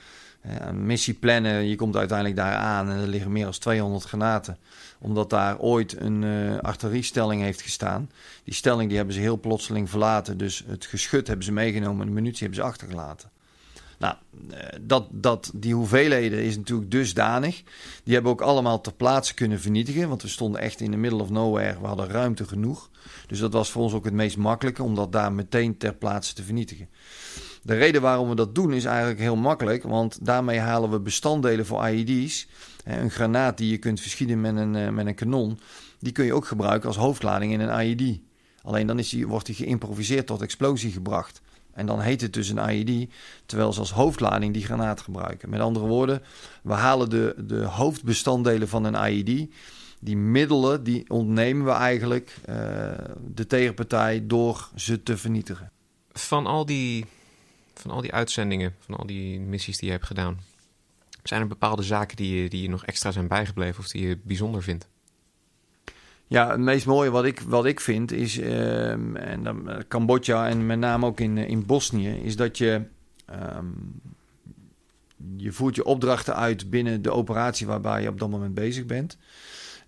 uh, 0.46 0.52
een 0.60 0.86
missie 0.86 1.14
plannen. 1.14 1.68
Je 1.68 1.76
komt 1.76 1.96
uiteindelijk 1.96 2.38
daar 2.38 2.56
aan 2.56 2.90
en 2.90 2.98
er 2.98 3.08
liggen 3.08 3.32
meer 3.32 3.44
dan 3.44 3.52
200 3.52 4.04
granaten. 4.04 4.58
Omdat 5.00 5.30
daar 5.30 5.60
ooit 5.60 6.00
een 6.00 6.24
artilleriestelling 6.62 7.42
heeft 7.42 7.62
gestaan. 7.62 8.10
Die 8.44 8.54
stelling 8.54 8.88
die 8.88 8.98
hebben 8.98 9.16
ze 9.16 9.22
heel 9.22 9.40
plotseling 9.40 9.90
verlaten. 9.90 10.38
Dus 10.38 10.64
het 10.68 10.86
geschut 10.86 11.28
hebben 11.28 11.46
ze 11.46 11.52
meegenomen 11.52 12.02
en 12.02 12.08
de 12.08 12.14
munitie 12.14 12.40
hebben 12.40 12.58
ze 12.58 12.70
achtergelaten. 12.70 13.30
Nou, 14.04 14.16
dat, 14.82 15.08
dat, 15.12 15.52
die 15.54 15.74
hoeveelheden 15.74 16.44
is 16.44 16.58
natuurlijk 16.58 16.92
dusdanig. 16.92 17.64
Die 18.04 18.14
hebben 18.14 18.32
ook 18.32 18.42
allemaal 18.42 18.82
ter 18.82 18.94
plaatse 18.94 19.34
kunnen 19.34 19.60
vernietigen. 19.60 20.10
Want 20.10 20.22
we 20.22 20.28
stonden 20.28 20.62
echt 20.62 20.82
in 20.82 20.92
the 20.92 20.98
middle 20.98 21.22
of 21.22 21.30
nowhere. 21.30 21.80
We 21.80 21.88
hadden 21.88 22.08
ruimte 22.08 22.46
genoeg. 22.46 22.90
Dus 23.28 23.40
dat 23.40 23.54
was 23.54 23.72
voor 23.72 23.82
ons 23.82 23.94
ook 23.94 24.06
het 24.06 24.14
meest 24.14 24.38
makkelijke 24.38 24.84
om 24.84 24.96
dat 24.96 25.12
daar 25.12 25.34
meteen 25.34 25.78
ter 25.78 25.94
plaatse 25.94 26.34
te 26.34 26.44
vernietigen. 26.44 26.90
De 27.62 27.76
reden 27.76 28.02
waarom 28.02 28.30
we 28.30 28.36
dat 28.36 28.56
doen 28.56 28.74
is 28.74 28.86
eigenlijk 28.86 29.20
heel 29.20 29.36
makkelijk, 29.36 29.84
want 29.84 30.26
daarmee 30.26 30.60
halen 30.60 30.92
we 30.92 31.00
bestanddelen 31.00 31.66
voor 31.66 31.90
IED's. 31.90 32.48
Een 32.84 33.12
granaat 33.12 33.58
die 33.58 33.72
je 33.72 33.78
kunt 33.78 34.00
verschieten 34.00 34.42
met 34.42 34.56
een, 34.56 34.76
eh, 34.76 34.90
met 34.90 35.06
een 35.06 35.16
kanon, 35.16 35.60
die 36.00 36.12
kun 36.12 36.26
je 36.26 36.34
ook 36.34 36.48
gebruiken 36.48 36.88
als 36.88 36.98
hoofdlading 36.98 37.52
in 37.52 37.60
een 37.60 37.86
IED. 37.86 38.20
Alleen 38.62 38.88
dan 38.88 39.00
is 39.00 39.14
wordt 39.14 39.46
die 39.46 39.56
geïmproviseerd 39.56 40.28
tot 40.28 40.42
explosie 40.42 40.92
gebracht. 40.92 41.42
En 41.74 41.86
dan 41.86 42.00
heet 42.00 42.22
het 42.22 42.34
dus 42.34 42.50
een 42.50 42.70
IED, 42.70 43.12
terwijl 43.46 43.74
ze 43.74 43.80
als 43.80 43.92
hoofdlading 43.92 44.54
die 44.54 44.66
granaat 44.66 45.02
gebruiken. 45.02 45.50
Met 45.50 45.60
andere 45.60 45.86
woorden, 45.86 46.22
we 46.62 46.74
halen 46.74 47.10
de, 47.10 47.36
de 47.38 47.64
hoofdbestanddelen 47.64 48.68
van 48.68 48.84
een 48.84 49.12
IED 49.12 49.50
die 50.04 50.18
middelen, 50.18 50.84
die 50.84 51.10
ontnemen 51.10 51.66
we 51.66 51.72
eigenlijk 51.72 52.36
uh, 52.50 52.56
de 53.34 53.48
tegenpartij 53.48 54.28
door 54.28 54.70
ze 54.76 55.04
te 55.04 55.18
vernietigen. 55.18 55.72
Van 56.12 56.46
al, 56.46 56.66
die, 56.66 57.06
van 57.74 57.92
al 57.92 58.02
die 58.02 58.14
uitzendingen, 58.14 58.76
van 58.80 58.96
al 58.96 59.06
die 59.06 59.40
missies 59.40 59.78
die 59.78 59.86
je 59.86 59.94
hebt 59.94 60.06
gedaan, 60.06 60.40
zijn 61.24 61.42
er 61.42 61.48
bepaalde 61.48 61.84
zaken 61.84 62.18
die 62.18 62.42
je, 62.42 62.50
die 62.50 62.62
je 62.62 62.70
nog 62.70 62.86
extra 62.86 63.12
zijn 63.12 63.28
bijgebleven 63.28 63.80
of 63.80 63.88
die 63.88 64.08
je 64.08 64.20
bijzonder 64.24 64.64
vindt? 64.64 64.88
Ja, 66.34 66.50
het 66.50 66.60
meest 66.60 66.86
mooie 66.86 67.12
wat 67.12 67.26
ik, 67.26 67.40
wat 67.40 67.66
ik 67.66 67.80
vind 67.80 68.12
is, 68.12 68.38
uh, 68.38 68.92
en 68.92 69.44
dan 69.44 69.70
uh, 69.70 69.76
Cambodja 69.88 70.48
en 70.48 70.66
met 70.66 70.80
name 70.80 71.06
ook 71.06 71.20
in, 71.20 71.38
in 71.38 71.66
Bosnië, 71.66 72.10
is 72.10 72.36
dat 72.36 72.58
je, 72.58 72.82
um, 73.58 74.02
je 75.36 75.52
voert 75.52 75.76
je 75.76 75.86
opdrachten 75.86 76.36
uit 76.36 76.70
binnen 76.70 77.02
de 77.02 77.12
operatie 77.12 77.68
waarbij 77.68 78.02
je 78.02 78.08
op 78.08 78.20
dat 78.20 78.30
moment 78.30 78.54
bezig 78.54 78.86
bent. 78.86 79.18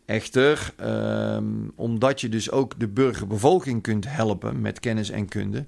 Echter, 0.05 0.73
um, 0.81 1.71
omdat 1.75 2.21
je 2.21 2.29
dus 2.29 2.51
ook 2.51 2.79
de 2.79 2.88
burgerbevolking 2.88 3.81
kunt 3.81 4.05
helpen 4.10 4.62
met 4.62 4.79
kennis 4.79 5.10
en 5.10 5.27
kunde, 5.27 5.65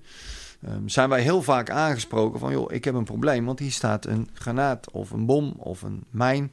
zijn 0.86 1.10
wij 1.10 1.22
heel 1.22 1.42
vaak 1.42 1.70
aangesproken 1.70 2.40
van, 2.40 2.52
joh, 2.52 2.72
ik 2.74 2.84
heb 2.84 2.94
een 2.94 3.04
probleem, 3.04 3.46
want 3.46 3.60
hier 3.60 3.72
staat 3.72 4.06
een 4.06 4.30
granaat 4.34 4.92
of 4.92 5.12
een 5.12 5.26
bom 5.26 5.54
of 5.58 5.82
een 5.82 6.04
mijn. 6.10 6.52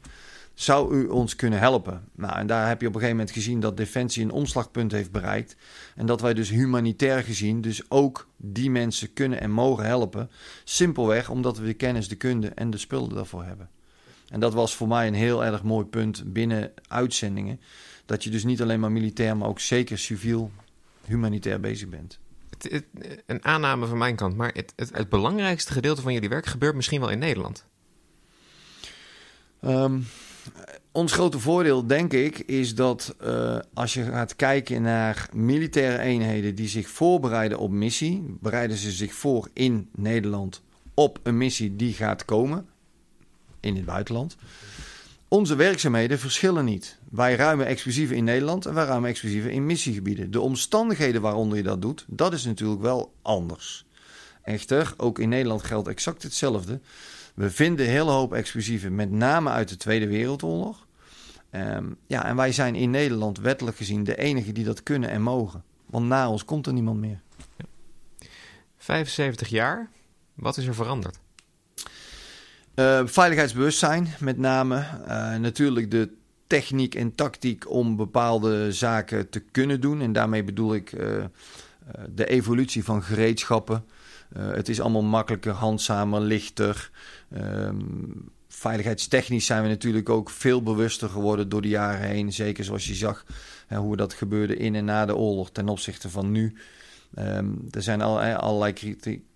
Zou 0.54 0.94
u 0.94 1.06
ons 1.06 1.36
kunnen 1.36 1.58
helpen? 1.58 2.08
Nou, 2.12 2.38
en 2.38 2.46
daar 2.46 2.68
heb 2.68 2.80
je 2.80 2.86
op 2.86 2.94
een 2.94 3.00
gegeven 3.00 3.18
moment 3.18 3.36
gezien 3.36 3.60
dat 3.60 3.76
Defensie 3.76 4.24
een 4.24 4.30
omslagpunt 4.30 4.92
heeft 4.92 5.10
bereikt. 5.10 5.56
En 5.96 6.06
dat 6.06 6.20
wij 6.20 6.34
dus 6.34 6.48
humanitair 6.48 7.22
gezien 7.22 7.60
dus 7.60 7.90
ook 7.90 8.28
die 8.36 8.70
mensen 8.70 9.12
kunnen 9.12 9.40
en 9.40 9.50
mogen 9.50 9.84
helpen. 9.84 10.30
Simpelweg 10.64 11.30
omdat 11.30 11.58
we 11.58 11.66
de 11.66 11.74
kennis, 11.74 12.08
de 12.08 12.16
kunde 12.16 12.48
en 12.48 12.70
de 12.70 12.78
spullen 12.78 13.14
daarvoor 13.14 13.44
hebben. 13.44 13.68
En 14.28 14.40
dat 14.40 14.54
was 14.54 14.74
voor 14.74 14.88
mij 14.88 15.06
een 15.06 15.14
heel 15.14 15.44
erg 15.44 15.62
mooi 15.62 15.86
punt 15.86 16.32
binnen 16.32 16.72
uitzendingen. 16.88 17.60
Dat 18.06 18.24
je 18.24 18.30
dus 18.30 18.44
niet 18.44 18.62
alleen 18.62 18.80
maar 18.80 18.92
militair, 18.92 19.36
maar 19.36 19.48
ook 19.48 19.60
zeker 19.60 19.98
civiel, 19.98 20.50
humanitair 21.04 21.60
bezig 21.60 21.88
bent. 21.88 22.18
Het, 22.50 22.72
het, 22.72 22.84
een 23.26 23.44
aanname 23.44 23.86
van 23.86 23.98
mijn 23.98 24.16
kant, 24.16 24.36
maar 24.36 24.52
het, 24.54 24.72
het, 24.76 25.08
belangrijkste 25.08 25.72
gedeelte 25.72 26.02
van 26.02 26.12
jullie 26.12 26.28
werk 26.28 26.46
gebeurt 26.46 26.74
misschien 26.74 27.00
wel 27.00 27.10
in 27.10 27.18
Nederland. 27.18 27.66
Um, 29.60 30.06
ons 30.92 31.12
grote 31.12 31.38
voordeel, 31.38 31.86
denk 31.86 32.12
ik, 32.12 32.38
is 32.38 32.74
dat 32.74 33.14
uh, 33.24 33.58
als 33.74 33.94
je 33.94 34.04
gaat 34.04 34.36
kijken 34.36 34.82
naar 34.82 35.28
militaire 35.32 36.02
eenheden 36.02 36.54
die 36.54 36.68
zich 36.68 36.88
voorbereiden 36.88 37.58
op 37.58 37.70
missie, 37.70 38.36
bereiden 38.40 38.76
ze 38.76 38.90
zich 38.90 39.14
voor 39.14 39.48
in 39.52 39.88
Nederland 39.94 40.62
op 40.94 41.18
een 41.22 41.36
missie 41.36 41.76
die 41.76 41.92
gaat 41.92 42.24
komen 42.24 42.66
in 43.60 43.76
het 43.76 43.84
buitenland. 43.84 44.36
Onze 45.28 45.56
werkzaamheden 45.56 46.18
verschillen 46.18 46.64
niet. 46.64 46.98
Wij 47.10 47.34
ruimen 47.34 47.66
explosieven 47.66 48.16
in 48.16 48.24
Nederland 48.24 48.66
en 48.66 48.74
wij 48.74 48.84
ruimen 48.84 49.10
explosieven 49.10 49.50
in 49.50 49.66
missiegebieden. 49.66 50.30
De 50.30 50.40
omstandigheden 50.40 51.20
waaronder 51.20 51.56
je 51.56 51.64
dat 51.64 51.82
doet, 51.82 52.04
dat 52.08 52.32
is 52.32 52.44
natuurlijk 52.44 52.82
wel 52.82 53.12
anders. 53.22 53.84
Echter, 54.42 54.94
ook 54.96 55.18
in 55.18 55.28
Nederland 55.28 55.62
geldt 55.62 55.88
exact 55.88 56.22
hetzelfde. 56.22 56.80
We 57.34 57.50
vinden 57.50 57.86
een 57.86 57.92
hele 57.92 58.10
hoop 58.10 58.32
explosieven, 58.32 58.94
met 58.94 59.10
name 59.10 59.50
uit 59.50 59.68
de 59.68 59.76
Tweede 59.76 60.06
Wereldoorlog. 60.06 60.86
Ehm, 61.50 61.84
ja, 62.06 62.24
en 62.24 62.36
wij 62.36 62.52
zijn 62.52 62.74
in 62.74 62.90
Nederland 62.90 63.38
wettelijk 63.38 63.76
gezien 63.76 64.04
de 64.04 64.16
enige 64.16 64.52
die 64.52 64.64
dat 64.64 64.82
kunnen 64.82 65.10
en 65.10 65.22
mogen. 65.22 65.64
Want 65.86 66.06
na 66.06 66.30
ons 66.30 66.44
komt 66.44 66.66
er 66.66 66.72
niemand 66.72 67.00
meer. 67.00 67.20
75 68.76 69.48
jaar, 69.48 69.88
wat 70.34 70.56
is 70.56 70.66
er 70.66 70.74
veranderd? 70.74 71.18
Uh, 72.74 73.00
veiligheidsbewustzijn, 73.04 74.14
met 74.18 74.38
name. 74.38 74.86
Uh, 75.08 75.36
natuurlijk 75.36 75.90
de 75.90 76.12
techniek 76.46 76.94
en 76.94 77.14
tactiek 77.14 77.70
om 77.70 77.96
bepaalde 77.96 78.72
zaken 78.72 79.28
te 79.28 79.40
kunnen 79.40 79.80
doen. 79.80 80.00
En 80.00 80.12
daarmee 80.12 80.44
bedoel 80.44 80.74
ik 80.74 80.92
uh, 80.92 81.24
de 82.14 82.26
evolutie 82.26 82.84
van 82.84 83.02
gereedschappen. 83.02 83.84
Het 84.38 84.68
is 84.68 84.80
allemaal 84.80 85.02
makkelijker, 85.02 85.52
handzamer, 85.52 86.20
lichter. 86.20 86.90
Ehm, 87.32 87.76
veiligheidstechnisch 88.48 89.46
zijn 89.46 89.62
we 89.62 89.68
natuurlijk 89.68 90.08
ook 90.08 90.30
veel 90.30 90.62
bewuster 90.62 91.08
geworden 91.08 91.48
door 91.48 91.62
de 91.62 91.68
jaren 91.68 92.08
heen. 92.08 92.32
Zeker 92.32 92.64
zoals 92.64 92.86
je 92.86 92.94
zag 92.94 93.24
hoe 93.68 93.96
dat 93.96 94.14
gebeurde 94.14 94.56
in 94.56 94.74
en 94.74 94.84
na 94.84 95.06
de 95.06 95.16
oorlog 95.16 95.50
ten 95.50 95.68
opzichte 95.68 96.10
van 96.10 96.30
nu. 96.30 96.56
Um, 97.18 97.66
er 97.70 97.82
zijn 97.82 98.00
al, 98.00 98.20
allerlei 98.20 98.72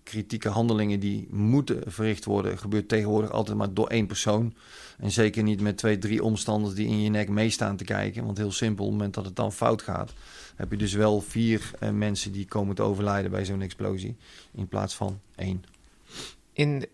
kritieke 0.03 0.49
handelingen 0.49 0.99
die 0.99 1.27
moeten 1.31 1.81
verricht 1.91 2.25
worden. 2.25 2.57
gebeurt 2.57 2.87
tegenwoordig 2.87 3.31
altijd 3.31 3.57
maar 3.57 3.73
door 3.73 3.87
één 3.87 4.07
persoon. 4.07 4.53
En 4.97 5.11
zeker 5.11 5.43
niet 5.43 5.61
met 5.61 5.77
twee, 5.77 5.97
drie 5.97 6.23
omstanders 6.23 6.73
die 6.75 6.87
in 6.87 7.01
je 7.01 7.09
nek 7.09 7.29
meestaan 7.29 7.75
te 7.75 7.83
kijken. 7.83 8.25
Want 8.25 8.37
heel 8.37 8.51
simpel, 8.51 8.83
op 8.83 8.89
het 8.89 8.97
moment 8.97 9.15
dat 9.15 9.25
het 9.25 9.35
dan 9.35 9.51
fout 9.51 9.81
gaat, 9.81 10.13
heb 10.55 10.71
je 10.71 10.77
dus 10.77 10.93
wel 10.93 11.21
vier 11.21 11.71
uh, 11.79 11.89
mensen 11.89 12.31
die 12.31 12.45
komen 12.45 12.75
te 12.75 12.81
overlijden 12.81 13.31
bij 13.31 13.45
zo'n 13.45 13.61
explosie. 13.61 14.15
In 14.51 14.67
plaats 14.67 14.95
van 14.95 15.19
één. 15.35 15.63
In, 16.53 16.85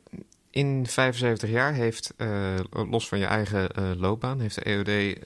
in 0.50 0.88
75 0.88 1.50
jaar 1.50 1.74
heeft, 1.74 2.14
uh, 2.18 2.60
los 2.90 3.08
van 3.08 3.20
je 3.20 3.26
eigen 3.26 3.70
uh, 3.80 3.92
loopbaan, 3.96 4.40
heeft 4.40 4.56
de 4.56 4.62
EOD 4.62 5.18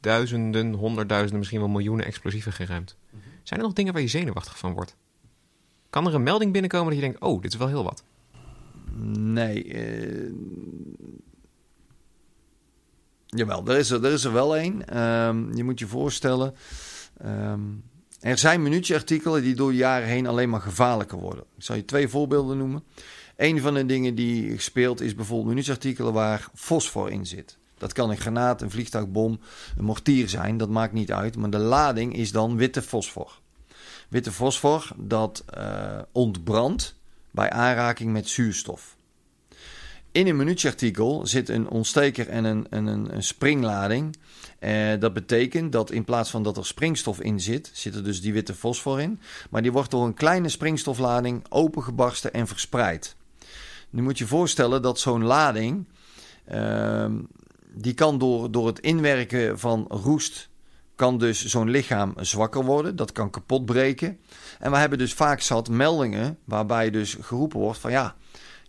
duizenden, 0.00 0.72
honderdduizenden, 0.72 1.38
misschien 1.38 1.60
wel 1.60 1.68
miljoenen 1.68 2.06
explosieven 2.06 2.52
geruimd. 2.52 2.96
Zijn 3.44 3.60
er 3.60 3.66
nog 3.66 3.74
dingen 3.74 3.92
waar 3.92 4.02
je 4.02 4.08
zenuwachtig 4.08 4.58
van 4.58 4.72
wordt? 4.72 4.96
Kan 5.90 6.06
er 6.06 6.14
een 6.14 6.22
melding 6.22 6.52
binnenkomen 6.52 6.86
dat 6.86 6.94
je 6.94 7.00
denkt: 7.00 7.20
oh, 7.20 7.42
dit 7.42 7.52
is 7.52 7.58
wel 7.58 7.68
heel 7.68 7.84
wat? 7.84 8.04
Nee. 9.16 9.64
Uh... 9.64 10.32
Jawel, 13.26 13.66
er 13.66 13.78
is 13.78 13.90
er, 13.90 14.04
is 14.04 14.24
wel 14.24 14.56
één. 14.56 14.98
Um, 15.02 15.54
je 15.54 15.64
moet 15.64 15.78
je 15.78 15.86
voorstellen. 15.86 16.54
Um, 17.24 17.84
er 18.20 18.38
zijn 18.38 18.62
munitieartikelen 18.62 19.42
die 19.42 19.54
door 19.54 19.70
de 19.70 19.76
jaren 19.76 20.08
heen 20.08 20.26
alleen 20.26 20.50
maar 20.50 20.60
gevaarlijker 20.60 21.18
worden. 21.18 21.44
Ik 21.56 21.62
zal 21.62 21.76
je 21.76 21.84
twee 21.84 22.08
voorbeelden 22.08 22.58
noemen. 22.58 22.84
Een 23.36 23.60
van 23.60 23.74
de 23.74 23.86
dingen 23.86 24.14
die 24.14 24.50
gespeeld 24.50 25.00
is 25.00 25.14
bijvoorbeeld 25.14 25.48
munitieartikelen 25.48 26.12
waar 26.12 26.48
fosfor 26.54 27.10
in 27.10 27.26
zit. 27.26 27.58
Dat 27.84 27.92
kan 27.92 28.10
een 28.10 28.16
granaat, 28.16 28.62
een 28.62 28.70
vliegtuigbom, 28.70 29.40
een 29.76 29.84
mortier 29.84 30.28
zijn, 30.28 30.56
dat 30.56 30.68
maakt 30.68 30.92
niet 30.92 31.12
uit. 31.12 31.36
Maar 31.36 31.50
de 31.50 31.58
lading 31.58 32.16
is 32.16 32.32
dan 32.32 32.56
witte 32.56 32.82
fosfor. 32.82 33.40
Witte 34.08 34.32
fosfor 34.32 34.88
dat 34.96 35.44
uh, 35.58 35.98
ontbrandt 36.12 36.94
bij 37.30 37.50
aanraking 37.50 38.12
met 38.12 38.28
zuurstof. 38.28 38.96
In 40.12 40.26
een 40.26 40.36
munitieartikel 40.36 41.26
zit 41.26 41.48
een 41.48 41.68
ontsteker 41.68 42.28
en 42.28 42.44
een, 42.44 42.66
een, 42.70 43.14
een 43.14 43.22
springlading. 43.22 44.16
Uh, 44.60 44.92
dat 44.98 45.12
betekent 45.12 45.72
dat 45.72 45.90
in 45.90 46.04
plaats 46.04 46.30
van 46.30 46.42
dat 46.42 46.56
er 46.56 46.66
springstof 46.66 47.20
in 47.20 47.40
zit, 47.40 47.70
zit 47.72 47.94
er 47.94 48.04
dus 48.04 48.20
die 48.20 48.32
witte 48.32 48.54
fosfor 48.54 49.00
in. 49.00 49.20
Maar 49.50 49.62
die 49.62 49.72
wordt 49.72 49.90
door 49.90 50.04
een 50.04 50.14
kleine 50.14 50.48
springstoflading 50.48 51.44
opengebarsten 51.48 52.32
en 52.32 52.46
verspreid. 52.46 53.16
Nu 53.90 54.02
moet 54.02 54.18
je 54.18 54.26
voorstellen 54.26 54.82
dat 54.82 54.98
zo'n 54.98 55.24
lading 55.24 55.86
uh, 56.52 57.06
die 57.74 57.94
kan 57.94 58.18
door, 58.18 58.50
door 58.50 58.66
het 58.66 58.78
inwerken 58.78 59.58
van 59.58 59.86
roest, 59.88 60.48
kan 60.94 61.18
dus 61.18 61.44
zo'n 61.44 61.70
lichaam 61.70 62.14
zwakker 62.20 62.64
worden. 62.64 62.96
Dat 62.96 63.12
kan 63.12 63.30
kapot 63.30 63.64
breken. 63.64 64.18
En 64.58 64.70
we 64.70 64.76
hebben 64.76 64.98
dus 64.98 65.14
vaak 65.14 65.40
zat 65.40 65.68
meldingen 65.68 66.38
waarbij 66.44 66.90
dus 66.90 67.16
geroepen 67.20 67.58
wordt 67.58 67.78
van 67.78 67.90
ja, 67.90 68.14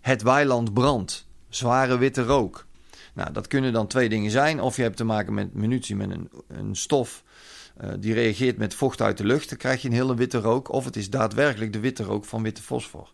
het 0.01 0.21
weiland 0.21 0.73
brandt. 0.73 1.27
Zware 1.49 1.97
witte 1.97 2.23
rook. 2.23 2.65
Nou, 3.13 3.31
dat 3.31 3.47
kunnen 3.47 3.73
dan 3.73 3.87
twee 3.87 4.09
dingen 4.09 4.31
zijn. 4.31 4.61
Of 4.61 4.75
je 4.75 4.81
hebt 4.81 4.97
te 4.97 5.03
maken 5.03 5.33
met 5.33 5.53
munitie, 5.53 5.95
met 5.95 6.09
een, 6.09 6.29
een 6.47 6.75
stof 6.75 7.23
uh, 7.83 7.89
die 7.99 8.13
reageert 8.13 8.57
met 8.57 8.73
vocht 8.73 9.01
uit 9.01 9.17
de 9.17 9.25
lucht. 9.25 9.49
Dan 9.49 9.57
krijg 9.57 9.81
je 9.81 9.87
een 9.87 9.93
hele 9.93 10.15
witte 10.15 10.39
rook. 10.39 10.71
Of 10.71 10.85
het 10.85 10.95
is 10.95 11.09
daadwerkelijk 11.09 11.73
de 11.73 11.79
witte 11.79 12.03
rook 12.03 12.25
van 12.25 12.43
witte 12.43 12.61
fosfor. 12.61 13.11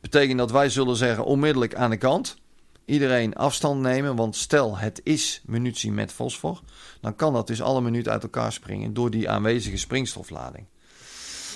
Betekent 0.00 0.38
dat 0.38 0.50
wij 0.50 0.68
zullen 0.68 0.96
zeggen 0.96 1.24
onmiddellijk 1.24 1.74
aan 1.74 1.90
de 1.90 1.96
kant 1.96 2.36
iedereen 2.84 3.34
afstand 3.34 3.80
nemen. 3.80 4.16
Want 4.16 4.36
stel 4.36 4.78
het 4.78 5.00
is 5.04 5.42
munitie 5.46 5.92
met 5.92 6.12
fosfor, 6.12 6.60
dan 7.00 7.16
kan 7.16 7.32
dat 7.32 7.46
dus 7.46 7.62
alle 7.62 7.80
minuut 7.80 8.08
uit 8.08 8.22
elkaar 8.22 8.52
springen 8.52 8.94
door 8.94 9.10
die 9.10 9.30
aanwezige 9.30 9.76
springstoflading. 9.76 10.66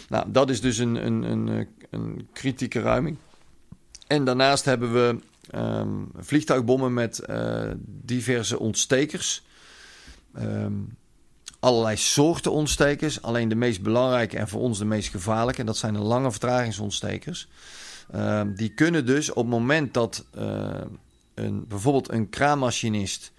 Nou, 0.08 0.30
dat 0.30 0.50
is 0.50 0.60
dus 0.60 0.78
een, 0.78 1.06
een, 1.06 1.22
een, 1.22 1.68
een 1.90 2.28
kritieke 2.32 2.80
ruiming. 2.80 3.16
En 4.06 4.24
daarnaast 4.24 4.64
hebben 4.64 4.92
we 4.92 5.18
um, 5.58 6.10
vliegtuigbommen 6.16 6.94
met 6.94 7.22
uh, 7.30 7.70
diverse 7.84 8.58
ontstekers. 8.58 9.44
Um, 10.38 10.96
allerlei 11.60 11.96
soorten 11.96 12.52
ontstekers. 12.52 13.22
Alleen 13.22 13.48
de 13.48 13.54
meest 13.54 13.82
belangrijke 13.82 14.38
en 14.38 14.48
voor 14.48 14.60
ons 14.60 14.78
de 14.78 14.84
meest 14.84 15.08
gevaarlijke, 15.08 15.64
dat 15.64 15.76
zijn 15.76 15.94
de 15.94 16.00
lange 16.00 16.30
vertragingsontstekers. 16.30 17.48
Um, 18.14 18.54
die 18.54 18.68
kunnen 18.68 19.06
dus 19.06 19.30
op 19.30 19.36
het 19.36 19.46
moment 19.46 19.94
dat 19.94 20.24
uh, 20.38 20.70
een, 21.36 21.66
bijvoorbeeld 21.68 22.12
een 22.12 22.28
kraanmachinist 22.28 23.32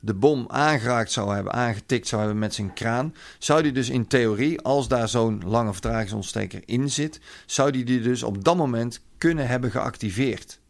de 0.00 0.14
bom 0.14 0.44
aangeraakt 0.48 1.12
zou 1.12 1.34
hebben, 1.34 1.52
aangetikt 1.52 2.06
zou 2.06 2.20
hebben 2.20 2.38
met 2.38 2.54
zijn 2.54 2.72
kraan, 2.72 3.14
zou 3.38 3.62
die 3.62 3.72
dus 3.72 3.88
in 3.88 4.06
theorie, 4.06 4.60
als 4.60 4.88
daar 4.88 5.08
zo'n 5.08 5.42
lange 5.46 5.72
vertragingsontsteker 5.72 6.62
in 6.64 6.90
zit, 6.90 7.20
zou 7.46 7.70
die 7.70 7.84
die 7.84 8.00
dus 8.00 8.22
op 8.22 8.44
dat 8.44 8.56
moment 8.56 9.00
kunnen 9.18 9.48
hebben 9.48 9.70
geactiveerd. 9.70 10.60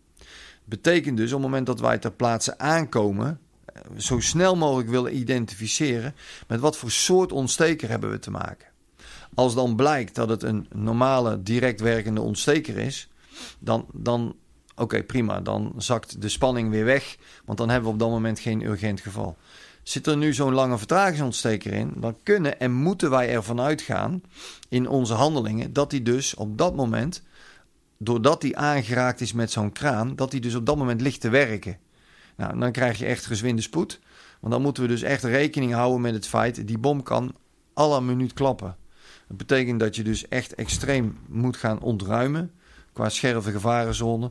Betekent 0.65 1.17
dus 1.17 1.33
op 1.33 1.39
het 1.39 1.49
moment 1.49 1.67
dat 1.67 1.81
wij 1.81 1.99
ter 1.99 2.13
plaatse 2.13 2.59
aankomen, 2.59 3.41
eh, 3.65 3.83
zo 3.97 4.21
snel 4.21 4.57
mogelijk 4.57 4.89
willen 4.89 5.17
identificeren 5.17 6.15
met 6.47 6.61
wat 6.61 6.77
voor 6.77 6.91
soort 6.91 7.33
ontsteker 7.33 7.89
hebben 7.89 8.11
we 8.11 8.19
te 8.19 8.31
maken. 8.31 8.69
Als 9.35 9.55
dan 9.55 9.77
blijkt 9.77 10.15
dat 10.15 10.29
het 10.29 10.43
een 10.43 10.67
normale 10.75 11.43
direct 11.43 11.81
werkende 11.81 12.21
ontsteker 12.21 12.79
is, 12.79 13.09
dan, 13.59 13.87
dan 13.93 14.37
Oké, 14.77 15.03
prima. 15.03 15.41
Dan 15.41 15.73
zakt 15.77 16.23
de 16.23 16.29
spanning 16.29 16.71
weer 16.71 16.85
weg. 16.85 17.17
Want 17.45 17.59
dan 17.59 17.69
hebben 17.69 17.89
we 17.89 17.95
op 17.95 18.01
dat 18.01 18.11
moment 18.11 18.39
geen 18.39 18.63
urgent 18.63 19.01
geval. 19.01 19.37
Zit 19.83 20.07
er 20.07 20.17
nu 20.17 20.35
zo'n 20.35 20.53
lange 20.53 20.79
vertragingsontsteker 20.79 21.73
in, 21.73 21.93
dan 21.97 22.17
kunnen 22.23 22.61
en 22.61 22.73
moeten 22.73 23.11
wij 23.11 23.31
ervan 23.31 23.61
uitgaan 23.61 24.23
in 24.69 24.89
onze 24.89 25.15
handelingen 25.15 25.73
dat 25.73 25.91
hij 25.91 26.03
dus 26.03 26.35
op 26.35 26.59
dat 26.59 26.77
moment, 26.77 27.23
doordat 27.99 28.43
hij 28.43 28.55
aangeraakt 28.55 29.21
is 29.21 29.33
met 29.33 29.51
zo'n 29.51 29.73
kraan, 29.73 30.17
dat 30.17 30.33
hij 30.33 30.41
dus 30.41 30.55
op 30.55 30.67
dat 30.67 30.77
moment 30.77 31.01
ligt 31.01 31.21
te 31.21 31.29
werken. 31.29 31.79
Nou, 32.37 32.59
dan 32.59 32.73
krijg 32.73 32.99
je 32.99 33.07
echt 33.07 33.27
gezwinde 33.27 33.63
spoed. 33.63 34.01
Want 34.41 34.53
dan 34.53 34.63
moeten 34.63 34.83
we 34.83 34.89
dus 34.89 35.03
echt 35.03 35.25
rekening 35.25 35.73
houden 35.73 36.01
met 36.01 36.15
het 36.15 36.27
feit, 36.27 36.67
die 36.67 36.79
bom 36.79 37.03
kan 37.03 37.35
alle 37.75 38.01
minuut 38.01 38.33
klappen. 38.33 38.77
Dat 39.29 39.37
betekent 39.37 39.81
dat 39.81 39.97
je 39.97 40.03
dus 40.03 40.29
echt 40.29 40.55
extreem 40.55 41.19
moet 41.29 41.57
gaan 41.57 41.81
ontruimen 41.81 42.51
qua 42.97 43.09
scherpe 43.09 43.51
gevarenzone. 43.51 44.31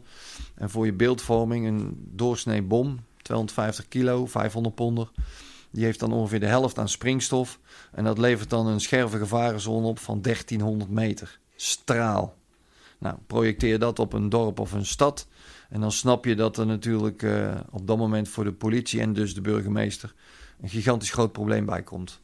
En 0.55 0.69
voor 0.69 0.85
je 0.85 0.93
beeldvorming 0.93 1.67
een 1.67 2.09
doorsnee 2.11 2.61
bom, 2.61 2.99
250 3.21 3.87
kilo, 3.87 4.25
500 4.25 4.75
ponder. 4.75 5.11
Die 5.71 5.83
heeft 5.83 5.99
dan 5.99 6.11
ongeveer 6.11 6.39
de 6.39 6.45
helft 6.45 6.79
aan 6.79 6.89
springstof. 6.89 7.59
En 7.91 8.03
dat 8.03 8.17
levert 8.17 8.49
dan 8.49 8.67
een 8.67 8.79
scherpe 8.79 9.17
gevarenzone 9.17 9.87
op 9.87 9.99
van 9.99 10.21
1300 10.21 10.91
meter. 10.91 11.39
Straal. 11.55 12.35
Nou, 12.97 13.15
projecteer 13.27 13.79
dat 13.79 13.99
op 13.99 14.13
een 14.13 14.29
dorp 14.29 14.59
of 14.59 14.71
een 14.71 14.85
stad. 14.85 15.27
En 15.69 15.81
dan 15.81 15.91
snap 15.91 16.25
je 16.25 16.35
dat 16.35 16.57
er 16.57 16.65
natuurlijk 16.65 17.21
uh, 17.21 17.55
op 17.71 17.87
dat 17.87 17.97
moment 17.97 18.29
voor 18.29 18.43
de 18.43 18.53
politie 18.53 19.01
en 19.01 19.13
dus 19.13 19.33
de 19.33 19.41
burgemeester 19.41 20.13
een 20.61 20.69
gigantisch 20.69 21.11
groot 21.11 21.31
probleem 21.31 21.65
bij 21.65 21.83
komt. 21.83 22.21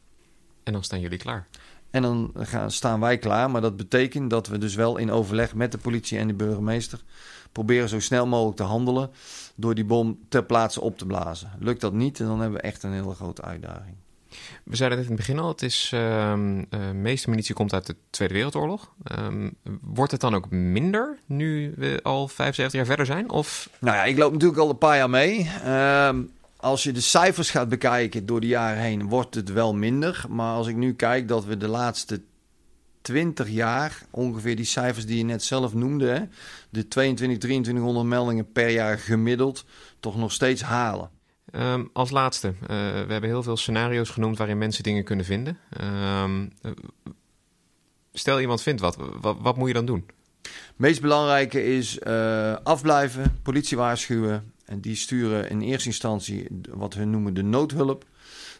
En 0.62 0.72
dan 0.72 0.84
staan 0.84 1.00
jullie 1.00 1.18
klaar. 1.18 1.48
En 1.92 2.02
dan 2.02 2.30
gaan, 2.38 2.70
staan 2.70 3.00
wij 3.00 3.18
klaar. 3.18 3.50
Maar 3.50 3.60
dat 3.60 3.76
betekent 3.76 4.30
dat 4.30 4.46
we 4.46 4.58
dus 4.58 4.74
wel 4.74 4.96
in 4.96 5.10
overleg 5.10 5.54
met 5.54 5.72
de 5.72 5.78
politie 5.78 6.18
en 6.18 6.26
de 6.26 6.34
burgemeester 6.34 7.00
proberen 7.52 7.88
zo 7.88 8.00
snel 8.00 8.26
mogelijk 8.26 8.56
te 8.56 8.62
handelen 8.62 9.10
door 9.54 9.74
die 9.74 9.84
bom 9.84 10.18
ter 10.28 10.44
plaatse 10.44 10.80
op 10.80 10.98
te 10.98 11.06
blazen. 11.06 11.50
Lukt 11.58 11.80
dat 11.80 11.92
niet, 11.92 12.18
dan 12.18 12.40
hebben 12.40 12.60
we 12.60 12.66
echt 12.66 12.82
een 12.82 12.92
hele 12.92 13.14
grote 13.14 13.42
uitdaging. 13.42 13.96
We 14.64 14.76
zeiden 14.76 14.98
net 14.98 15.06
in 15.08 15.14
het 15.14 15.26
begin 15.26 15.42
al, 15.42 15.48
het 15.48 15.62
is, 15.62 15.90
ehm, 15.94 16.64
de 16.68 16.76
meeste 16.94 17.30
munitie 17.30 17.54
komt 17.54 17.72
uit 17.72 17.86
de 17.86 17.96
Tweede 18.10 18.34
Wereldoorlog. 18.34 18.92
Ehm, 19.04 19.50
wordt 19.80 20.12
het 20.12 20.20
dan 20.20 20.34
ook 20.34 20.50
minder 20.50 21.18
nu 21.26 21.74
we 21.76 22.00
al 22.02 22.28
75 22.28 22.72
jaar 22.72 22.86
verder 22.86 23.06
zijn? 23.06 23.30
Of... 23.30 23.70
Nou 23.80 23.96
ja, 23.96 24.04
ik 24.04 24.18
loop 24.18 24.32
natuurlijk 24.32 24.60
al 24.60 24.70
een 24.70 24.78
paar 24.78 24.96
jaar 24.96 25.10
mee. 25.10 25.50
Ehm, 26.62 26.70
als 26.70 26.82
je 26.82 26.92
de 26.92 27.00
cijfers 27.00 27.50
gaat 27.50 27.68
bekijken 27.68 28.26
door 28.26 28.40
de 28.40 28.46
jaren 28.46 28.82
heen, 28.82 29.08
wordt 29.08 29.34
het 29.34 29.52
wel 29.52 29.74
minder. 29.74 30.24
Maar 30.28 30.54
als 30.54 30.66
ik 30.66 30.76
nu 30.76 30.94
kijk 30.94 31.28
dat 31.28 31.44
we 31.44 31.56
de 31.56 31.68
laatste 31.68 32.22
20 33.02 33.48
jaar, 33.48 34.02
ongeveer 34.10 34.56
die 34.56 34.64
cijfers 34.64 35.06
die 35.06 35.18
je 35.18 35.24
net 35.24 35.42
zelf 35.42 35.74
noemde, 35.74 36.06
hè, 36.06 36.20
de 36.70 36.88
22, 36.88 37.38
2300 37.38 38.06
meldingen 38.06 38.52
per 38.52 38.68
jaar 38.68 38.98
gemiddeld, 38.98 39.64
toch 40.00 40.16
nog 40.16 40.32
steeds 40.32 40.62
halen. 40.62 41.10
Ehm, 41.50 41.84
als 41.92 42.10
laatste, 42.10 42.48
uh, 42.48 42.66
we 42.68 43.12
hebben 43.12 43.30
heel 43.30 43.42
veel 43.42 43.56
scenario's 43.56 44.10
genoemd 44.10 44.38
waarin 44.38 44.58
mensen 44.58 44.82
dingen 44.82 45.04
kunnen 45.04 45.24
vinden. 45.24 45.58
Um, 46.22 46.52
stel 48.12 48.40
iemand 48.40 48.62
vindt 48.62 48.80
wat, 48.80 48.96
wat, 49.20 49.36
wat, 49.40 49.56
moet 49.56 49.68
je 49.68 49.74
dan 49.74 49.86
doen? 49.86 50.04
Het 50.42 50.52
meest 50.76 51.00
belangrijke 51.00 51.64
is 51.64 51.98
uh, 52.06 52.56
afblijven, 52.62 53.38
politie 53.42 53.76
waarschuwen. 53.76 54.51
En 54.64 54.80
die 54.80 54.96
sturen 54.96 55.50
in 55.50 55.60
eerste 55.60 55.88
instantie 55.88 56.46
wat 56.68 56.94
we 56.94 57.04
noemen 57.04 57.34
de 57.34 57.42
noodhulp. 57.42 58.04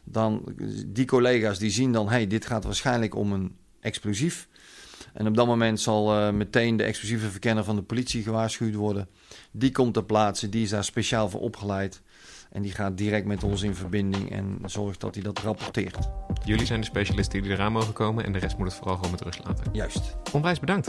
Dan 0.04 0.54
die 0.86 1.06
collega's 1.06 1.58
die 1.58 1.70
zien 1.70 1.92
dan, 1.92 2.08
hey, 2.08 2.26
dit 2.26 2.46
gaat 2.46 2.64
waarschijnlijk 2.64 3.14
om 3.14 3.32
een 3.32 3.56
explosief. 3.80 4.48
En 5.12 5.26
op 5.26 5.36
dat 5.36 5.46
moment 5.46 5.80
zal 5.80 6.18
uh, 6.18 6.32
meteen 6.32 6.76
de 6.76 6.82
explosieve 6.82 7.30
verkenner 7.30 7.64
van 7.64 7.76
de 7.76 7.82
politie 7.82 8.22
gewaarschuwd 8.22 8.74
worden. 8.74 9.08
Die 9.50 9.72
komt 9.72 9.94
ter 9.94 10.04
plaatse, 10.04 10.48
die 10.48 10.62
is 10.62 10.70
daar 10.70 10.84
speciaal 10.84 11.28
voor 11.28 11.40
opgeleid. 11.40 12.02
En 12.50 12.62
die 12.62 12.72
gaat 12.72 12.96
direct 12.96 13.26
met 13.26 13.44
ons 13.44 13.62
in 13.62 13.74
verbinding 13.74 14.30
en 14.30 14.58
zorgt 14.64 15.00
dat 15.00 15.14
hij 15.14 15.24
dat 15.24 15.38
rapporteert. 15.38 16.08
Jullie 16.44 16.66
zijn 16.66 16.80
de 16.80 16.86
specialisten 16.86 17.42
die 17.42 17.52
eraan 17.52 17.72
mogen 17.72 17.92
komen 17.92 18.24
en 18.24 18.32
de 18.32 18.38
rest 18.38 18.56
moet 18.56 18.66
het 18.66 18.76
vooral 18.76 18.96
gewoon 18.96 19.10
met 19.10 19.20
rust 19.20 19.44
laten. 19.44 19.64
Juist. 19.72 20.16
Onwijs 20.32 20.60
bedankt. 20.60 20.86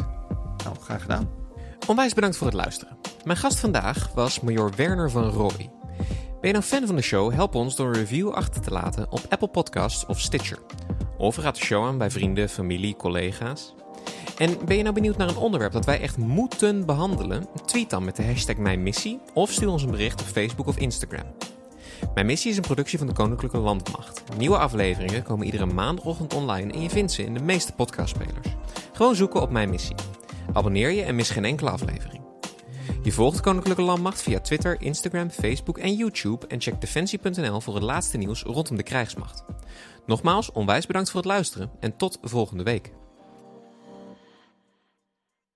Nou, 0.64 0.76
graag 0.80 1.02
gedaan. 1.02 1.43
Onwijs 1.88 2.14
bedankt 2.14 2.38
voor 2.38 2.48
het 2.48 2.56
luisteren. 2.56 2.98
Mijn 3.24 3.38
gast 3.38 3.60
vandaag 3.60 4.10
was 4.14 4.40
major 4.40 4.72
Werner 4.76 5.10
van 5.10 5.24
Rooij. 5.24 5.72
Ben 6.42 6.52
je 6.52 6.52
nou 6.52 6.64
fan 6.64 6.86
van 6.86 6.96
de 6.96 7.02
show? 7.02 7.34
Help 7.34 7.56
ons 7.56 7.76
door 7.76 7.88
een 7.88 7.94
review 7.94 8.30
achter 8.30 8.62
te 8.62 8.72
laten 8.72 9.12
op 9.12 9.26
Apple 9.30 9.48
Podcasts 9.48 10.06
of 10.06 10.20
Stitcher. 10.20 10.60
Of 11.18 11.38
raad 11.38 11.56
de 11.56 11.64
show 11.64 11.86
aan 11.86 11.98
bij 11.98 12.12
vrienden, 12.12 12.50
familie, 12.50 12.96
collega's. 12.96 13.74
En 14.38 14.58
ben 14.66 14.78
je 14.78 14.82
nou 14.84 14.96
benieuwd 14.96 15.18
naar 15.18 15.30
een 15.30 15.38
onderwerp 15.38 15.72
dat 15.72 15.86
wij 15.86 16.02
echt 16.02 16.18
moeten 16.18 16.86
behandelen? 16.86 17.48
Tweet 17.66 17.90
dan 17.90 18.04
met 18.04 18.16
de 18.16 18.26
hashtag 18.26 18.58
Mijn 18.58 18.84
Missie 18.84 19.20
of 19.34 19.52
stuur 19.52 19.70
ons 19.70 19.84
een 19.84 19.92
bericht 19.92 20.22
op 20.22 20.28
Facebook 20.28 20.68
of 20.68 20.78
Instagram. 20.78 21.26
Mijn 22.14 22.26
Missie 22.26 22.52
is 22.52 22.58
een 22.58 22.64
productie 22.64 22.98
van 22.98 23.08
de 23.08 23.14
Koninklijke 23.14 23.58
Landmacht. 23.58 24.24
Nieuwe 24.38 24.58
afleveringen 24.58 25.24
komen 25.24 25.46
iedere 25.46 25.66
maandagochtend 25.66 26.34
online 26.34 26.74
en 26.74 26.82
je 26.82 26.90
vindt 26.90 27.12
ze 27.12 27.24
in 27.24 27.34
de 27.34 27.44
meeste 27.44 27.74
podcastspelers. 27.74 28.48
Gewoon 28.94 29.16
zoeken 29.16 29.42
op 29.42 29.50
Mijn 29.50 29.70
Missie. 29.70 29.96
Abonneer 30.54 30.92
je 30.92 31.04
en 31.04 31.16
mis 31.16 31.30
geen 31.30 31.46
enkele 31.46 31.70
aflevering. 31.70 32.22
Je 33.04 33.12
volgt 33.12 33.40
Koninklijke 33.40 33.82
Landmacht 33.82 34.22
via 34.22 34.40
Twitter, 34.40 34.82
Instagram, 34.82 35.30
Facebook 35.30 35.78
en 35.78 35.96
YouTube 35.96 36.48
en 36.48 36.62
check 36.62 36.82
defensie.nl 36.82 37.62
voor 37.62 37.74
het 37.74 37.84
laatste 37.84 38.18
nieuws 38.18 38.44
rondom 38.44 38.78
de 38.78 38.84
krijgsmacht. 38.84 39.44
Nogmaals, 40.06 40.52
onwijs 40.52 40.86
bedankt 40.86 41.10
voor 41.10 41.20
het 41.20 41.30
luisteren 41.30 41.72
en 41.80 41.98
tot 41.98 42.18
volgende 42.22 42.64
week. 42.64 42.92